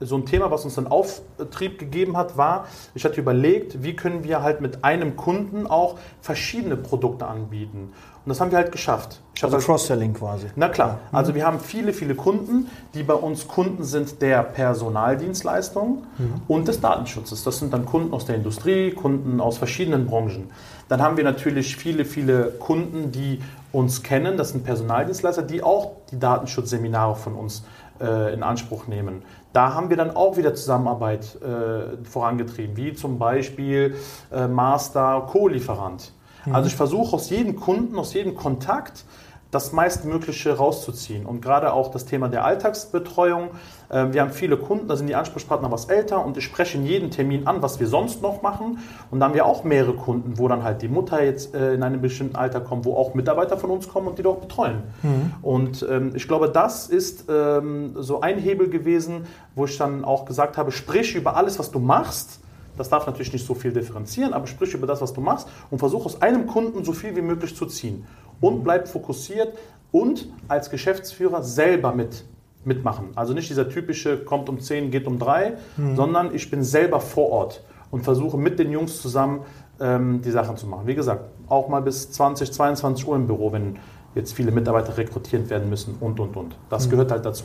so 0.00 0.16
ein 0.16 0.26
Thema, 0.26 0.50
was 0.50 0.64
uns 0.64 0.76
dann 0.76 0.86
Auftrieb 0.86 1.78
gegeben 1.78 2.16
hat, 2.16 2.36
war, 2.36 2.66
ich 2.94 3.04
hatte 3.04 3.20
überlegt, 3.20 3.82
wie 3.82 3.96
können 3.96 4.22
wir 4.22 4.42
halt 4.42 4.60
mit 4.60 4.84
einem 4.84 5.16
Kunden 5.16 5.66
auch 5.66 5.98
verschiedene 6.20 6.76
Produkte 6.76 7.26
anbieten. 7.26 7.92
Und 8.24 8.30
das 8.30 8.40
haben 8.40 8.50
wir 8.50 8.58
halt 8.58 8.70
geschafft. 8.70 9.20
Ich 9.34 9.42
also 9.42 9.58
Cross-Selling 9.58 10.14
quasi. 10.14 10.48
Na 10.54 10.68
klar. 10.68 10.98
Ja. 11.10 11.18
Also 11.18 11.34
wir 11.34 11.46
haben 11.46 11.58
viele, 11.60 11.92
viele 11.92 12.14
Kunden, 12.14 12.68
die 12.94 13.02
bei 13.02 13.14
uns 13.14 13.48
Kunden 13.48 13.84
sind 13.84 14.22
der 14.22 14.42
Personaldienstleistung 14.42 16.04
mhm. 16.18 16.42
und 16.46 16.68
des 16.68 16.80
Datenschutzes. 16.80 17.42
Das 17.42 17.58
sind 17.58 17.72
dann 17.72 17.86
Kunden 17.86 18.12
aus 18.12 18.26
der 18.26 18.36
Industrie, 18.36 18.92
Kunden 18.92 19.40
aus 19.40 19.58
verschiedenen 19.58 20.06
Branchen. 20.06 20.50
Dann 20.88 21.02
haben 21.02 21.16
wir 21.16 21.24
natürlich 21.24 21.76
viele, 21.76 22.04
viele 22.04 22.50
Kunden, 22.50 23.10
die 23.10 23.40
uns 23.72 24.02
kennen. 24.02 24.36
Das 24.36 24.50
sind 24.50 24.64
Personaldienstleister, 24.64 25.42
die 25.42 25.62
auch 25.62 25.92
die 26.10 26.18
Datenschutzseminare 26.18 27.16
von 27.16 27.34
uns 27.34 27.64
äh, 28.00 28.34
in 28.34 28.42
Anspruch 28.42 28.86
nehmen. 28.86 29.22
Da 29.52 29.74
haben 29.74 29.90
wir 29.90 29.96
dann 29.96 30.14
auch 30.14 30.36
wieder 30.36 30.54
Zusammenarbeit 30.54 31.38
äh, 31.42 32.04
vorangetrieben, 32.04 32.76
wie 32.76 32.92
zum 32.94 33.18
Beispiel 33.18 33.96
äh, 34.32 34.46
Master 34.46 35.26
Co-Lieferant. 35.30 36.12
Mhm. 36.44 36.54
Also 36.54 36.68
ich 36.68 36.76
versuche 36.76 37.16
aus 37.16 37.30
jedem 37.30 37.56
Kunden, 37.56 37.98
aus 37.98 38.14
jedem 38.14 38.34
Kontakt 38.34 39.04
das 39.50 39.72
meistmögliche 39.72 40.56
rauszuziehen. 40.56 41.24
Und 41.24 41.40
gerade 41.40 41.72
auch 41.72 41.90
das 41.90 42.04
Thema 42.04 42.28
der 42.28 42.44
Alltagsbetreuung. 42.44 43.50
Ähm, 43.90 44.12
wir 44.12 44.20
haben 44.20 44.30
viele 44.30 44.58
Kunden, 44.58 44.88
da 44.88 44.96
sind 44.96 45.06
die 45.06 45.14
Ansprechpartner 45.14 45.70
was 45.70 45.86
älter 45.86 46.24
und 46.24 46.36
ich 46.36 46.44
spreche 46.44 46.76
in 46.76 46.84
jedem 46.84 47.10
Termin 47.10 47.46
an, 47.46 47.62
was 47.62 47.80
wir 47.80 47.86
sonst 47.86 48.20
noch 48.20 48.42
machen. 48.42 48.78
Und 49.10 49.20
da 49.20 49.26
haben 49.26 49.34
wir 49.34 49.46
auch 49.46 49.64
mehrere 49.64 49.94
Kunden, 49.94 50.36
wo 50.36 50.48
dann 50.48 50.64
halt 50.64 50.82
die 50.82 50.88
Mutter 50.88 51.22
jetzt 51.24 51.54
äh, 51.54 51.72
in 51.72 51.82
einem 51.82 52.02
bestimmten 52.02 52.36
Alter 52.36 52.60
kommt, 52.60 52.84
wo 52.84 52.94
auch 52.94 53.14
Mitarbeiter 53.14 53.56
von 53.56 53.70
uns 53.70 53.88
kommen 53.88 54.08
und 54.08 54.18
die 54.18 54.22
dort 54.22 54.42
betreuen. 54.42 54.82
Mhm. 55.02 55.32
Und 55.40 55.86
ähm, 55.88 56.12
ich 56.14 56.28
glaube, 56.28 56.50
das 56.50 56.88
ist 56.88 57.24
ähm, 57.30 57.94
so 57.96 58.20
ein 58.20 58.38
Hebel 58.38 58.68
gewesen, 58.68 59.26
wo 59.54 59.64
ich 59.64 59.78
dann 59.78 60.04
auch 60.04 60.26
gesagt 60.26 60.58
habe, 60.58 60.72
sprich 60.72 61.14
über 61.14 61.36
alles, 61.36 61.58
was 61.58 61.70
du 61.70 61.78
machst 61.78 62.40
das 62.78 62.88
darf 62.88 63.06
natürlich 63.06 63.32
nicht 63.32 63.44
so 63.44 63.54
viel 63.54 63.72
differenzieren, 63.72 64.32
aber 64.32 64.46
sprich 64.46 64.72
über 64.72 64.86
das, 64.86 65.00
was 65.00 65.12
du 65.12 65.20
machst 65.20 65.48
und 65.70 65.78
versuch 65.78 66.06
aus 66.06 66.22
einem 66.22 66.46
Kunden 66.46 66.84
so 66.84 66.92
viel 66.92 67.14
wie 67.16 67.22
möglich 67.22 67.56
zu 67.56 67.66
ziehen. 67.66 68.06
Und 68.40 68.62
bleib 68.62 68.88
fokussiert 68.88 69.56
und 69.90 70.28
als 70.46 70.70
Geschäftsführer 70.70 71.42
selber 71.42 71.92
mit 71.92 72.24
mitmachen. 72.64 73.08
Also 73.14 73.34
nicht 73.34 73.50
dieser 73.50 73.68
typische 73.68 74.18
kommt 74.18 74.48
um 74.48 74.60
10, 74.60 74.90
geht 74.90 75.06
um 75.06 75.18
3, 75.18 75.56
mhm. 75.76 75.96
sondern 75.96 76.34
ich 76.34 76.50
bin 76.50 76.62
selber 76.62 77.00
vor 77.00 77.30
Ort 77.30 77.64
und 77.90 78.02
versuche 78.02 78.36
mit 78.36 78.58
den 78.58 78.70
Jungs 78.70 79.00
zusammen 79.00 79.40
ähm, 79.80 80.20
die 80.22 80.30
Sachen 80.30 80.56
zu 80.56 80.66
machen. 80.66 80.86
Wie 80.86 80.94
gesagt, 80.94 81.24
auch 81.48 81.68
mal 81.68 81.80
bis 81.80 82.10
20, 82.12 82.52
22 82.52 83.08
Uhr 83.08 83.16
im 83.16 83.26
Büro, 83.26 83.52
wenn 83.52 83.76
jetzt 84.14 84.32
viele 84.34 84.50
Mitarbeiter 84.50 84.96
rekrutiert 84.96 85.50
werden 85.50 85.68
müssen 85.68 85.96
und, 86.00 86.20
und, 86.20 86.36
und. 86.36 86.56
Das 86.68 86.86
mhm. 86.86 86.90
gehört 86.90 87.10
halt 87.10 87.24
dazu. 87.24 87.44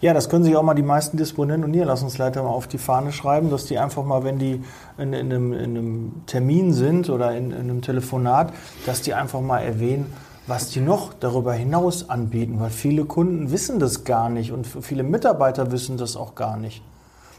Ja, 0.00 0.14
das 0.14 0.28
können 0.28 0.44
sich 0.44 0.56
auch 0.56 0.62
mal 0.62 0.74
die 0.74 0.82
meisten 0.82 1.16
Disponenten 1.16 1.64
und 1.64 1.72
Niederlassungsleiter 1.72 2.44
mal 2.44 2.50
auf 2.50 2.68
die 2.68 2.78
Fahne 2.78 3.10
schreiben, 3.10 3.50
dass 3.50 3.64
die 3.64 3.78
einfach 3.78 4.04
mal, 4.04 4.22
wenn 4.22 4.38
die 4.38 4.62
in, 4.96 5.12
in, 5.12 5.32
einem, 5.32 5.52
in 5.52 5.76
einem, 5.76 6.12
Termin 6.26 6.72
sind 6.72 7.10
oder 7.10 7.36
in, 7.36 7.50
in 7.50 7.58
einem 7.58 7.82
Telefonat, 7.82 8.52
dass 8.86 9.02
die 9.02 9.14
einfach 9.14 9.40
mal 9.40 9.58
erwähnen, 9.58 10.12
was 10.46 10.70
die 10.70 10.80
noch 10.80 11.14
darüber 11.14 11.52
hinaus 11.52 12.08
anbieten, 12.10 12.60
weil 12.60 12.70
viele 12.70 13.06
Kunden 13.06 13.50
wissen 13.50 13.80
das 13.80 14.04
gar 14.04 14.28
nicht 14.28 14.52
und 14.52 14.66
viele 14.66 15.02
Mitarbeiter 15.02 15.72
wissen 15.72 15.96
das 15.96 16.16
auch 16.16 16.36
gar 16.36 16.56
nicht. 16.56 16.80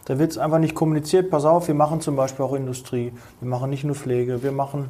Da 0.03 0.19
wird 0.19 0.31
es 0.31 0.37
einfach 0.37 0.59
nicht 0.59 0.75
kommuniziert, 0.75 1.29
pass 1.29 1.45
auf, 1.45 1.69
wir 1.69 1.75
machen 1.75 2.01
zum 2.01 2.17
Beispiel 2.17 2.43
auch 2.43 2.53
Industrie, 2.53 3.13
wir 3.39 3.49
machen 3.49 3.69
nicht 3.69 3.85
nur 3.85 3.95
Pflege, 3.95 4.43
wir 4.43 4.51
machen 4.51 4.89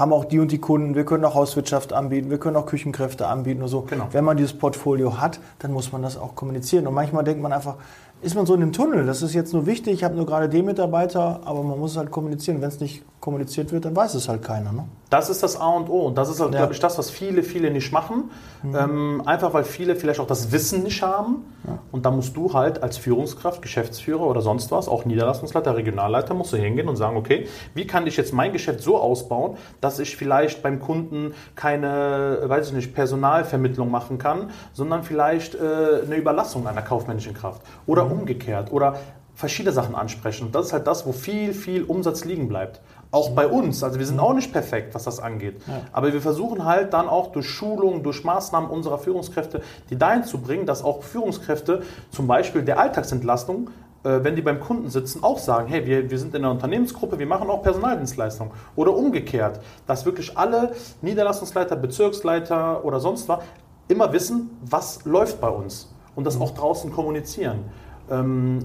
haben 0.00 0.12
auch 0.12 0.24
die 0.24 0.38
und 0.38 0.50
die 0.50 0.58
Kunden, 0.58 0.94
wir 0.94 1.04
können 1.04 1.24
auch 1.26 1.34
Hauswirtschaft 1.34 1.92
anbieten, 1.92 2.30
wir 2.30 2.38
können 2.38 2.56
auch 2.56 2.66
Küchenkräfte 2.66 3.26
anbieten 3.26 3.62
und 3.62 3.68
so. 3.68 3.82
Genau. 3.82 4.08
Wenn 4.10 4.24
man 4.24 4.36
dieses 4.38 4.54
Portfolio 4.54 5.20
hat, 5.20 5.38
dann 5.58 5.72
muss 5.72 5.92
man 5.92 6.02
das 6.02 6.16
auch 6.16 6.34
kommunizieren. 6.34 6.86
Und 6.86 6.94
manchmal 6.94 7.22
denkt 7.22 7.42
man 7.42 7.52
einfach, 7.52 7.76
ist 8.22 8.34
man 8.34 8.46
so 8.46 8.54
in 8.54 8.60
dem 8.60 8.72
Tunnel, 8.72 9.06
das 9.06 9.22
ist 9.22 9.34
jetzt 9.34 9.52
nur 9.52 9.66
wichtig, 9.66 9.94
ich 9.94 10.04
habe 10.04 10.14
nur 10.14 10.26
gerade 10.26 10.48
den 10.48 10.66
Mitarbeiter, 10.66 11.40
aber 11.44 11.62
man 11.62 11.78
muss 11.78 11.92
es 11.92 11.96
halt 11.96 12.10
kommunizieren. 12.10 12.60
Wenn 12.60 12.68
es 12.68 12.80
nicht 12.80 13.02
kommuniziert 13.20 13.72
wird, 13.72 13.84
dann 13.84 13.94
weiß 13.94 14.14
es 14.14 14.28
halt 14.28 14.42
keiner. 14.42 14.72
Ne? 14.72 14.84
Das 15.10 15.28
ist 15.28 15.42
das 15.42 15.60
A 15.60 15.68
und 15.68 15.90
O 15.90 16.06
und 16.06 16.16
das 16.16 16.30
ist 16.30 16.40
halt, 16.40 16.52
ja. 16.52 16.60
glaube 16.60 16.72
ich, 16.72 16.80
das, 16.80 16.96
was 16.96 17.10
viele, 17.10 17.42
viele 17.42 17.70
nicht 17.70 17.92
machen. 17.92 18.30
Mhm. 18.62 18.76
Ähm, 18.76 19.22
einfach 19.26 19.52
weil 19.52 19.64
viele 19.64 19.96
vielleicht 19.96 20.20
auch 20.20 20.26
das 20.26 20.52
Wissen 20.52 20.82
nicht 20.82 21.02
haben. 21.02 21.44
Ja. 21.66 21.78
Und 21.92 22.06
da 22.06 22.10
musst 22.10 22.36
du 22.36 22.54
halt 22.54 22.82
als 22.82 22.96
Führungskraft, 22.96 23.60
Geschäftsführer 23.60 24.22
oder 24.22 24.40
sonst 24.40 24.70
was, 24.70 24.88
auch 24.88 25.04
Niederlassungsleiter, 25.04 25.76
Regionalleiter, 25.76 26.32
musst 26.32 26.52
du 26.52 26.56
hingehen 26.56 26.88
und 26.88 26.96
sagen, 26.96 27.16
okay, 27.16 27.48
wie 27.74 27.86
kann 27.86 28.06
ich 28.06 28.16
jetzt 28.16 28.32
mein 28.32 28.52
Geschäft 28.52 28.80
so 28.80 28.98
ausbauen, 28.98 29.56
dass 29.80 29.98
ich 29.98 30.16
vielleicht 30.16 30.62
beim 30.62 30.80
Kunden 30.80 31.34
keine, 31.54 32.38
weiß 32.44 32.68
ich 32.68 32.72
nicht, 32.72 32.94
Personalvermittlung 32.94 33.90
machen 33.90 34.18
kann, 34.18 34.50
sondern 34.72 35.02
vielleicht 35.02 35.54
äh, 35.54 36.02
eine 36.06 36.16
Überlassung 36.16 36.66
einer 36.66 36.82
kaufmännischen 36.82 37.34
Kraft 37.34 37.62
oder 37.86 38.04
mhm. 38.04 38.09
Umgekehrt 38.10 38.72
oder 38.72 38.96
verschiedene 39.34 39.72
Sachen 39.72 39.94
ansprechen. 39.94 40.46
Und 40.46 40.54
das 40.54 40.66
ist 40.66 40.72
halt 40.72 40.86
das, 40.86 41.06
wo 41.06 41.12
viel, 41.12 41.54
viel 41.54 41.84
Umsatz 41.84 42.24
liegen 42.24 42.48
bleibt. 42.48 42.80
Auch 43.10 43.30
bei 43.30 43.46
uns. 43.46 43.82
Also 43.82 43.98
wir 43.98 44.06
sind 44.06 44.20
auch 44.20 44.34
nicht 44.34 44.52
perfekt, 44.52 44.94
was 44.94 45.04
das 45.04 45.18
angeht. 45.18 45.60
Ja. 45.66 45.80
Aber 45.92 46.12
wir 46.12 46.20
versuchen 46.20 46.64
halt 46.64 46.92
dann 46.92 47.08
auch 47.08 47.32
durch 47.32 47.48
Schulung, 47.48 48.02
durch 48.02 48.22
Maßnahmen 48.22 48.70
unserer 48.70 48.98
Führungskräfte, 48.98 49.62
die 49.88 49.96
dahin 49.96 50.24
zu 50.24 50.38
bringen, 50.38 50.66
dass 50.66 50.84
auch 50.84 51.02
Führungskräfte 51.02 51.82
zum 52.10 52.26
Beispiel 52.26 52.62
der 52.62 52.78
Alltagsentlastung 52.78 53.70
äh, 54.02 54.24
wenn 54.24 54.34
die 54.34 54.42
beim 54.42 54.60
Kunden 54.60 54.88
sitzen, 54.88 55.22
auch 55.22 55.38
sagen, 55.38 55.68
hey, 55.68 55.84
wir, 55.84 56.10
wir 56.10 56.18
sind 56.18 56.34
in 56.34 56.42
einer 56.42 56.52
Unternehmensgruppe, 56.52 57.18
wir 57.18 57.26
machen 57.26 57.50
auch 57.50 57.62
Personaldienstleistungen. 57.62 58.52
Oder 58.74 58.94
umgekehrt, 58.94 59.60
dass 59.86 60.06
wirklich 60.06 60.38
alle 60.38 60.72
Niederlassungsleiter, 61.02 61.76
Bezirksleiter 61.76 62.82
oder 62.84 62.98
sonst 62.98 63.28
was 63.28 63.40
immer 63.88 64.12
wissen, 64.12 64.56
was 64.62 65.04
läuft 65.04 65.40
bei 65.40 65.48
uns 65.48 65.92
und 66.14 66.24
das 66.24 66.40
auch 66.40 66.52
draußen 66.52 66.90
kommunizieren. 66.92 67.64
Ähm, 68.10 68.58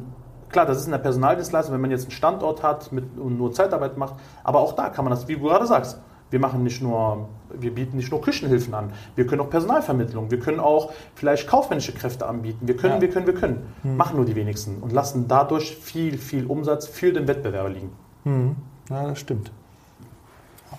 klar, 0.50 0.66
das 0.66 0.78
ist 0.78 0.86
in 0.86 0.92
der 0.92 1.00
Personaldienstleistung, 1.00 1.74
wenn 1.74 1.82
man 1.82 1.92
jetzt 1.92 2.04
einen 2.04 2.12
Standort 2.12 2.64
hat 2.64 2.92
mit, 2.92 3.18
und 3.18 3.38
nur 3.38 3.52
Zeitarbeit 3.54 3.98
macht, 3.98 4.16
aber 4.44 4.60
auch 4.60 4.74
da 4.74 4.90
kann 4.90 5.06
man 5.06 5.12
das, 5.12 5.28
wie 5.28 5.36
du 5.36 5.42
gerade 5.42 5.68
sagst, 5.68 6.00
wir 6.32 6.40
machen 6.40 6.64
nicht 6.64 6.82
nur, 6.82 7.30
wir 7.54 7.74
bieten 7.74 7.98
nicht 7.98 8.12
nur 8.12 8.20
Küchenhilfen 8.22 8.74
an, 8.74 8.92
wir 9.16 9.28
können 9.28 9.42
auch 9.42 9.50
Personalvermittlung, 9.50 10.32
wir 10.32 10.40
können 10.40 10.60
auch 10.60 10.92
vielleicht 11.14 11.48
kaufmännische 11.48 11.94
Kräfte 11.94 12.26
anbieten, 12.26 12.68
wir 12.68 12.76
können, 12.76 12.96
Ja. 12.96 13.02
wir 13.02 13.10
können, 13.10 13.28
wir 13.28 13.36
können. 13.36 13.74
Machen 13.84 14.16
nur 14.18 14.26
die 14.26 14.36
wenigsten 14.36 14.78
und 14.82 14.92
lassen 14.92 15.28
dadurch 15.28 15.76
viel, 15.78 16.18
viel 16.18 16.48
Umsatz 16.48 16.88
für 16.88 17.14
den 17.14 17.28
Wettbewerber 17.28 17.70
liegen. 17.70 17.92
Mhm. 18.24 18.56
Ja, 18.90 19.08
das 19.08 19.20
stimmt. 19.20 19.52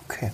Okay. 0.05 0.31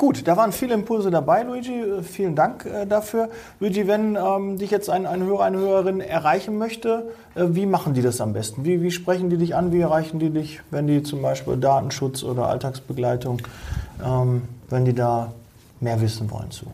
Gut, 0.00 0.26
da 0.26 0.34
waren 0.38 0.50
viele 0.50 0.72
Impulse 0.72 1.10
dabei, 1.10 1.42
Luigi. 1.42 1.78
Äh, 1.78 2.02
Vielen 2.02 2.34
Dank 2.34 2.64
äh, 2.64 2.86
dafür. 2.86 3.28
Luigi, 3.60 3.86
wenn 3.86 4.16
ähm, 4.16 4.56
dich 4.56 4.70
jetzt 4.70 4.88
ein, 4.88 5.04
ein 5.04 5.22
Hörer, 5.22 5.44
eine 5.44 5.58
Hörerin 5.58 6.00
erreichen 6.00 6.56
möchte, 6.56 7.10
äh, 7.34 7.44
wie 7.50 7.66
machen 7.66 7.92
die 7.92 8.00
das 8.00 8.18
am 8.22 8.32
besten? 8.32 8.64
Wie, 8.64 8.80
wie 8.80 8.92
sprechen 8.92 9.28
die 9.28 9.36
dich 9.36 9.54
an? 9.54 9.72
Wie 9.72 9.80
erreichen 9.80 10.18
die 10.18 10.30
dich, 10.30 10.62
wenn 10.70 10.86
die 10.86 11.02
zum 11.02 11.20
Beispiel 11.20 11.58
Datenschutz 11.58 12.22
oder 12.22 12.46
Alltagsbegleitung, 12.46 13.42
ähm, 14.02 14.44
wenn 14.70 14.86
die 14.86 14.94
da 14.94 15.34
mehr 15.80 16.00
wissen 16.00 16.30
wollen 16.30 16.50
zu? 16.50 16.66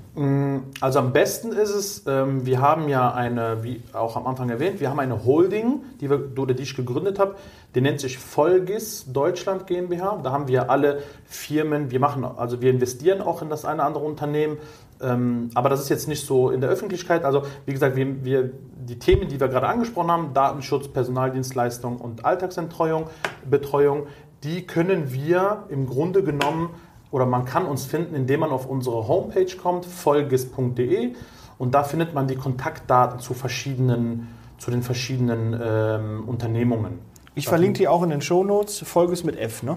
Also 0.81 0.99
am 0.99 1.13
besten 1.13 1.53
ist 1.53 1.75
es, 1.75 2.03
ähm, 2.07 2.45
wir 2.45 2.61
haben 2.61 2.89
ja 2.89 3.13
eine, 3.13 3.63
wie 3.63 3.83
auch 3.93 4.17
am 4.17 4.27
Anfang 4.27 4.51
erwähnt, 4.51 4.81
wir 4.81 4.91
haben 4.91 4.99
eine 4.99 5.25
Holding, 5.25 5.83
die, 6.01 6.11
wir, 6.11 6.19
die 6.19 6.63
ich 6.63 6.75
gegründet 6.75 7.19
habe, 7.19 7.37
die 7.75 7.81
nennt 7.81 8.01
sich 8.01 8.19
Folgis 8.19 9.07
Deutschland 9.13 9.67
GmbH. 9.67 10.21
Da 10.23 10.33
haben 10.33 10.49
wir 10.49 10.71
alle 10.71 11.03
Firmen, 11.25 11.91
wir 11.91 12.01
machen, 12.01 12.25
also 12.25 12.61
wir 12.61 12.71
investieren 12.71 13.21
auch 13.21 13.43
in 13.43 13.49
das 13.49 13.65
eine 13.65 13.77
oder 13.77 13.85
andere 13.87 14.05
Unternehmen, 14.05 14.59
ähm, 15.01 15.51
aber 15.55 15.69
das 15.69 15.81
ist 15.81 15.89
jetzt 15.89 16.09
nicht 16.09 16.27
so 16.27 16.51
in 16.51 16.61
der 16.61 16.71
Öffentlichkeit. 16.71 17.25
Also 17.25 17.43
wie 17.65 17.73
gesagt, 17.73 17.97
wir, 17.97 18.25
wir, 18.25 18.51
die 18.77 18.99
Themen, 18.99 19.29
die 19.29 19.39
wir 19.39 19.49
gerade 19.49 19.69
angesprochen 19.69 20.11
haben, 20.11 20.35
Datenschutz, 20.35 20.89
Personaldienstleistung 20.89 21.99
und 21.99 22.25
Alltagsbetreuung, 22.25 23.09
Betreuung, 23.49 24.07
die 24.43 24.67
können 24.67 25.13
wir 25.13 25.65
im 25.69 25.87
Grunde 25.87 26.23
genommen 26.23 26.71
oder 27.11 27.27
man 27.27 27.45
kann 27.45 27.67
uns 27.67 27.85
finden, 27.87 28.15
indem 28.15 28.41
man 28.41 28.51
auf 28.51 28.67
unsere 28.67 29.09
Homepage 29.09 29.57
kommt, 29.61 29.87
folges.de 29.87 31.15
und 31.59 31.75
da 31.75 31.85
findet 31.85 32.15
man 32.15 32.29
die 32.29 32.37
Kontaktdaten 32.37 33.21
zu 33.21 33.35
verschiedenen, 33.35 34.29
zu 34.59 34.71
den 34.71 34.83
verschiedenen 34.83 35.59
ähm, 35.63 36.25
Unternehmungen. 36.29 36.99
Ich 37.35 37.49
verlinke 37.49 37.79
die 37.79 37.89
auch 37.89 38.03
in 38.03 38.11
den 38.11 38.23
Shownotes. 38.23 38.81
Folges 38.81 39.23
mit 39.25 39.39
F, 39.39 39.63
ne? 39.63 39.77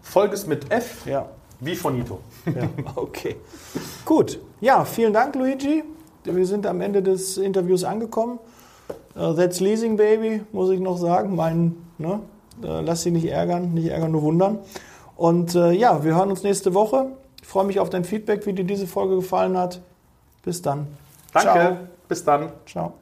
Folges 0.00 0.46
mit 0.46 0.70
F, 0.70 1.06
Ja. 1.06 1.28
wie 1.60 1.74
von 1.74 1.98
Ito. 1.98 2.20
Ja, 2.46 2.68
okay. 2.96 3.36
Gut. 4.04 4.38
Ja, 4.60 4.84
vielen 4.84 5.12
Dank, 5.12 5.34
Luigi. 5.34 5.82
Wir 6.24 6.46
sind 6.46 6.66
am 6.66 6.80
Ende 6.80 7.02
des 7.02 7.36
Interviews 7.36 7.84
angekommen. 7.84 8.38
Uh, 9.16 9.32
that's 9.32 9.60
Leasing 9.60 9.96
Baby, 9.96 10.42
muss 10.52 10.70
ich 10.70 10.80
noch 10.80 10.96
sagen. 10.98 11.36
Mein, 11.36 11.76
ne? 11.98 12.20
Uh, 12.62 12.80
lass 12.82 13.02
sie 13.02 13.10
nicht 13.10 13.26
ärgern, 13.26 13.74
nicht 13.74 13.88
ärgern, 13.88 14.12
nur 14.12 14.22
wundern. 14.22 14.58
Und 15.16 15.54
äh, 15.54 15.72
ja, 15.72 16.04
wir 16.04 16.14
hören 16.14 16.30
uns 16.30 16.42
nächste 16.42 16.74
Woche. 16.74 17.06
Ich 17.40 17.48
freue 17.48 17.64
mich 17.64 17.78
auf 17.78 17.90
dein 17.90 18.04
Feedback, 18.04 18.46
wie 18.46 18.52
dir 18.52 18.64
diese 18.64 18.86
Folge 18.86 19.16
gefallen 19.16 19.56
hat. 19.56 19.80
Bis 20.42 20.62
dann. 20.62 20.86
Danke, 21.32 21.50
Ciao. 21.50 21.76
bis 22.08 22.24
dann. 22.24 22.52
Ciao. 22.66 22.94